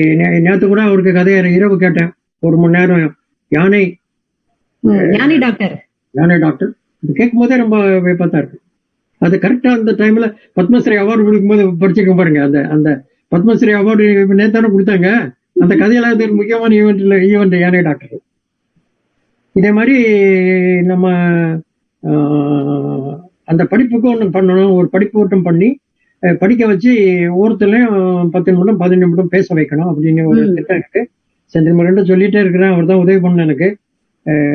[0.47, 2.11] நேத்து கூட அவருக்கு கதையை இரவு கேட்டேன்.
[2.47, 3.17] ஒரு மணி நேரம்
[3.57, 3.83] யானை.
[5.17, 5.75] ஞானி டாக்டர்
[6.15, 6.71] யானை டாக்டர்
[7.03, 8.59] இது கேட்கும் போதே ரொம்ப வியப்பத்தா இருக்கு.
[9.27, 10.27] அது கரெக்டா அந்த டைம்ல
[10.59, 12.41] பத்மஸ்ரீ அவார்டு கொடுக்கும்போது படிச்சிருக்க பாருங்க.
[12.47, 12.89] அந்த அந்த
[13.33, 14.05] பத்மஸ்ரீ அவார்டு
[14.41, 15.09] நேத்தானே கொடுத்தாங்க.
[15.63, 18.17] அந்த கதையில அது ஒரு முக்கியமான ஈவெண்ட்ல ஈவெண்ட் யானை டாக்டர்
[19.59, 19.97] இதே மாதிரி
[20.91, 21.07] நம்ம
[23.51, 24.73] அந்த படிப்புக்கு ஒன்று பண்ணணும்.
[24.79, 25.69] ஒரு படிப்பு ஓட்டம் பண்ணி
[26.39, 26.93] படிக்க வச்சு
[27.33, 30.55] ஒவ்வொருத்தர்லையும் பத்து நிமிடம் பதினஞ்சு நிமிடம் பேச வைக்கணும் அப்படின்னு ஒரு.
[30.55, 31.11] திட்டம் இருக்கு.
[31.55, 33.69] செந்தில்முருகன் சொல்லிட்டே இருக்கிறேன் அவர் தான் உதவி பண்ண எனக்கு.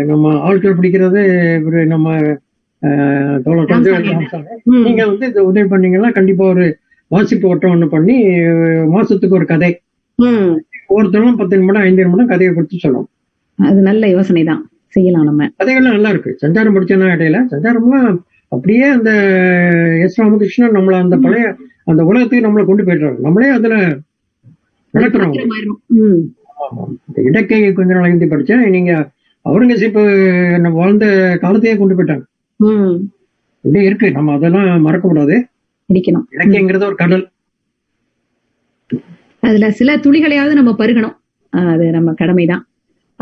[0.05, 1.21] நம்ம ஆட்கள் பிடிக்கிறது
[1.85, 2.07] நம்ம
[3.43, 3.71] தோழர்.
[4.63, 6.65] நீங்க வந்து இந்த உதவி பண்ணீங்கன்னா கண்டிப்பா ஒரு
[7.07, 8.15] வாசிப்பு ஓட்டம் ஒண்ணு பண்ணி
[8.95, 9.71] மாசத்துக்கு ஒரு கதை.
[10.15, 10.53] ம்.
[10.87, 13.09] ஒவ்வொருத்தரும் பத்து நிமிடம் ஐந்து நிமிடம் கதையை குறித்து சொல்லணும்.
[13.57, 15.49] அது நல்ல யோசனை தான் செய்யலாம் நம்ம.
[15.63, 16.31] கதைகள்லாம் நல்லா இருக்கு.
[16.41, 18.17] சஞ்சாரம் படிச்சேன்னா இடையில சஞ்சாரம்லாம்
[18.53, 19.11] அப்படியே அந்த
[20.01, 21.55] எஸ் ராமகிருஷ்ணன் நம்மள அந்த பழைய
[21.85, 23.17] அந்த உலகத்துக்கு நம்மளை கொண்டு போயிடுறாரு.
[23.17, 23.75] நம்மளே அதுல
[24.93, 25.59] நடக்கிறோம்
[27.15, 29.09] இடக்கை கொஞ்ச நாள் ஹிந்தி படிச்சேன் நீங்க
[29.49, 32.23] அவுரங்கசீப் வாழ்ந்த காலத்தையே கொண்டு போயிட்டாங்க.
[32.55, 32.95] ம்.
[33.61, 34.11] இப்படியே இருக்கு.
[34.11, 35.47] நம்ம அதெல்லாம் மறக்க கூடாது.
[35.93, 37.29] இலக்கியங்கிறது ஒரு கடல்.
[39.39, 41.15] அதுல சில துளிகளையாவது நம்ம பருகணும்.
[41.49, 42.67] அது நம்ம கடமைதான்.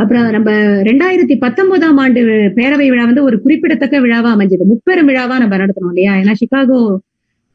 [0.02, 0.52] அப்புறம் நம்ம
[0.88, 2.22] ரெண்டாயிரத்தி பத்தொன்பதாம் ஆண்டு
[2.58, 4.66] பேரவை விழா வந்து ஒரு குறிப்பிடத்தக்க விழாவா அமைஞ்சது.
[4.72, 6.14] முப்பெரும் விழாவா நம்ம நடத்தணும் இல்லையா?
[6.22, 6.80] ஏன்னா சிகாகோ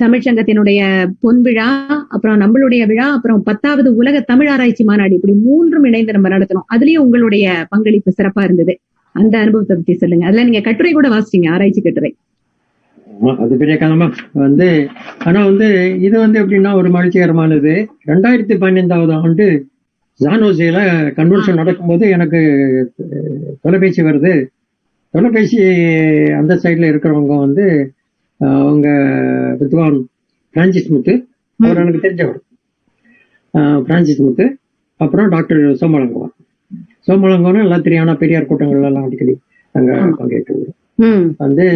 [0.00, 0.80] தமிழ்ச்சங்கத்தினுடைய
[1.20, 1.68] பொன் விழா
[2.14, 7.04] அப்புறம் நம்மளுடைய விழா அப்புறம் பத்தாவது உலக தமிழ் ஆராய்ச்சி மாநாடு இப்படி மூன்றும் இணைந்து நம்ம நடத்தணும் அதுலயும்
[7.06, 8.74] உங்களுடைய பங்களிப்பு சிறப்பா இருந்தது.
[9.14, 10.24] அந்த அனுபவத்தை பத்தி சொல்லுங்க.
[10.26, 12.10] அதுல நீங்க கட்டுரை கூட வாசிச்சீங்க ஆராய்ச்சி கட்டுரை.
[13.42, 14.06] அது பெரிய காலமா
[14.44, 14.68] வந்து
[15.24, 15.68] ஆனா வந்து
[16.06, 17.74] இது வந்து எப்படின்னா ஒரு மகிழ்ச்சிகரமானது.
[18.10, 19.46] ரெண்டாயிரத்தி பன்னெண்டாவது ஆண்டு
[20.20, 20.78] ஜானோசியில
[21.16, 22.40] கன்வென்ஷன் நடக்கும்போது எனக்கு
[23.64, 24.32] தொலைபேசி வருது.
[25.14, 25.58] தொலைபேசி
[26.38, 27.64] அந்த சைடுல இருக்கிறவங்க வந்து
[28.60, 28.88] அவங்க
[29.60, 29.98] வித்வான்
[30.54, 31.14] பிரான்சிஸ் முத்து
[31.60, 32.40] அவர் எனக்கு தெரிஞ்சவர்.
[33.88, 34.46] பிரான்சிஸ் முத்து
[35.00, 36.34] அப்புறம் டாக்டர் சோமலங்கவன்
[37.08, 39.34] சோமலங்கவன் எல்லாம் தெரியும் ஆனா பெரியார் கூட்டங்கள்ல எல்லாம் அடிக்கடி
[39.74, 40.56] அங்க பங்கேற்று
[41.42, 41.66] வந்து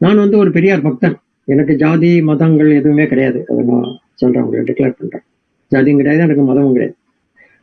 [0.00, 1.16] நான் வந்து ஒரு பெரியார் பக்தன்.
[1.48, 3.38] எனக்கு ஜாதி மதங்கள் எதுவுமே கிடையாது.
[3.50, 5.24] அதை நான் சொல்றேன் டிக்ளேர் பண்றேன்.
[5.72, 6.96] ஜாதியும் கிடையாது எனக்கு மதமும் கிடையாது.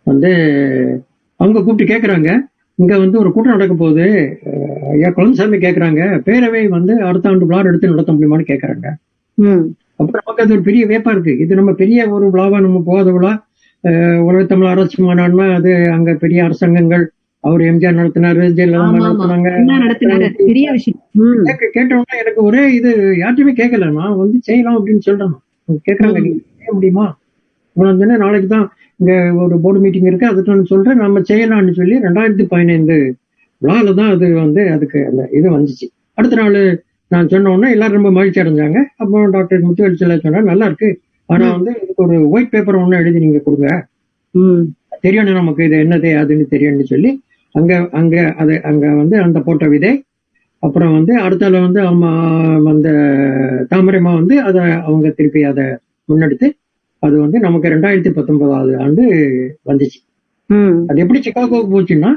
[0.07, 0.29] வந்து
[1.39, 2.29] அவங்க கூப்பிட்டு கேக்குறாங்க.
[2.79, 4.05] இங்க வந்து ஒரு கூட்டம் நடக்க போகுது.
[4.91, 6.01] ஐயா குழந்தைசாமி கேக்குறாங்க.
[6.25, 8.87] பேரவை வந்து அடுத்த ஆண்டு விழா எடுத்து நடத்த முடியுமான்னு கேக்குறாங்க.
[9.37, 9.63] ம்.
[9.95, 11.37] அப்ப நமக்கு அது ஒரு பெரிய வேப்பா இருக்கு.
[11.37, 13.33] இது நம்ம பெரிய ஒரு விழாவா நம்ம போகாத விழா.
[14.25, 17.03] உலக தமிழ் அரசு மாநாடுனா அது அங்க பெரிய அரசாங்கங்கள்
[17.43, 19.49] அவர் எம்ஜிஆர் நடத்தினாரு ஜெயலலிதா நடத்தினாங்க.
[21.73, 25.33] கேட்டவுடனே எனக்கு ஒரே இது யார்ட்டையுமே கேட்கல நான் வந்து செய்யலாம் அப்படின்னு சொல்றேன்.
[25.69, 26.21] அவங்க கேக்குறாங்க
[27.75, 28.65] இவ்வளவு தானே நாளைக்கு தான்
[28.99, 29.13] இங்க
[29.43, 30.27] ஒரு போர்டு மீட்டிங் இருக்கு.
[30.27, 30.97] அதுக்கு நான் சொல்றேன்.
[30.97, 32.95] நம்ம செய்யலாம்னு சொல்லி ரெண்டாயிரத்தி பதினைந்து
[33.61, 35.85] விழால தான் அது வந்து அதுக்கு அந்த இது வந்துச்சு.
[36.17, 36.57] அடுத்த நாள்
[37.11, 38.79] நான் சொன்ன உடனே எல்லாரும் ரொம்ப மகிழ்ச்சி அடைஞ்சாங்க.
[38.97, 40.89] அப்போ டாக்டர் முத்துவேல் சில சொன்னா நல்லா இருக்கு.
[41.29, 43.67] ஆனா வந்து இதுக்கு ஒரு ஒயிட் பேப்பர் ஒண்ணு எழுதி நீங்க கொடுங்க.
[44.35, 44.63] ம்.
[45.01, 47.11] தெரியணும் நமக்கு இது என்னது அதுன்னு தெரியும்னு சொல்லி
[47.55, 49.91] அங்க அங்க அது அங்க வந்து அந்த போட்ட விதை.
[50.63, 52.09] அப்புறம் வந்து அடுத்தால வந்து அம்மா
[52.67, 52.89] அந்த
[53.71, 55.65] தாமரைமா வந்து அதை அவங்க திருப்பி அதை
[56.09, 56.47] முன்னெடுத்து
[57.03, 59.03] அது வந்து நமக்கு ரெண்டாயிரத்தி பத்தொன்பதாவது ஆண்டு
[59.65, 59.99] வந்துச்சு.
[60.87, 62.11] அது எப்படி சிக்காகோவுக்கு போச்சுன்னா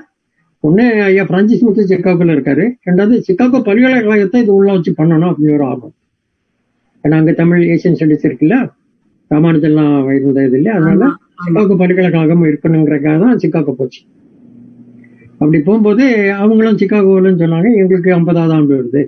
[0.64, 2.64] ஒண்ணு ஐயா பிரான்சிஸ் முத்து சிக்காகோல இருக்காரு.
[2.86, 5.94] ரெண்டாவது சிக்காகோ பல்கலைக்கழகத்தை இது உள்ள வச்சு பண்ணணும் அப்படின்னு ஒரு ஆர்வம்.
[7.04, 8.56] ஏன்னா அங்க தமிழ் ஏசியன் ஸ்டடிஸ் இருக்குல்ல?
[9.30, 10.76] ராமானுஜெல்லாம் இருந்த இது இல்லையா?
[10.78, 11.10] அதனால.
[11.44, 14.00] சிக்காகோ பல்கலைக்கழகம் இருக்கணுங்கிறக்காக தான் சிக்காகோ போச்சு.
[15.38, 19.02] அப்படி போகும்போது அவங்களும் சிக்காகோலன்னு சொன்னாங்க எங்களுக்கு ஐம்பதாவது ஆண்டு வருது.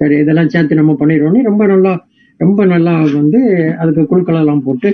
[0.00, 1.92] சரி இதெல்லாம் சேர்த்து நம்ம பண்ணிடுவோம்னு ரொம்ப நல்லா
[2.40, 3.40] ரொம்ப நல்லா வந்து
[3.82, 4.90] அதுக்கு குழுக்கள் எல்லாம் போட்டு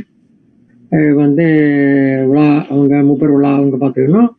[1.22, 1.44] வந்து
[2.30, 4.30] விழா அவங்க முப்பர் விழா அவங்க பார்த்துக்கணும்.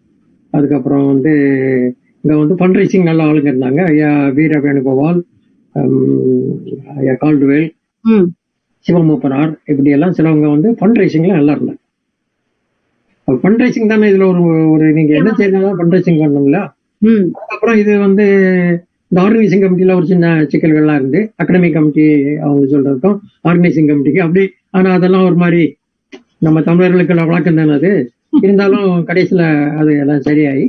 [0.53, 1.31] அதுக்கப்புறம் வந்து
[2.23, 3.81] இங்க வந்து ஃபண்ட் ரைசிங் நல்ல ஆளுங்க இருந்தாங்க.
[3.91, 5.19] ஐயா வீர வேணுகோபால்
[6.99, 7.67] ஐயா கால்டுவேல்
[8.85, 11.81] சிவமூப்பனார் இப்படி எல்லாம் சிலவங்க வந்து ஃபண்ட் ரைசிங்ல நல்லா இருந்தாங்க.
[13.27, 16.59] ஃபண்ட் ரைசிங் தானே இதுல ஒரு ஒரு நீங்க என்ன செய்யணும் ஃபண்ட் ரைசிங் பண்ணணும்ல?
[17.01, 17.25] ம்.
[17.53, 18.25] அப்புறம் இது வந்து
[19.13, 22.05] இந்த ஆர்கனைசிங் கமிட்டில ஒரு சின்ன சிக்கல்கள்லாம் இருந்து அகாடமிக் கமிட்டி
[22.39, 24.43] அவங்க சொல்றதுக்கும் ஆர்கனைசிங் கமிட்டிக்கு அப்படி.
[24.71, 25.63] ஆனா அதெல்லாம் ஒரு மாதிரி
[26.39, 27.91] நம்ம தமிழர்களுக்கு வழக்கம் தானே அது?
[28.41, 29.43] இருந்தாலும் கடைசியில
[29.77, 30.65] அது எல்லாம் சரியாயி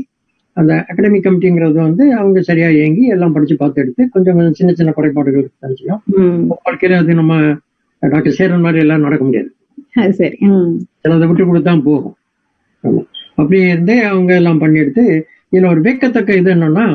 [0.57, 4.93] அந்த அகாடமிக் கமிட்டிங்கிறது வந்து அவங்க சரியா இயங்கி எல்லாம் படிச்சு பார்த்து எடுத்து கொஞ்சம் கொஞ்சம் சின்ன சின்ன
[4.93, 6.45] குறைபாடுகள் இருந்துச்சுன்னா ம்.
[6.61, 7.35] வாழ்க்கையில அது நம்ம
[8.03, 9.51] டாக்டர் சேரன் மாதிரி எல்லாம் நடக்க முடியாது.
[10.12, 10.37] சரி.
[11.03, 12.16] சிலதை விட்டு கொடுத்தா போகும்.
[13.35, 15.05] அப்படி இருந்தே அவங்க எல்லாம் பண்ணி எடுத்து
[15.53, 16.87] இதுல ஒரு வெக்கத்தக்க இது என்னன்னா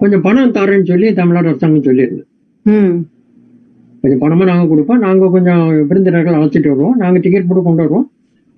[0.00, 2.26] கொஞ்சம் பணம் தரேன்னு சொல்லி தமிழ்நாடு அரசாங்கம் சொல்லியிருந்தது
[2.66, 2.94] ம்.
[4.02, 4.98] கொஞ்சம் பணமா நாங்க கொடுப்போம்.
[4.98, 6.96] நாங்க கொஞ்சம் விருந்தினர்கள் அழைச்சிட்டு வருவோம்.
[6.96, 8.06] நாங்க டிக்கெட் போட்டு கொண்டு வருவோம்.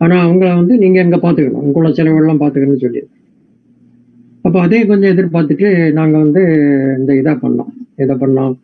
[0.01, 1.65] ஆனா அவங்கள வந்து நீங்க எங்க பாத்துக்கணும்.
[1.67, 3.03] உங்களோட செலவெல்லாம் பாத்துக்கணும்னு சொல்லி
[4.45, 6.43] அப்ப அதே கொஞ்சம் எதிர்பார்த்துட்டு நாங்க வந்து
[6.99, 7.71] இந்த இதா பண்ணோம்.
[7.97, 8.55] இதை பண்ணோம்?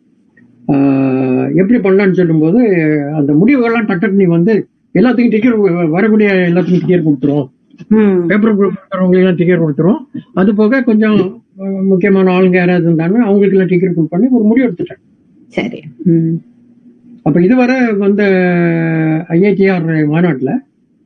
[1.59, 2.59] எப்படி பண்ணலாம்னு சொல்லும்போது
[3.19, 4.53] அந்த முடிவுகள்லாம் டக்கு நீ வந்து
[4.99, 7.47] எல்லாத்துக்கும் டிக்கெட் வரக்கூடிய எல்லாத்துக்கும் டிக்கெட் கொடுத்துரும்.
[7.47, 7.58] ம்
[8.29, 8.53] பேப்பர்
[9.19, 9.99] எல்லாம் டிக்கெட் கொடுத்துரும்.
[10.41, 11.19] அது போக கொஞ்சம்
[11.91, 15.01] முக்கியமான ஆளுங்க யாராவது இருந்தாங்கன்னா அவங்களுக்கு எல்லாம் டிக்கெட் கொடுப்பேன்னு ஒரு முடிவு எடுத்துட்டேன்
[15.57, 15.79] சரி.
[17.27, 18.23] அப்ப இதுவரை வந்த
[19.37, 20.51] ஐஐடிஆர் மாநாட்டுல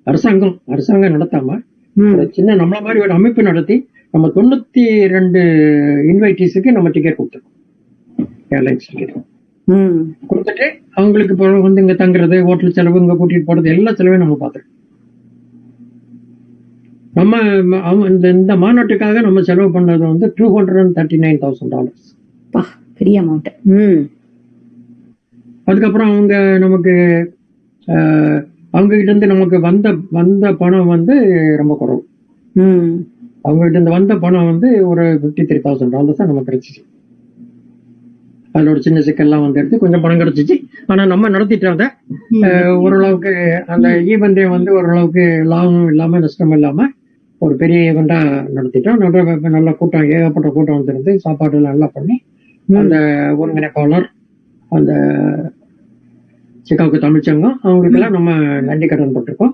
[0.08, 1.58] அரசாங்கம் அரசாங்கம் நடத்தாம
[2.36, 3.76] சின்ன நம்மள மாதிரி ஒரு அமைப்பு நடத்தி
[4.14, 4.84] நம்ம தொண்ணூத்தி
[5.16, 5.42] ரெண்டு
[6.12, 7.56] இன்வைட்டிஸுக்கு நம்ம டிக்கெட் கொடுத்துருக்கோம்.
[8.56, 9.14] ஏர்லைன்ஸ் டிக்கெட்
[10.32, 10.68] கொடுத்துட்டு
[11.00, 11.36] அவங்களுக்கு
[11.68, 14.73] வந்து இங்க தங்குறது ஹோட்டல் செலவு இங்க கூட்டிட்டு போறது எல்லா செலவையும் நம்ம பார்த்துருக்கோம்.
[17.14, 17.34] நம்ம
[18.10, 22.08] இந்த இந்த மாநாட்டுக்காக நம்ம செலவு பண்ணது வந்து two hundred and thirty nine thousand dollars
[23.00, 24.02] பெரிய அமௌண்ட் ம்.
[25.68, 26.34] அதுக்கப்புறம் அவங்க
[26.64, 26.94] நமக்கு
[28.74, 31.16] அவங்க கிட்ட இருந்து நமக்கு வந்த வந்த பணம் வந்து
[31.60, 32.02] ரொம்ப குறைவு.
[32.56, 32.90] ம்.
[33.46, 36.82] அவங்க கிட்ட இருந்து வந்த பணம் வந்து ஒரு ஃபிஃப்டி த்ரீ தௌசண்ட் டாலர்ஸ் தான் நமக்கு கிடைச்சிச்சு.
[38.56, 40.56] அதுல ஒரு சின்ன சிக்கல்லாம் வந்து எடுத்து கொஞ்சம் பணம் கிடைச்சிச்சு.
[40.88, 41.84] ஆனா நம்ம நடத்திட்டாங்க
[42.48, 43.34] அஹ், ஓரளவுக்கு
[43.74, 46.90] அந்த ஈவெண்டே வந்து ஓரளவுக்கு லாபம் இல்லாம நஷ்டம் இல்லாம
[47.42, 48.18] ஒரு பெரிய ஈவெண்டா
[48.56, 52.16] நடத்திட்டோம் நல்ல நல்ல கூட்டம் ஏகப்பட்ட கூட்டம் வந்திருந்து சாப்பாடு எல்லாம் நல்லா பண்ணி
[52.70, 52.96] அந்த
[53.38, 54.08] ஒருங்கிணைப்பாளர்
[54.72, 54.92] அந்த
[56.68, 58.32] சிக்காகோ தமிழ்ச்சங்கம் அவங்களுக்கெல்லாம் நம்ம
[58.62, 59.54] நன்றி கடன் பட்டிருக்கோம்.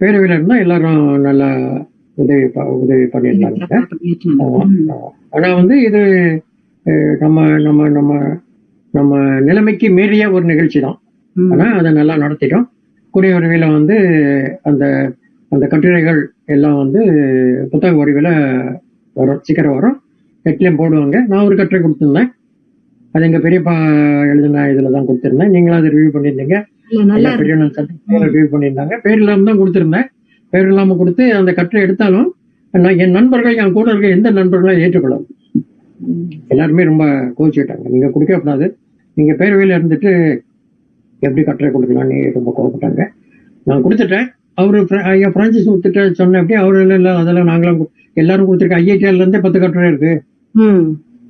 [0.00, 1.48] பேரவையில இருந்தா எல்லாரும் நல்லா
[2.18, 2.44] உதவி
[2.82, 3.78] உதவி பண்ணியிருந்தாங்க.
[5.32, 6.00] ஆனா வந்து இது
[7.20, 8.12] நம்ம நம்ம நம்ம
[8.94, 10.96] நம்ம நிலைமைக்கு மீறிய ஒரு நிகழ்ச்சி தான்
[11.36, 11.50] ம்.
[11.52, 12.66] ஆனா அதை நல்லா நடத்திட்டோம்.
[13.14, 13.96] கூடிய விரைவில் வந்து
[14.62, 14.84] அந்த
[15.52, 16.20] அந்த கட்டுரைகள்
[16.54, 17.00] எல்லாம் வந்து
[17.72, 18.32] புத்தக வடிவில்
[19.16, 19.96] வரும் சீக்கிரம் வரும்.
[20.46, 21.18] நெட்லயும் போடுவாங்க.
[21.30, 22.30] நான் ஒரு கட்டுரை கொடுத்திருந்தேன்.
[23.14, 23.74] அது எங்க பெரியப்பா
[24.32, 25.52] எழுதின இதுல தான் கொடுத்திருந்தேன்.
[25.54, 26.56] நீங்களும் அதை ரிவ்யூ பண்ணியிருந்தீங்க.
[28.34, 28.96] ரிவ்யூ பண்ணியிருந்தாங்க.
[29.04, 30.06] பேர் இல்லாம தான் கொடுத்திருந்தேன்.
[30.52, 32.28] பேர் இல்லாம கொடுத்து அந்த கட்டுரை எடுத்தாலும்
[32.74, 35.26] நான் என் நண்பர்கள் என் கூட இருக்க எந்த நண்பர்களும் ஏற்றுக்கொள்ளும்
[36.52, 37.04] எல்லாருமே ரொம்ப
[37.38, 38.66] கோச்சிட்டாங்க நீங்க கொடுக்க கூடாது
[39.16, 40.10] நீங்க பேரவையில இருந்துட்டு
[41.22, 43.02] எப்படி கட்டுரை கொடுக்கலாம்னு ரொம்ப கோவப்பட்டாங்க.
[43.66, 44.26] நான் கொடுத்துட்டேன்.
[44.58, 44.78] அவரு
[45.12, 47.80] ஐயா பிரான்சிஸ் கொடுத்துட்டு சொன்ன அப்படி அவரு இல்ல அதெல்லாம் நாங்களும்
[48.22, 50.12] எல்லாரும் கொடுத்துருக்க ஐஐடிஆர்ல இருந்தே பத்து கட்டுரை இருக்கு.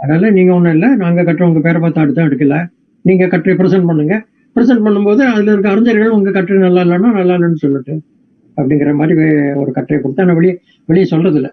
[0.02, 2.56] அதனால நீங்க ஒண்ணும் இல்ல நாங்க கட்டுற உங்க பேரை பார்த்து அடுத்து எடுக்கல.
[3.04, 4.14] நீங்க கட்டுரை ப்ரெசென்ட் பண்ணுங்க.
[4.56, 7.94] ப்ரெசென்ட் பண்ணும்போது அதுல இருக்க அறிஞர்கள் உங்க கட்டுரை நல்லா இல்லைன்னா நல்லா இல்லைன்னு சொல்லிட்டு
[8.56, 9.14] அப்படிங்கிற மாதிரி
[9.62, 10.54] ஒரு கட்டுரை கொடுத்தா நான் வெளியே
[10.88, 11.48] வெளியே சொல்றது இல்ல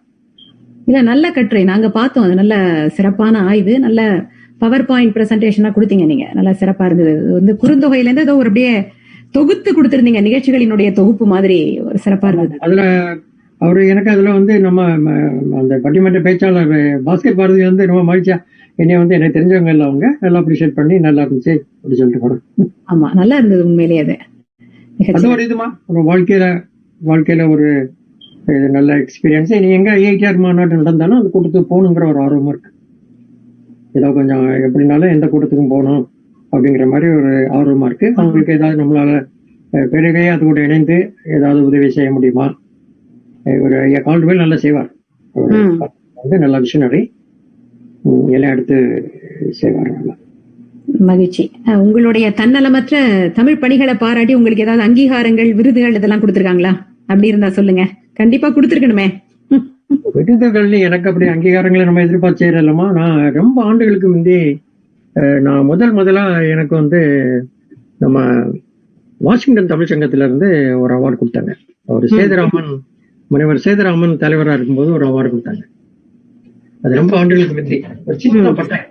[0.87, 1.63] இல்ல நல்ல கட்டுரை.
[1.71, 2.23] நாங்க பார்த்தோம்.
[2.27, 2.55] அது நல்ல
[2.95, 3.73] சிறப்பான ஆய்வு.
[3.85, 4.01] நல்ல
[4.63, 6.25] பவர் பாயிண்ட் பிரசன்டேஷனா கொடுத்தீங்க நீங்க.
[6.37, 7.13] நல்லா சிறப்பா இருந்தது.
[7.37, 8.73] வந்து குறுந்தொகையில இருந்து ஏதோ ஒரு அப்படியே
[9.35, 12.57] தொகுத்து கொடுத்திருந்தீங்க நிகழ்ச்சிகளினுடைய தொகுப்பு மாதிரி ஒரு சிறப்பா இருந்தது.
[12.65, 12.81] அதுல
[13.61, 14.81] அவரு எனக்கு அதுல வந்து நம்ம
[15.59, 16.73] அந்த பட்டிமன்ற பேச்சாளர்
[17.05, 18.37] பாஸ்கெட் பாரதி வந்து ரொம்ப மகிழ்ச்சியா
[18.79, 23.09] என்னைய வந்து எனக்கு தெரிஞ்சவங்க இல்லை அவங்க நல்லா அப்ரிஷியேட் பண்ணி நல்லா இருந்துச்சு அப்படி சொல்லிட்டு போனேன் ஆமா
[23.19, 24.15] நல்லா இருந்தது உண்மையிலேயே அது.
[25.11, 26.45] அது ஒரு இதுமா ஒரு வாழ்க்கையில
[27.01, 27.67] வாழ்க்கையில ஒரு
[28.51, 32.69] இது நல்ல எக்ஸ்பீரியன்ஸ் நீ எங்க ஐஐடிஆர் மாநாடு நடந்தாலும் அந்த கூட்டத்துக்கு போகணுங்கிற ஒரு ஆர்வம் இருக்கு.
[33.95, 36.03] ஏதோ கொஞ்சம் எப்படினாலும் எந்த கூட்டத்துக்கும் போகணும்.
[36.53, 38.07] அப்படிங்கிற மாதிரி ஒரு ஆர்வமா இருக்கு.
[38.21, 39.11] அவங்களுக்கு ஏதாவது நம்மளால
[39.93, 40.97] பிறகே அது கூட இணைந்து
[41.35, 42.47] ஏதாவது உதவி செய்ய முடியுமா?
[43.63, 44.89] ஒரு ஐயா கால்டுவேல் நல்லா செய்வார்.
[46.21, 47.01] வந்து நல்ல விஷனரி
[48.35, 48.77] எல்லாம் எடுத்து
[49.61, 49.89] செய்வார்.
[49.97, 50.15] நல்லா
[51.09, 51.43] மகிழ்ச்சி
[51.83, 52.95] உங்களுடைய தன்னலமற்ற
[53.37, 56.71] தமிழ் பணிகளை பாராட்டி உங்களுக்கு ஏதாவது அங்கீகாரங்கள் விருதுகள் இதெல்லாம் கொடுத்திருக்காங்களா?
[57.09, 57.83] அப்படி இருந்தா சொல்லுங்க.
[58.19, 59.07] கண்டிப்பா கொடுத்திருக்கணுமே.
[60.15, 64.37] விருதுகள்னு எனக்கு அப்படி அங்கீகாரங்களை நம்ம எதிர்பார்த்து செய்யறோமா நான் ரொம்ப ஆண்டுகளுக்கு முந்தி
[65.15, 66.99] நான் முதல் முதலா எனக்கு வந்து
[67.97, 68.19] நம்ம
[69.17, 71.51] வாஷிங்டன் தமிழ் சங்கத்துல இருந்து ஒரு அவார்டு கொடுத்தாங்க.
[71.85, 72.71] அவர் சேதுராமன்
[73.27, 75.63] முனைவர் சேதுராமன் தலைவரா இருக்கும்போது ஒரு அவார்டு கொடுத்தாங்க.
[76.81, 77.83] அது ரொம்ப ஆண்டுகளுக்கு முந்தி.
[78.05, 78.81] ஒரு சின்ன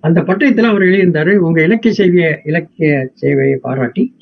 [0.00, 4.14] அந்த பட்டயத்துல அவர் எழுதியிருந்தாரு உங்க இலக்கிய சேவைய இலக்கிய சேவையை பாராட்டி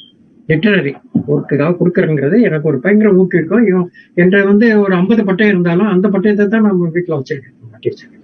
[0.48, 0.92] லிட்டரரி
[1.28, 3.66] ஒர்க்குக்காக கொடுக்கறங்கிறது எனக்கு ஒரு பயங்கர ஊக்குவிக்கும்.
[3.66, 7.56] இவன் என்ற வந்து ஒரு ஐம்பது பட்டயம் இருந்தாலும் அந்த பட்டயத்தை தான் நம்ம வீட்டுல வச்சிருக்கேன்.
[7.70, 8.22] மாட்டி வச்சிருக்கேன்.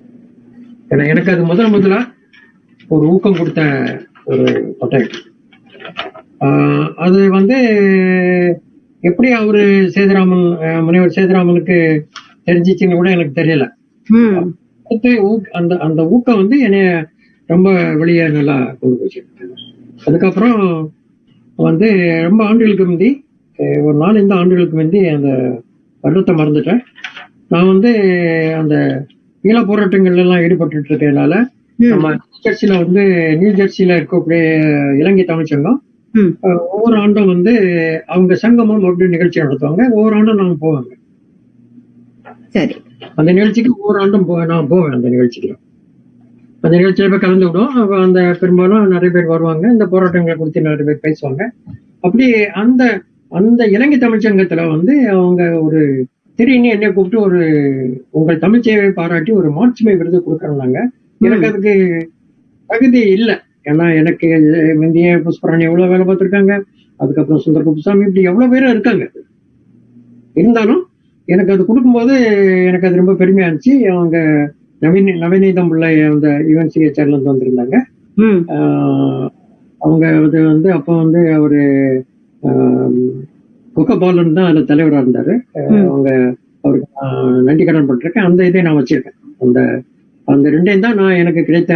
[0.90, 2.00] ஏன்னா எனக்கு அது முதல் முதலா
[2.90, 3.62] ஒரு ஊக்கம் கொடுத்த
[4.24, 4.74] ஒரு
[6.40, 7.56] ஆஹ் அது வந்து
[9.00, 10.44] எப்படி அவரு சேதுராமன்
[10.84, 12.02] முனைவர் சேதுராமனுக்கு
[12.46, 13.64] தெரிஞ்சிச்சுன்னு கூட எனக்கு தெரியல.
[15.52, 17.08] அந்த அந்த ஊக்கம் வந்து என்னைய
[17.46, 19.26] ரொம்ப வெளியே நல்லா கொண்டு போச்சு.
[20.04, 20.90] அதுக்கப்புறம்
[21.56, 21.88] வந்து
[22.22, 23.24] ரொம்ப ஆண்டுகளுக்கு முந்தி
[23.58, 25.60] ஒரு நாலஞ்சு ஆண்டுகளுக்கு முந்தி அந்த
[26.04, 26.80] வருடத்தை மறந்துட்டேன்.
[27.48, 27.90] நான் வந்து
[28.58, 29.06] அந்த
[29.44, 31.48] ஈழ போராட்டங்கள்ல எல்லாம் ஈடுபட்டு இருக்கனால ம்.
[31.88, 35.82] நம்ம நியூ ஜெர்சியில வந்து நியூ ஜெர்சியில இருக்கக்கூடிய இலங்கை தமிழ் சங்கம்
[36.12, 36.18] ம்.
[36.18, 37.52] அஹ் ஒவ்வொரு ஆண்டும் வந்து
[38.06, 39.90] அவங்க சங்கமம் அப்படின்னு நிகழ்ச்சி நடத்துவாங்க.
[39.90, 40.92] ஒவ்வொரு ஆண்டும் நாங்க போவாங்க.
[42.48, 42.76] சரி.
[43.14, 45.56] அந்த நிகழ்ச்சிக்கு ஒவ்வொரு ஆண்டும் போ நான் போவேன் அந்த நிகழ்ச்சிக்கு.
[46.60, 49.68] அந்த நிகழ்ச்சியில போய் கலந்து விடும் அந்த பெரும்பாலும் நிறைய பேர் வருவாங்க.
[49.68, 51.42] இந்த போராட்டங்களை குறித்து நிறைய பேர் பேசுவாங்க.
[52.00, 57.42] அப்படி அந்த அந்த இலங்கை தமிழ்ச்சங்கத்துல வந்து அவங்க ஒரு திடீர்னு என்னை கூப்பிட்டு ஒரு
[58.10, 60.78] உங்கள் தமிழ் சேவை பாராட்டி ஒரு மாட்சிமை விருது கொடுக்கறாங்க
[61.28, 61.72] எனக்கு அதுக்கு
[62.70, 63.36] தகுதி இல்லை.
[63.70, 64.28] ஏன்னா எனக்கு
[64.82, 66.54] முந்தைய புஷ்பராணி எவ்வளவு வேலை பார்த்திருக்காங்க?
[67.00, 69.04] அதுக்கப்புறம் சுந்தர் குப்புசாமி இப்படி எவ்வளவு பேரும் இருக்காங்க?
[70.40, 70.82] இருந்தாலும்
[71.28, 72.14] எனக்கு அது கொடுக்கும்போது
[72.68, 73.74] எனக்கு அது ரொம்ப பெருமையா இருந்துச்சு.
[73.94, 74.16] அவங்க
[74.84, 77.76] நவீன நவநீதம் பிள்ளை அந்த யுஎன்சிஹெச்ஆர்ல இருந்து வந்திருந்தாங்க.
[79.80, 81.60] அவங்க அது வந்து அப்போ வந்து அவரு
[83.76, 85.34] கொக்கபாலன் தான் அதுல தலைவரா இருந்தாரு.
[85.90, 86.10] அவங்க
[86.64, 88.28] அவருக்கு நான் நன்றி கடன் பட்டிருக்கேன்.
[88.28, 89.18] அந்த இதை நான் வச்சிருக்கேன்.
[89.44, 89.60] அந்த
[90.34, 91.74] அந்த ரெண்டையும் தான் நான் எனக்கு கிடைத்த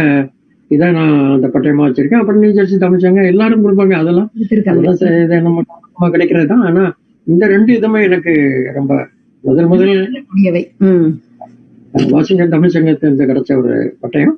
[0.71, 2.21] இதை நான் அந்த பட்டயமா வச்சிருக்கேன்.
[2.21, 4.29] அப்புறம் நியூ ஜெர்சி தமிழ்ச்சாங்க எல்லாரும் கொடுப்பாங்க அதெல்லாம்
[4.73, 6.63] அதெல்லாம் நம்ம கிடைக்கிறது தான்.
[6.69, 6.83] ஆனா
[7.27, 8.33] இந்த ரெண்டு இதுமே எனக்கு
[8.77, 8.93] ரொம்ப
[9.43, 9.93] முதல் முதல்
[12.13, 14.35] வாஷிங்டன் தமிழ் சங்கத்திலிருந்து கிடைச்ச ஒரு பட்டயம்.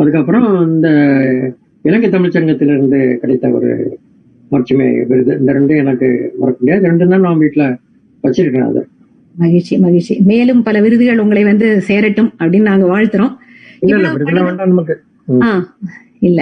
[0.00, 0.88] அதுக்கப்புறம் இந்த
[1.88, 3.70] இலங்கை தமிழ் சங்கத்திலிருந்து கிடைத்த ஒரு
[4.52, 5.32] மாட்சிமை விருது.
[5.40, 6.08] இந்த ரெண்டும் எனக்கு
[6.40, 6.82] மறக்க முடியாது.
[6.90, 7.64] ரெண்டும் தான் நான் வீட்டுல
[8.24, 8.82] வச்சிருக்கேன் அதை.
[9.42, 10.14] மகிழ்ச்சி மகிழ்ச்சி.
[10.30, 13.34] மேலும் பல விருதுகள் உங்களை வந்து சேரட்டும் அப்படின்னு நாங்க வாழ்த்துறோம்.
[16.28, 16.40] இல்ல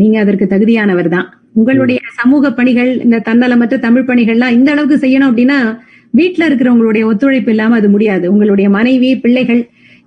[0.00, 1.28] நீங்க அதற்கு தகுதியானவர் தான்.
[1.60, 5.58] உங்களுடைய சமூக பணிகள் இந்த தன்னலமற்ற தமிழ் பணிகள்லாம் இந்த அளவுக்கு செய்யணும் அப்படின்னா
[6.18, 8.24] வீட்ல இருக்கிறவங்களுடைய ஒத்துழைப்பு இல்லாம அது முடியாது.
[8.34, 9.62] உங்களுடைய மனைவி பிள்ளைகள்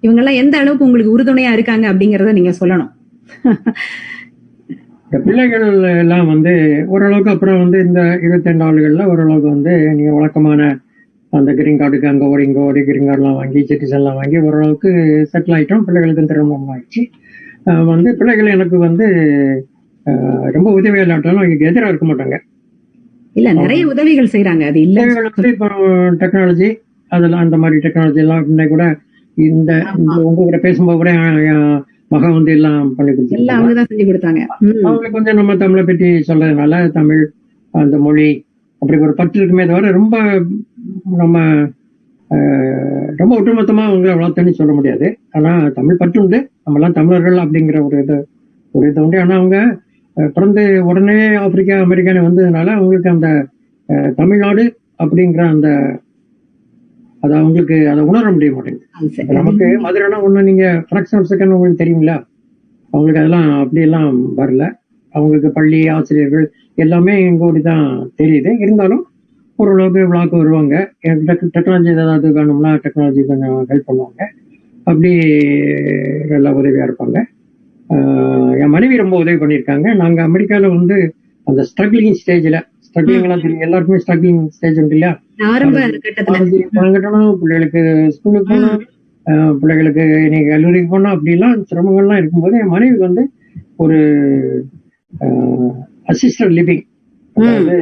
[0.05, 2.91] இவங்க எல்லாம் எந்த அளவுக்கு உங்களுக்கு உறுதுணையா இருக்காங்க அப்படிங்கறத நீங்க சொல்லணும்.
[5.07, 5.65] இந்த பிள்ளைகள்
[6.03, 6.53] எல்லாம் வந்து
[6.93, 10.69] ஓரளவுக்கு அப்புறம் வந்து இந்த இருபத்தி ரெண்டு ஆண்டுகள்ல ஓரளவுக்கு வந்து நீங்க வழக்கமான
[11.33, 14.89] அந்த கிரீன் கார்டுக்கு அங்க ஓடி இங்க ஓடி கிரீன் கார்டுலாம் வாங்கி சிட்டிசன் எல்லாம் வாங்கி ஓரளவுக்கு
[15.31, 15.83] செட்டில் ஆயிட்டோம்.
[15.87, 17.01] பிள்ளைகளுக்கு திருமணம் ஆயிடுச்சு.
[17.91, 19.05] வந்து பிள்ளைகள் எனக்கு வந்து
[20.55, 22.37] ரொம்ப உதவியா இல்லாட்டாலும் எனக்கு எதிராக இருக்க மாட்டாங்க.
[23.35, 24.99] இல்ல நிறைய உதவிகள் செய்யறாங்க அது இல்ல.
[25.27, 25.67] வந்து இப்போ
[26.21, 26.69] டெக்னாலஜி
[27.11, 28.83] அதெல்லாம் அந்த மாதிரி டெக்னாலஜி எல்லாம் இன்னை கூட
[29.37, 31.11] இந்த இந்த உங்ககிட்ட பேசும்போது கூட
[32.13, 34.41] மகன் வந்து எல்லாம் பண்ணி கொடுத்தாங்க.
[34.85, 37.21] அவங்களுக்கு கொஞ்சம் நம்ம தமிழை பற்றி சொல்றதுனால தமிழ்
[37.73, 38.27] அந்த மொழி
[38.81, 40.15] அப்படி ஒரு பற்று இருக்குமே தவிர ரொம்ப
[41.21, 41.37] நம்ம
[43.19, 45.07] ரொம்ப ஒட்டுமொத்தமா அவங்களை வளர்த்தேன்னு சொல்ல முடியாது.
[45.31, 46.39] ஆனா தமிழ் பற்று உண்டு.
[46.63, 48.17] நம்ம எல்லாம் தமிழர்கள் அப்படிங்கிற ஒரு இது
[48.75, 49.17] ஒரு இது உண்டு.
[49.23, 49.57] ஆனா அவங்க
[50.15, 53.29] பிறந்து உடனே ஆப்பிரிக்கா அமெரிக்கான்னு வந்ததுனால அவங்களுக்கு அந்த
[54.19, 54.63] தமிழ்நாடு
[55.03, 55.67] அப்படிங்கிற அந்த
[57.23, 59.33] அதை அவங்களுக்கு அதை உணர முடிய மாட்டேங்குது.
[59.39, 62.17] நமக்கு மதுரைனா ஒண்ணு நீங்க ஃபிராக்ஷன் ஆஃப் செகண்ட் உங்களுக்கு தெரியுங்களா
[62.93, 64.09] அவங்களுக்கு அதெல்லாம் அப்படியெல்லாம்
[64.39, 64.63] வரல.
[65.15, 66.45] அவங்களுக்கு பள்ளி ஆசிரியர்கள்
[66.85, 67.85] எல்லாமே எங்க தான்
[68.19, 68.51] தெரியுது.
[68.65, 69.03] இருந்தாலும்
[69.59, 70.75] ஓரளவுக்கு விழாக்கு வருவாங்க.
[71.55, 74.21] டெக்னாலஜி ஏதாவது வேணும்னா டெக்னாலஜி கொஞ்சம் ஹெல்ப் பண்ணுவாங்க.
[74.89, 75.11] அப்படி
[76.31, 77.17] நல்லா உதவியா இருப்பாங்க.
[78.61, 79.87] என் மனைவி ரொம்ப உதவி பண்ணியிருக்காங்க.
[80.01, 80.97] நாங்க அமெரிக்கால வந்து
[81.47, 83.65] அந்த ஸ்ட்ரகிளிங் ஸ்டேஜ்ல ஸ்ட்ரகிளிங்லாம் தெரியும்.
[83.65, 85.11] எல்லாருக்குமே ஸ்ட்ரகிளிங் ஸ்டேஜ் உண்டு இல்லையா?
[85.51, 86.63] ஆரம்ப கட்டத்துல.
[86.77, 87.83] பணம் கட்டணும் பிள்ளைகளுக்கு
[88.15, 88.81] ஸ்கூலுக்கு போகணும்
[89.61, 93.23] பிள்ளைகளுக்கு இன்னைக்கு கல்லூரிக்கு போகணும் அப்படிலாம் சிரமங்கள்லாம் இருக்கும்போது என் மனைவி வந்து
[93.83, 93.99] ஒரு
[96.07, 96.83] அசிஸ்டன்ட் லிவிங்
[97.35, 97.75] அதாவது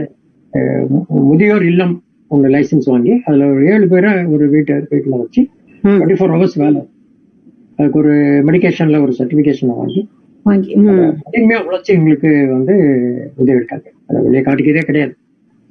[1.30, 1.96] முதியோர் இல்லம்
[2.32, 5.42] ஒன்று லைசன்ஸ் வாங்கி அதுல ஒரு ஏழு பேரை ஒரு வீட்டு வீட்டுல வச்சு.
[5.84, 6.82] டுவெண்ட்டி ஃபோர் ஹவர்ஸ் வேலை.
[7.78, 8.14] அதுக்கு ஒரு
[8.48, 10.02] மெடிக்கேஷன்ல ஒரு சர்டிபிகேஷன் வாங்கி
[10.46, 10.72] வாங்கி.
[11.24, 12.76] கடுமையா உழைச்சி எங்களுக்கு வந்து
[13.42, 13.88] உதவி இருக்காங்க.
[14.08, 15.14] அதை வெளியே காட்டிக்கிறதே கிடையாது.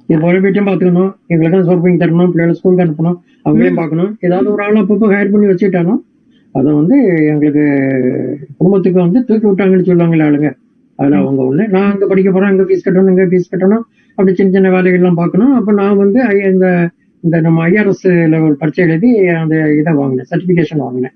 [0.09, 1.11] இது போல வீட்டையும் பார்த்துக்கணும்.
[1.33, 2.31] எங்களுக்கு சோர்பிங் தரணும்.
[2.31, 3.17] பிள்ளைகளை ஸ்கூலுக்கு அனுப்பணும்.
[3.45, 4.11] அவங்களையும் பார்க்கணும்.
[4.27, 5.99] ஏதாவது ஒரு ஆள் அப்பப்போ ஹையர் பண்ணி வச்சுட்டாலும்
[6.55, 6.95] அதை வந்து
[7.31, 7.65] எங்களுக்கு
[8.57, 10.49] குடும்பத்துக்கு வந்து தூக்கி விட்டாங்கன்னு சொல்லுவாங்களே ஆளுங்க.
[10.99, 13.83] அதுல அவங்க ஒண்ணு நான் அங்க படிக்க போறேன் அங்க ஃபீஸ் கட்டணும் இங்க ஃபீஸ் கட்டணும்.
[14.17, 15.53] அப்படி சின்ன சின்ன வேலைகள்லாம் பார்க்கணும்.
[15.59, 16.19] அப்ப நான் வந்து
[16.51, 16.67] இந்த
[17.23, 19.09] இந்த நம்ம ஐஆர்எஸ்ல ஒரு பரீட்சை எழுதி
[19.41, 21.15] அந்த இதை வாங்கினேன் சர்டிபிகேஷன் வாங்கினேன்.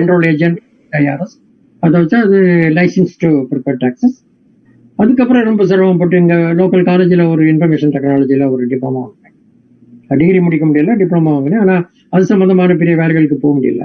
[0.00, 0.60] என்ரோல் ஏஜென்ட்
[0.92, 1.34] ஐஆர்எஸ்
[1.82, 2.38] அதை வச்சு அது
[2.78, 4.16] லைசன்ஸ் டு ப்ரிப்பேர் டாக்ஸஸ்
[5.02, 9.34] அதுக்கப்புறம் ரொம்ப சிரமப்பட்டு இங்க லோக்கல் காலேஜில் ஒரு இன்ஃபர்மேஷன் டெக்னாலஜியில் ஒரு டிப்ளமா வாங்கினேன்.
[10.20, 11.62] டிகிரி முடிக்க முடியல டிப்ளமா வாங்கினேன்.
[11.64, 11.76] ஆனா
[12.14, 13.84] அது சம்பந்தமான பெரிய வேலைகளுக்கு போக முடியல.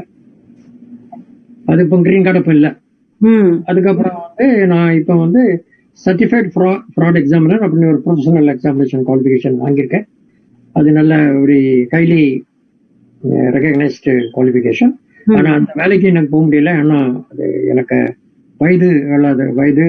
[1.71, 2.71] அது இப்போ கிரீன் கார்டு இப்போ இல்லை.
[3.69, 5.41] அதுக்கப்புறம் வந்து நான் இப்போ வந்து
[5.99, 6.49] சர்டிஃபைட்
[6.95, 10.05] ஃப்ராட் எக்ஸாமினர் அப்படின்னு ஒரு ப்ரொஃபஷனல் எக்ஸாமினேஷன் குவாலிஃபிகேஷன் வாங்கியிருக்கேன்.
[10.75, 11.57] அது நல்ல ஒரு
[11.93, 12.21] கைலி
[13.55, 14.93] ரெகக்னைஸ்டு குவாலிஃபிகேஷன்
[15.37, 16.73] ஆனா அந்த வேலைக்கு எனக்கு போக முடியல.
[16.81, 16.99] ஆனா
[17.31, 17.97] அது எனக்கு
[18.59, 19.87] வயது அல்லாத வயது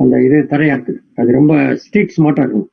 [0.00, 2.68] அந்த இது இருக்குது அது ரொம்ப ஸ்ட்ரீட் ஸ்மார்ட்டா இருக்கும்.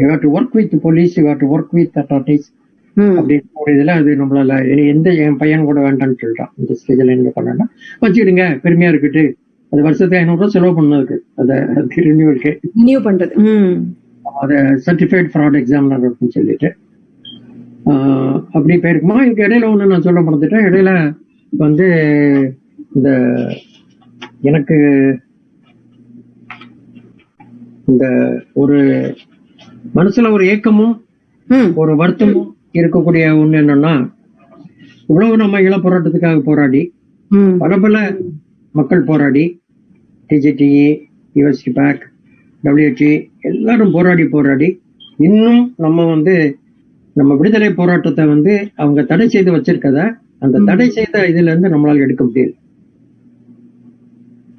[0.00, 2.48] You have to work with police you have to work with authorities.
[2.96, 4.58] அப்படின்னு இதுல அது நம்மளால
[4.94, 6.52] எந்த என் பையன் கூட வேண்டாம்னு சொல்லிட்டான்.
[6.60, 7.66] இந்த ஸ்டேஜ்ல என்ன பண்ணா
[8.02, 9.24] வச்சுக்கிடுங்க பெருமையா இருக்கட்டு
[9.72, 11.56] அது வருஷத்துக்கு ஐநூறு ரூபாய் செலவு பண்ணதுக்கு அதை
[12.06, 13.34] ரினியூவலுக்கு ரினியூ பண்றது.
[14.42, 16.70] அது சர்டிஃபைட் ஃப்ராட் எக்ஸாமினர் அப்படின்னு சொல்லிட்டு.
[18.56, 19.16] அப்படி போயிருக்குமா?
[19.22, 20.66] இதுக்கு இடையில ஒண்ணு நான் சொல்ல மறந்துட்டேன்.
[20.68, 20.90] இடையில
[21.50, 21.86] வந்து
[22.94, 23.10] இந்த
[24.40, 24.76] எனக்கு
[27.84, 28.04] இந்த
[28.52, 28.78] ஒரு
[29.94, 30.94] மனசுல ஒரு ஏக்கமும்.
[31.74, 33.94] ஒரு வருத்தமும் இருக்கக்கூடிய ஒண்ணு என்னன்னா
[35.08, 36.82] இவ்வளவு நம்ம இள போராட்டத்துக்காக போராடி.
[37.58, 37.96] பல பல
[38.74, 39.61] மக்கள் போராடி
[40.32, 40.86] டிஜிடிஇ
[41.34, 42.02] யூஎஸ்டி பேக்
[42.62, 43.10] டபிள்யூடி
[43.42, 44.68] எல்லாரும் போராடி போராடி
[45.18, 46.34] இன்னும் நம்ம வந்து
[47.16, 49.98] நம்ம விடுதலை போராட்டத்தை வந்து அவங்க தடை செய்து வச்சிருக்கத
[50.44, 52.52] அந்த தடை செய்த இதுல இருந்து நம்மளால எடுக்க முடியல.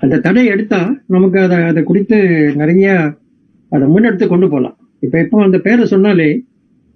[0.01, 2.17] அந்த தடை எடுத்தா நமக்கு அதை அதை குறித்து
[2.61, 2.87] நிறைய
[3.71, 6.29] அதை முன்னெடுத்து கொண்டு போகலாம் இப்ப இப்போ அந்த பேரை சொன்னாலே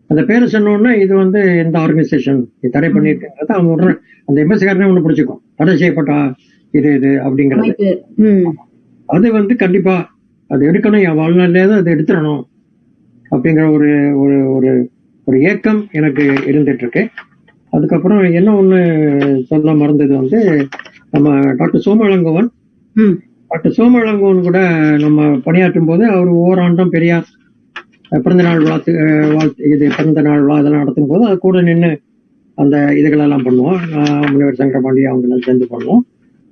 [0.09, 3.93] அந்த பேரை சொன்னோன்னா இது வந்து எந்த ஆர்கனைசேஷன் இது தடை பண்ணிருக்குங்கிறத அவங்க உடனே
[4.27, 5.41] அந்த எம்எஸ்காரனே ஒண்ணு பிடிச்சிக்கும்.
[5.55, 6.17] தடை செய்யப்பட்டா
[6.73, 7.67] இது இது அப்படிங்கிறது.
[9.09, 9.95] அது வந்து கண்டிப்பா
[10.49, 12.43] அது எடுக்கணும் என் வாழ்நாளிலே தான் அதை எடுத்துடணும்
[13.31, 13.89] அப்படிங்கிற ஒரு
[14.21, 14.69] ஒரு ஒரு
[15.27, 17.03] ஒரு ஏக்கம் எனக்கு இருந்துட்டு இருக்கு
[17.73, 18.77] அதுக்கப்புறம் என்ன ஒண்ணு
[19.49, 20.39] சொல்ல மறந்தது வந்து
[21.13, 21.27] நம்ம
[21.59, 22.47] டாக்டர் சோமளங்கோவன்
[22.95, 23.15] ம்.
[23.51, 24.59] டாக்டர் சோமளங்கோவன் கூட
[25.03, 27.27] நம்ம பணியாற்றும் போது அவர் ஓராண்டும் பெரியார்
[28.19, 28.91] பிறந்த நாள் வாழ்த்து
[29.33, 31.91] வாழ்த்து இது பிறந்த நாள் விழா அதெல்லாம் நடத்தும் போது அது கூட நின்று
[32.57, 33.79] அந்த இதுகளெல்லாம் பண்ணுவோம்.
[34.27, 36.01] முனிவர் சங்கரபாண்டி அவங்க எல்லாம் சேர்ந்து பண்ணுவோம்.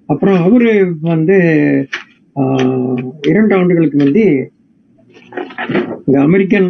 [0.10, 0.72] அப்புறம் அவரு
[1.08, 1.38] வந்து
[3.22, 4.26] இரண்டு ஆண்டுகளுக்கு முந்தி
[6.06, 6.68] இந்த அமெரிக்கன்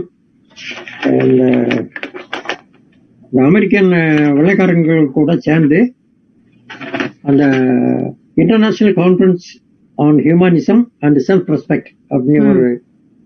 [3.29, 5.79] இந்த அமெரிக்கன் அஹ், வெள்ளைக்காரங்கள் கூட சேர்ந்து
[7.21, 7.43] அந்த
[8.35, 9.45] international conference
[9.97, 12.65] on humanism and self respect அப்படின்னு ஒரு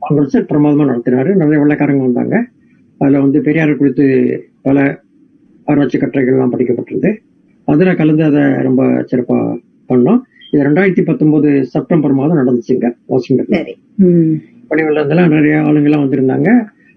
[0.01, 1.35] கான்ஃபரன்ஸ் பிரமாதமா நடத்தினாரு.
[1.35, 2.35] நிறைய வெள்ளைக்காரங்க வந்தாங்க.
[3.01, 4.05] அதுல வந்து பெரியார் குறித்து
[4.61, 4.77] பல
[5.67, 7.09] ஆராய்ச்சி கட்டுரைகள்லாம் படிக்கப்பட்டது
[7.67, 9.37] அதுல கலந்து அதை ரொம்ப சிறப்பா
[9.89, 10.21] பண்ணோம்.
[10.53, 12.87] இது ரெண்டாயிரத்தி பத்தொன்பது செப்டம்பர் மாதம் நடந்துச்சுங்க
[14.03, 14.33] ம்.
[14.69, 16.49] பணிவெல்லாம் நிறைய ஆளுங்கெல்லாம் வந்திருந்தாங்க.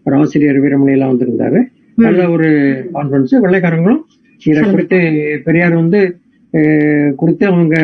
[0.07, 1.59] ஒரு ஆசிரியர் வீரமணி எல்லாம் வந்திருந்தாரு
[1.99, 2.49] நல்ல ஒரு
[2.95, 4.03] கான்ஃபரன்ஸ் வெள்ளைக்காரங்களும்
[4.43, 4.99] இதை குறித்து
[5.47, 6.01] பெரியார் வந்து
[6.55, 7.75] அஹ், குறித்து அவங்க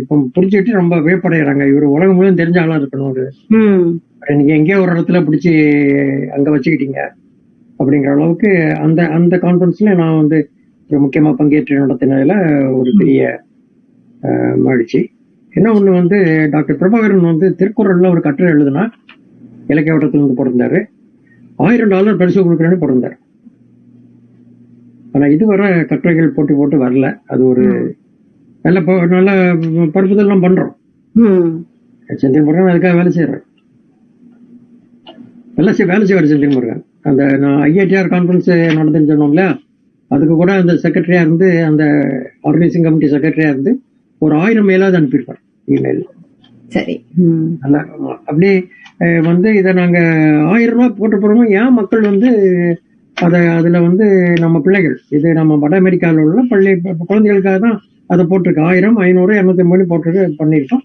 [0.00, 3.24] இப்போ புரிஞ்சுக்கிட்டு ரொம்ப வியப்படைகிறாங்க இவர் உலகம் முழுவதும் தெரிஞ்ச ஆளா இருக்கணும் ஒரு
[3.54, 3.88] ம்.
[4.32, 5.52] நீங்க எங்கேயோ ஒரு இடத்துல பிடிச்சி
[6.32, 7.00] அங்க வச்சுக்கிட்டீங்க.
[7.80, 8.50] அப்படிங்கிற அளவுக்கு
[8.84, 10.38] அந்த அந்த கான்ஃபரன்ஸ்ல நான் வந்து
[10.90, 12.34] முக்கியமா பங்கேற்று நடத்தினதுல
[12.76, 13.20] ஒரு பெரிய
[14.58, 15.00] மகிழ்ச்சி
[15.52, 16.18] என்ன ஒண்ணு வந்து
[16.50, 18.84] டாக்டர் பிரபாகரன் வந்து திருக்குறள்ல ஒரு கட்டுரை எழுதுனா
[19.66, 20.78] இலக்கிய வட்டத்துல இருந்து பிறந்தாரு
[21.58, 23.16] ஆயிரம் டாலர் பரிசு கொடுக்குறேன்னு பிறந்தார்
[25.12, 27.08] ஆனா இதுவரை கட்டுரைகள் போட்டு போட்டு வரல.
[27.26, 27.64] அது ஒரு
[28.64, 28.78] நல்ல
[29.12, 29.30] நல்ல
[29.94, 30.72] பருப்புதெல்லாம் பண்றோம்.
[31.14, 31.52] ம்.
[32.08, 33.44] செந்தில் முருகன் அதுக்காக வேலை செய்யறேன்
[35.54, 36.80] வேலை செய்ய வேலை செய்வார் செந்தில் முருகன்.
[37.02, 38.48] அந்த நான் ஐஐடிஆர் கான்ஃபரன்ஸ்
[38.78, 39.50] நடந்துன்னு சொன்னோம் இல்லையா
[40.10, 41.84] அதுக்கு கூட அந்த செக்ரட்டரியா இருந்து அந்த
[42.44, 43.72] ஆர்கனைசிங் கமிட்டி செக்ரட்டரியா இருந்து
[44.22, 46.02] ஒரு ஆயிரம் மேலாவது அனுப்பியிருப்பார் இமெயில்
[46.72, 46.94] சரி.
[47.22, 47.48] ம்.
[47.62, 48.12] நல்லா ஆமா.
[48.26, 48.54] அப்படியே
[49.26, 49.98] வந்து இதை நாங்க
[50.52, 52.28] ஆயிரம் ரூபாய் போட்டு போறோமோ ஏன் மக்கள் வந்து
[53.16, 54.06] அதை அதுல வந்து
[54.40, 57.76] நம்ம பிள்ளைகள் இது நம்ம வட அமெரிக்காவில் உள்ள பள்ளி இப்ப குழந்தைகளுக்காக தான்
[58.10, 58.66] அதை போட்டிருக்கு.
[58.68, 60.82] ஆயிரம் ஐநூறு இரநூத்தி ஐம்பது போட்டிருக்கு பண்ணியிருக்கோம்.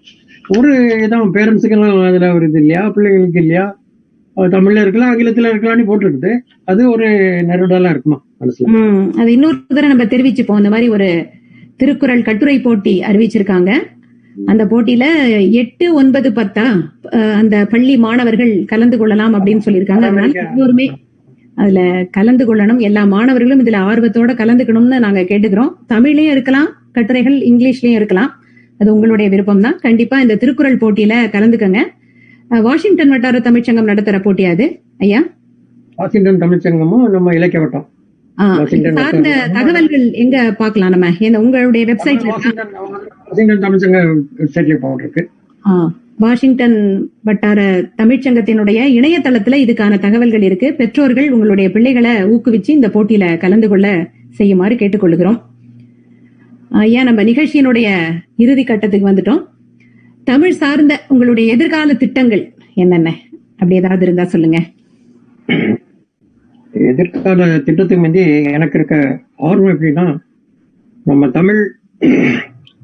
[0.50, 0.70] ஒரு
[1.04, 3.64] இதான் பேரண்ட்ஸுக்கெல்லாம் அதுல ஒரு இது இல்லையா பிள்ளைகளுக்கு இல்லையா
[4.36, 6.30] தமிழ்ல இருக்கலாம் ஆங்கிலத்துல இருக்கலாம்னு போட்டிருக்குது.
[6.68, 7.06] அது ஒரு
[7.48, 8.68] நெருடலா இருக்குமா மனசுல?
[8.74, 10.60] ம், அது இன்னொரு தடவை நம்ம தெரிவிச்சுப்போம்.
[10.62, 11.08] இந்த மாதிரி ஒரு
[11.82, 13.70] திருக்குறள் கட்டுரை போட்டி அறிவிச்சிருக்காங்க.
[14.50, 15.04] அந்த போட்டியில
[15.60, 16.64] எட்டு ஒன்பது பத்தா
[17.40, 20.06] அந்த பள்ளி மாணவர்கள் கலந்து கொள்ளலாம் அப்படின்னு சொல்லியிருக்காங்க.
[20.08, 20.86] அதனால எல்லோருமே
[21.62, 21.80] அதுல
[22.16, 22.80] கலந்து கொள்ளணும்.
[22.88, 25.72] எல்லா மாணவர்களும் இதுல ஆர்வத்தோட கலந்துக்கணும்னு நாங்க கேட்டுக்கிறோம்.
[25.94, 28.30] தமிழ்லயும் இருக்கலாம் கட்டுரைகள் இங்கிலீஷ்லயும் இருக்கலாம்.
[28.80, 31.80] அது உங்களுடைய விருப்பம் தான் கண்டிப்பா இந்த திருக்குறள் போட்டியில கலந்துக்கங்க.
[32.66, 34.66] வாஷிங்டன் வட்டார தமிழ்ச்சங்கம் நடத்துற போட்டி அது.
[35.04, 35.20] ஐயா?
[35.96, 37.86] வாஷிங்டன் தமிழ்ச்சங்கமும் நம்ம இலக்கிய வட்டம்.
[38.92, 41.38] சார்ந்த தகவல்கள் எங்க பார்க்கலாம் நம்ம?
[41.38, 42.26] உங்களுடைய வெப்சைட்ல?
[42.26, 42.68] வாஷிங்டன்
[43.28, 45.26] வாஷிங்டன் தமிழ்ச்சங்க வெப்சைட்ல போட்டிருக்கு
[45.66, 47.60] ஆ, வாஷிங்டன் வட்டார
[47.98, 50.74] தமிழ்ச்சங்கத்தினுடைய இணையதளத்துல இதுக்கான தகவல்கள் இருக்கு.
[50.74, 55.40] பெற்றோர்கள் உங்களுடைய பிள்ளைகளை ஊக்குவிச்சு இந்த போட்டியில கலந்து கொள்ள செய்யுமாறு கேட்டுக்கொள்கிறோம்.
[56.68, 58.00] ஐயா நம்ம நிகழ்ச்சியினுடைய
[58.36, 59.44] இறுதி கட்டத்துக்கு வந்துட்டோம்.
[60.24, 63.14] தமிழ் சார்ந்த உங்களுடைய எதிர்கால திட்டங்கள் என்னென்ன?
[63.52, 64.58] அப்படி ஏதாவது இருந்தா சொல்லுங்க.
[66.74, 68.22] எதிர்கால திட்டத்துக்கு முந்தி
[68.52, 68.96] எனக்கு இருக்க
[69.36, 70.04] ஆர்வம் எப்படின்னா
[71.06, 71.60] நம்ம தமிழ்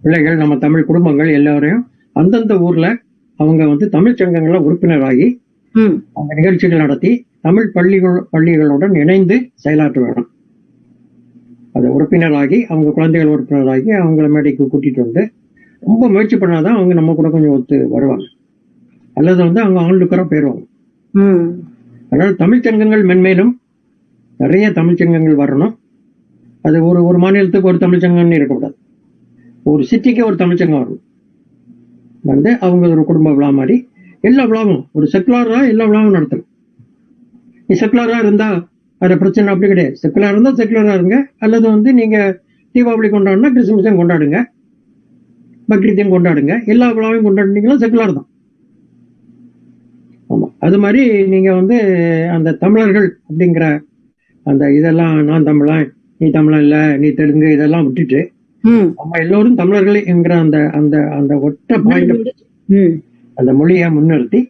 [0.02, 1.84] பிள்ளைகள் நம்ம தமிழ் குடும்பங்கள் எல்லாரையும்
[2.16, 2.86] அந்தந்த ஊர்ல
[3.40, 5.26] அவங்க வந்து தமிழ் சங்கங்கள்ல உறுப்பினராகி
[6.14, 7.10] அந்த நிகழ்ச்சிகள் நடத்தி
[7.40, 10.28] தமிழ் பள்ளிகள் பள்ளிகளுடன் இணைந்து செயலாற்ற வேணும்
[11.72, 15.22] அது உறுப்பினராகி அவங்க குழந்தைகள் உறுப்பினராகி அவங்கள மேடைக்கு கூட்டிட்டு வந்து
[15.82, 18.24] ரொம்ப முயற்சி பண்ணாதான் அவங்க நம்ம கூட கொஞ்சம் ஒத்து வருவாங்க.
[19.16, 20.62] அல்லது வந்து அவங்க ஆண்டுக்கரா போயிடுவாங்க
[21.14, 21.46] ம்.
[22.10, 23.52] அதனால தமிழ்ச் சங்கங்கள் மென்மேலும்
[24.36, 25.76] நிறைய தமிழ்ச்சங்கங்கள் வரணும்.
[26.62, 28.76] அது ஒரு ஒரு மாநிலத்துக்கு ஒரு தமிழ்ச் சங்கம்னு இருக்கக்கூடாது.
[29.62, 31.04] ஒரு சிட்டிக்கு ஒரு தமிழ்ச்சங்கம் வரணும்.
[32.22, 33.88] வந்து அவங்க ஒரு குடும்ப விழா மாதிரி
[34.20, 36.46] எல்லா விழாவும் ஒரு செக்குலராக எல்லா விழாவும் நடத்தணும்.
[37.66, 38.68] நீ செக்குலராக இருந்தால்
[38.98, 39.96] அது பிரச்சனை அப்படி கிடையாது.
[40.02, 41.28] செக்குலராக இருந்தால் செக்குலராக இருங்க.
[41.38, 42.40] அல்லது வந்து நீங்க
[42.74, 44.44] தீபாவளி கொண்டாடினா கிறிஸ்துமஸையும் கொண்டாடுங்க.
[45.68, 46.64] பக்ரீத்தையும் கொண்டாடுங்க.
[46.64, 48.28] எல்லா விழாவையும் கொண்டாடுனீங்கன்னா செக்குலர் தான்.
[50.30, 50.52] ஆமா.
[50.58, 51.76] அது மாதிரி நீங்கள் வந்து
[52.30, 53.84] அந்த தமிழர்கள் அப்படிங்கிற
[54.46, 55.86] அந்த இதெல்லாம் நான் தமிழன்
[56.20, 58.20] நீ தமிழன் இல்ல நீ தெலுங்கு இதெல்லாம் விட்டுட்டு
[58.64, 62.30] நம்ம எல்லோரும் தமிழர்கள் என்கிற அந்த அந்த அந்த ஒற்ற பாயிண்ட்
[63.36, 64.40] அந்த மொழியை முன்னிறுத்தி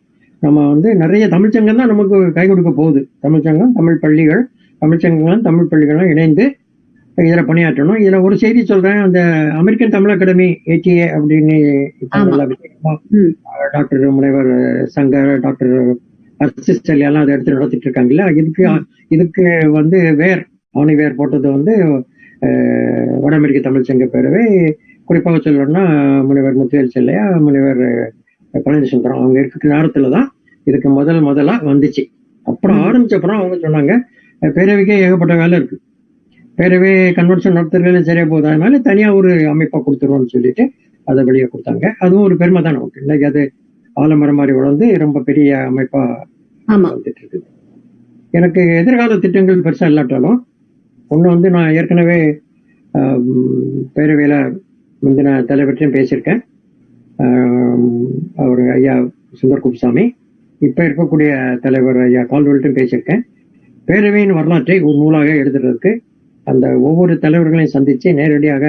[0.42, 3.00] நம்ம வந்து நிறைய தமிழ்ச்சங்கம் தான் நமக்கு கை கொடுக்க போகுது.
[3.24, 4.42] தமிழ்ச்சங்கம் தமிழ் பள்ளிகள்
[4.82, 6.44] தமிழ்ச்சங்கங்களும் தமிழ் பள்ளிகளும் இணைந்து
[7.18, 8.00] இதுல பணியாற்றணும்.
[8.02, 8.98] இதுல ஒரு செய்தி சொல்றேன்.
[9.06, 9.18] அந்த
[9.60, 11.56] அமெரிக்கன் தமிழ் அகாடமி ஏடிஏ அப்படின்னு
[13.74, 14.50] டாக்டர் முனைவர்
[14.96, 15.74] சங்கர் டாக்டர்
[16.40, 18.64] அசிஸ்டல் எல்லாம் அதை எடுத்து நடத்திட்டு இருக்காங்கல்ல இதுக்கு
[19.10, 19.44] இதுக்கு
[19.78, 20.42] வந்து வேர்
[20.74, 21.74] ஆணி வேர் போட்டது வந்து
[23.22, 24.42] வட அமெரிக்க தமிழ் சங்க பேரவை.
[25.08, 25.82] குறிப்பாக சொல்லணும்னா
[26.28, 27.82] முனைவர் முத்துவேல் செல்லையா முனைவர்
[28.54, 30.26] அஹ், பழனிசங்கரம் அவங்க இருக்கிற நேரத்துல தான்
[30.66, 32.02] இதுக்கு முதல் முதலா வந்துச்சு.
[32.46, 33.92] அப்புறம் ஆரம்பிச்ச அப்புறம் அவங்க சொன்னாங்க
[34.42, 35.76] பேரவைக்கே ஏகப்பட்ட வேலை இருக்கு.
[36.58, 38.48] பேரவை கன்வென்ஷன் நடத்துறதுல சரியா போகுது?
[38.50, 40.64] அதனால தனியா ஒரு அமைப்பா கொடுத்துருவோம்னு சொல்லிட்டு
[41.06, 41.84] அதை வெளியே கொடுத்தாங்க.
[41.98, 43.00] அதுவும் ஒரு பெருமை தான் நமக்கு.
[43.00, 43.42] இன்னைக்கு அது
[43.96, 46.02] ஆலமரம் மாதிரி வளர்ந்து ரொம்ப பெரிய அமைப்பா
[46.88, 47.46] வந்துட்டு இருக்குது
[48.34, 50.38] எனக்கு எதிர்கால திட்டங்கள் பெருசா இல்லாட்டாலும்
[51.10, 52.18] ஒண்ணு வந்து நான் ஏற்கனவே
[53.96, 54.34] பேரவையில
[55.02, 56.40] முந்தின தலைவர்கிட்டையும் பேசியிருக்கேன்.
[58.38, 58.94] அவர் ஐயா
[59.38, 60.04] சுந்தர் குப்சாமி
[60.60, 63.22] இப்ப இருக்கக்கூடிய தலைவர் ஐயா கால்வெல்ட்டும் பேசியிருக்கேன்.
[63.88, 65.92] பேரவையின் வரலாற்றை ஒரு நூலாக எழுதுறதுக்கு
[66.46, 68.64] அந்த ஒவ்வொரு தலைவர்களையும் சந்திச்சு நேரடியாக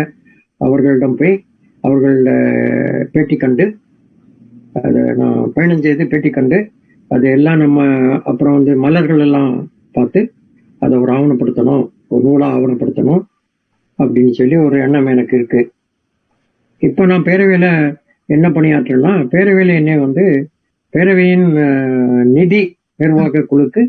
[0.61, 1.35] அவர்களிடம் போய்
[1.83, 3.65] அவர்கள் அஹ், பேட்டி கண்டு
[4.81, 6.57] அதை நான் பயணம் செய்து பேட்டி கண்டு
[7.11, 7.85] அது எல்லாம் நம்ம
[8.23, 10.21] அப்புறம் வந்து மலர்கள் எல்லாம் பார்த்து
[10.81, 13.23] அதை ஒரு ஆவணப்படுத்தணும் ஒரு நூலா ஆவணப்படுத்தணும்
[13.99, 15.61] அப்படின்னு சொல்லி ஒரு எண்ணம் எனக்கு இருக்கு.
[16.81, 17.67] இப்போ நான் பேரவையில
[18.29, 20.49] என்ன பணியாற்றுறேன்னா பேரவையில என்னை வந்து
[20.93, 21.47] பேரவையின்
[22.23, 22.61] நிதி
[22.95, 23.81] நிர்வாக குழுக்கு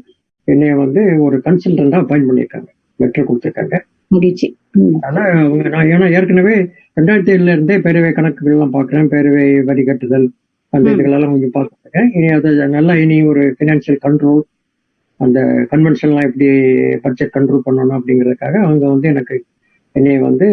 [0.44, 2.69] என்னை வந்து ஒரு கன்சல்டண்டா அப்பாயின் பண்ணியிருக்காங்க.
[2.97, 3.77] லெட்டர் கொடுத்துருக்காங்க.
[4.09, 4.47] மகிழ்ச்சி.
[5.01, 5.23] ஆனா
[5.74, 6.55] நான் ஏன்னா ஏற்கனவே
[7.01, 10.27] ரெண்டாயிரத்தி ஏழுல இருந்தே பேரவை கணக்குகள் எல்லாம் பாக்குறேன் பேரவை வரி கட்டுதல்
[10.73, 10.89] அந்த.
[10.95, 14.43] இதுகளெல்லாம் கொஞ்சம் பார்த்துருக்கேன் இனி அது நல்லா இனி ஒரு பினான்சியல் கண்ட்ரோல்
[15.20, 15.39] அந்த
[15.70, 16.49] கன்வென்ஷன்லாம் எப்படி
[17.05, 19.36] பட்ஜெட் கண்ட்ரோல் பண்ணணும் அப்படிங்கறதுக்காக அவங்க வந்து எனக்கு
[19.93, 20.47] என்னை வந்து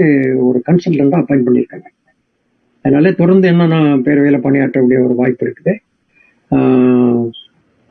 [0.48, 1.88] ஒரு கன்சல்டண்டா அப்பாயின் பண்ணியிருக்காங்க.
[2.86, 5.74] அதனால தொடர்ந்து என்ன நான் பேரவையில பணியாற்றக்கூடிய ஒரு வாய்ப்பு இருக்குது.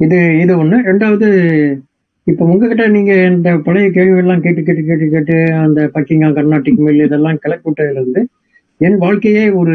[0.01, 0.77] இது இது ஒண்ணு.
[0.91, 1.27] ரெண்டாவது
[2.27, 7.41] இப்ப உங்ககிட்ட நீங்க இந்த பழைய கேள்விகள்லாம் கேட்டு கேட்டு கேட்டு கேட்டு அந்த பக்கிங்கா கர்நாடிக் மில் இதெல்லாம்
[7.91, 8.23] இருந்து
[8.81, 9.75] என் வாழ்க்கையே ஒரு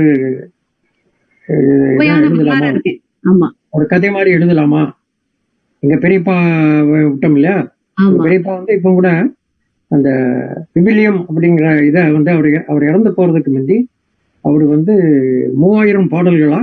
[1.49, 3.47] எழுதலாமா?
[3.69, 4.81] ஒரு கதை மாதிரி எழுதலாமா?
[5.83, 6.35] எங்க பெரியப்பா
[6.87, 7.57] விட்டோம் இல்லையா
[8.19, 9.09] பெரியப்பா வந்து இப்ப கூட
[9.91, 10.09] அந்த
[10.73, 13.77] விவிலியம் அப்படிங்கிற இதை வந்து அவர் அவர் இறந்து போறதுக்கு முந்தி
[14.45, 14.93] அவர் வந்து
[15.53, 16.59] மூவாயிரம் பாடல்களா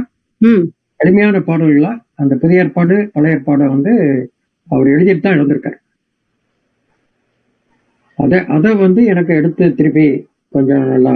[1.00, 3.92] எளிமையான பாடல்களா அந்த புதிய ஏற்பாடு பழைய ஏற்பாடை வந்து
[4.68, 5.78] அவர் எழுதிட்டு தான் எழுதியிருக்காரு
[8.18, 10.06] அதை அதை வந்து எனக்கு எடுத்து திருப்பி
[10.54, 11.12] கொஞ்சம் நல்லா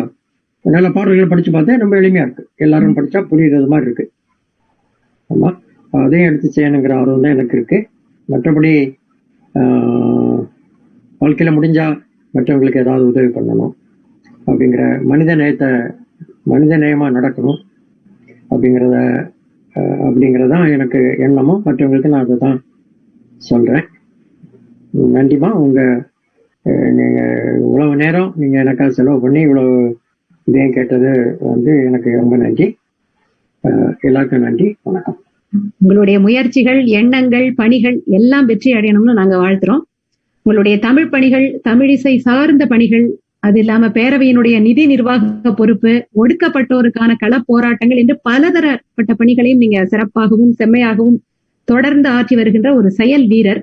[0.64, 2.42] நல்ல பாடல்களை படிச்சு பார்த்தேன் ரொம்ப எளிமையா இருக்கு.
[2.58, 4.04] எல்லாரும் படிச்சா புரியுறது மாதிரி இருக்கு.
[5.30, 5.50] ஆமா.
[5.92, 7.78] அதையும் எடுத்து செய்யணுங்கிற ஆர்வம் தான் எனக்கு இருக்கு.
[8.28, 8.72] மற்றபடி
[9.54, 10.40] ஆஹ்,
[11.20, 11.86] வாழ்க்கையில முடிஞ்சா
[12.34, 13.72] மற்றவங்களுக்கு ஏதாவது உதவி பண்ணணும்
[14.46, 15.68] அப்படிங்கிற மனித நேயத்தை
[16.46, 17.58] மனித நேயமா நடக்கணும்
[18.50, 18.96] அப்படிங்கிறத
[19.76, 21.62] ஆஹ், அப்படிங்கிறதான் எனக்கு எண்ணமும்.
[21.66, 22.58] மற்றவங்களுக்கு நான் அதை தான்
[23.40, 23.84] சொல்றேன்.
[25.14, 25.50] நன்றிமா.
[25.60, 25.80] உங்க
[26.66, 27.20] நீங்கள் நீங்க
[27.60, 29.74] இவ்வளவு நேரம் நீங்க எனக்காக செலவு பண்ணி இவ்வளவு
[30.50, 31.10] இதையும் கேட்டது
[31.40, 32.66] வந்து எனக்கு ரொம்ப நன்றி.
[34.00, 34.68] எல்லாருக்கும் நன்றி.
[34.88, 35.18] வணக்கம்.
[35.80, 39.82] உங்களுடைய முயற்சிகள் எண்ணங்கள் பணிகள் எல்லாம் வெற்றி அடையணும்னு நாங்க வாழ்த்துறோம்.
[40.42, 43.06] உங்களுடைய தமிழ் பணிகள் தமிழிசை சார்ந்த பணிகள்
[43.46, 51.18] அது இல்லாம பேரவையினுடைய நிதி நிர்வாக பொறுப்பு ஒடுக்கப்பட்டோருக்கான கள போராட்டங்கள் என்று பலதரப்பட்ட பணிகளையும் நீங்க சிறப்பாகவும் செம்மையாகவும்
[51.68, 53.62] தொடர்ந்து ஆற்றி வருகின்ற ஒரு செயல் வீரர்.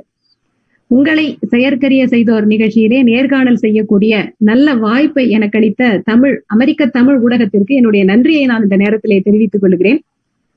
[0.91, 8.03] உங்களை செயற்கரிய செய்தோர் நிகழ்ச்சியிலே நேர்காணல் செய்யக்கூடிய நல்ல வாய்ப்பை எனக்கு அளித்த தமிழ் அமெரிக்க தமிழ் ஊடகத்திற்கு என்னுடைய
[8.03, 9.99] நன்றியை நான் இந்த நேரத்திலே தெரிவித்துக் கொள்கிறேன்.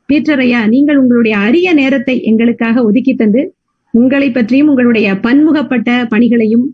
[0.09, 3.43] பீட்டர் ஐயா நீங்கள் உங்களுடைய அரிய நேரத்தை எங்களுக்காக ஒதுக்கி தந்து
[3.95, 6.65] உங்களை பற்றியும் உங்களுடைய பன்முகப்பட்ட பணிகளையும்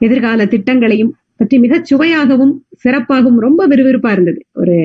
[0.00, 2.54] எதிர்கால திட்டங்களையும் பற்றி மிகச் சுவையாகவும்
[2.84, 4.40] சிறப்பாகவும் ரொம்ப விறுவிறுப்பா இருந்தது.
[4.52, 4.76] ஒரு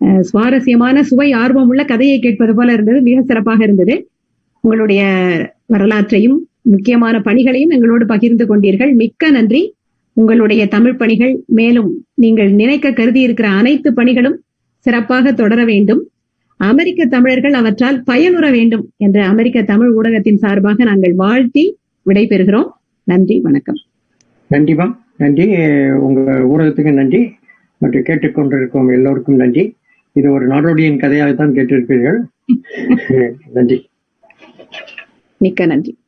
[0.00, 3.94] அஹ், சுவாரஸ்யமான சுவை ஆர்வம் உள்ள கதையை கேட்பது போல இருந்தது மிக சிறப்பாக இருந்தது.
[4.64, 5.02] உங்களுடைய
[5.66, 6.36] வரலாற்றையும்
[6.68, 8.94] முக்கியமான பணிகளையும் எங்களோடு பகிர்ந்து கொண்டீர்கள்.
[8.94, 9.74] மிக்க நன்றி.
[10.12, 14.36] உங்களுடைய தமிழ் பணிகள் மேலும் நீங்கள் நினைக்க கருதி இருக்கிற அனைத்து பணிகளும்
[14.78, 16.08] சிறப்பாக தொடர வேண்டும்.
[16.56, 22.68] அமெரிக்க தமிழர்கள் அவற்றால் பயனுற வேண்டும் என்ற அமெரிக்க தமிழ் ஊடகத்தின் சார்பாக நாங்கள் வாழ்த்தி விடைபெறுகிறோம்.
[23.04, 23.76] நன்றி வணக்கம்.
[24.50, 25.44] நன்றிமா நன்றி.
[25.90, 27.30] உங்க ஊடகத்துக்கு நன்றி.
[27.78, 29.74] மற்றும் கேட்டுக்கொண்டிருக்கும் எல்லோருக்கும் நன்றி.
[30.12, 32.18] இது ஒரு நாடோடியின் கதையாகத்தான் கேட்டிருப்பீர்கள்.
[33.52, 33.88] நன்றி.
[35.36, 35.98] மிக்க நன்றி.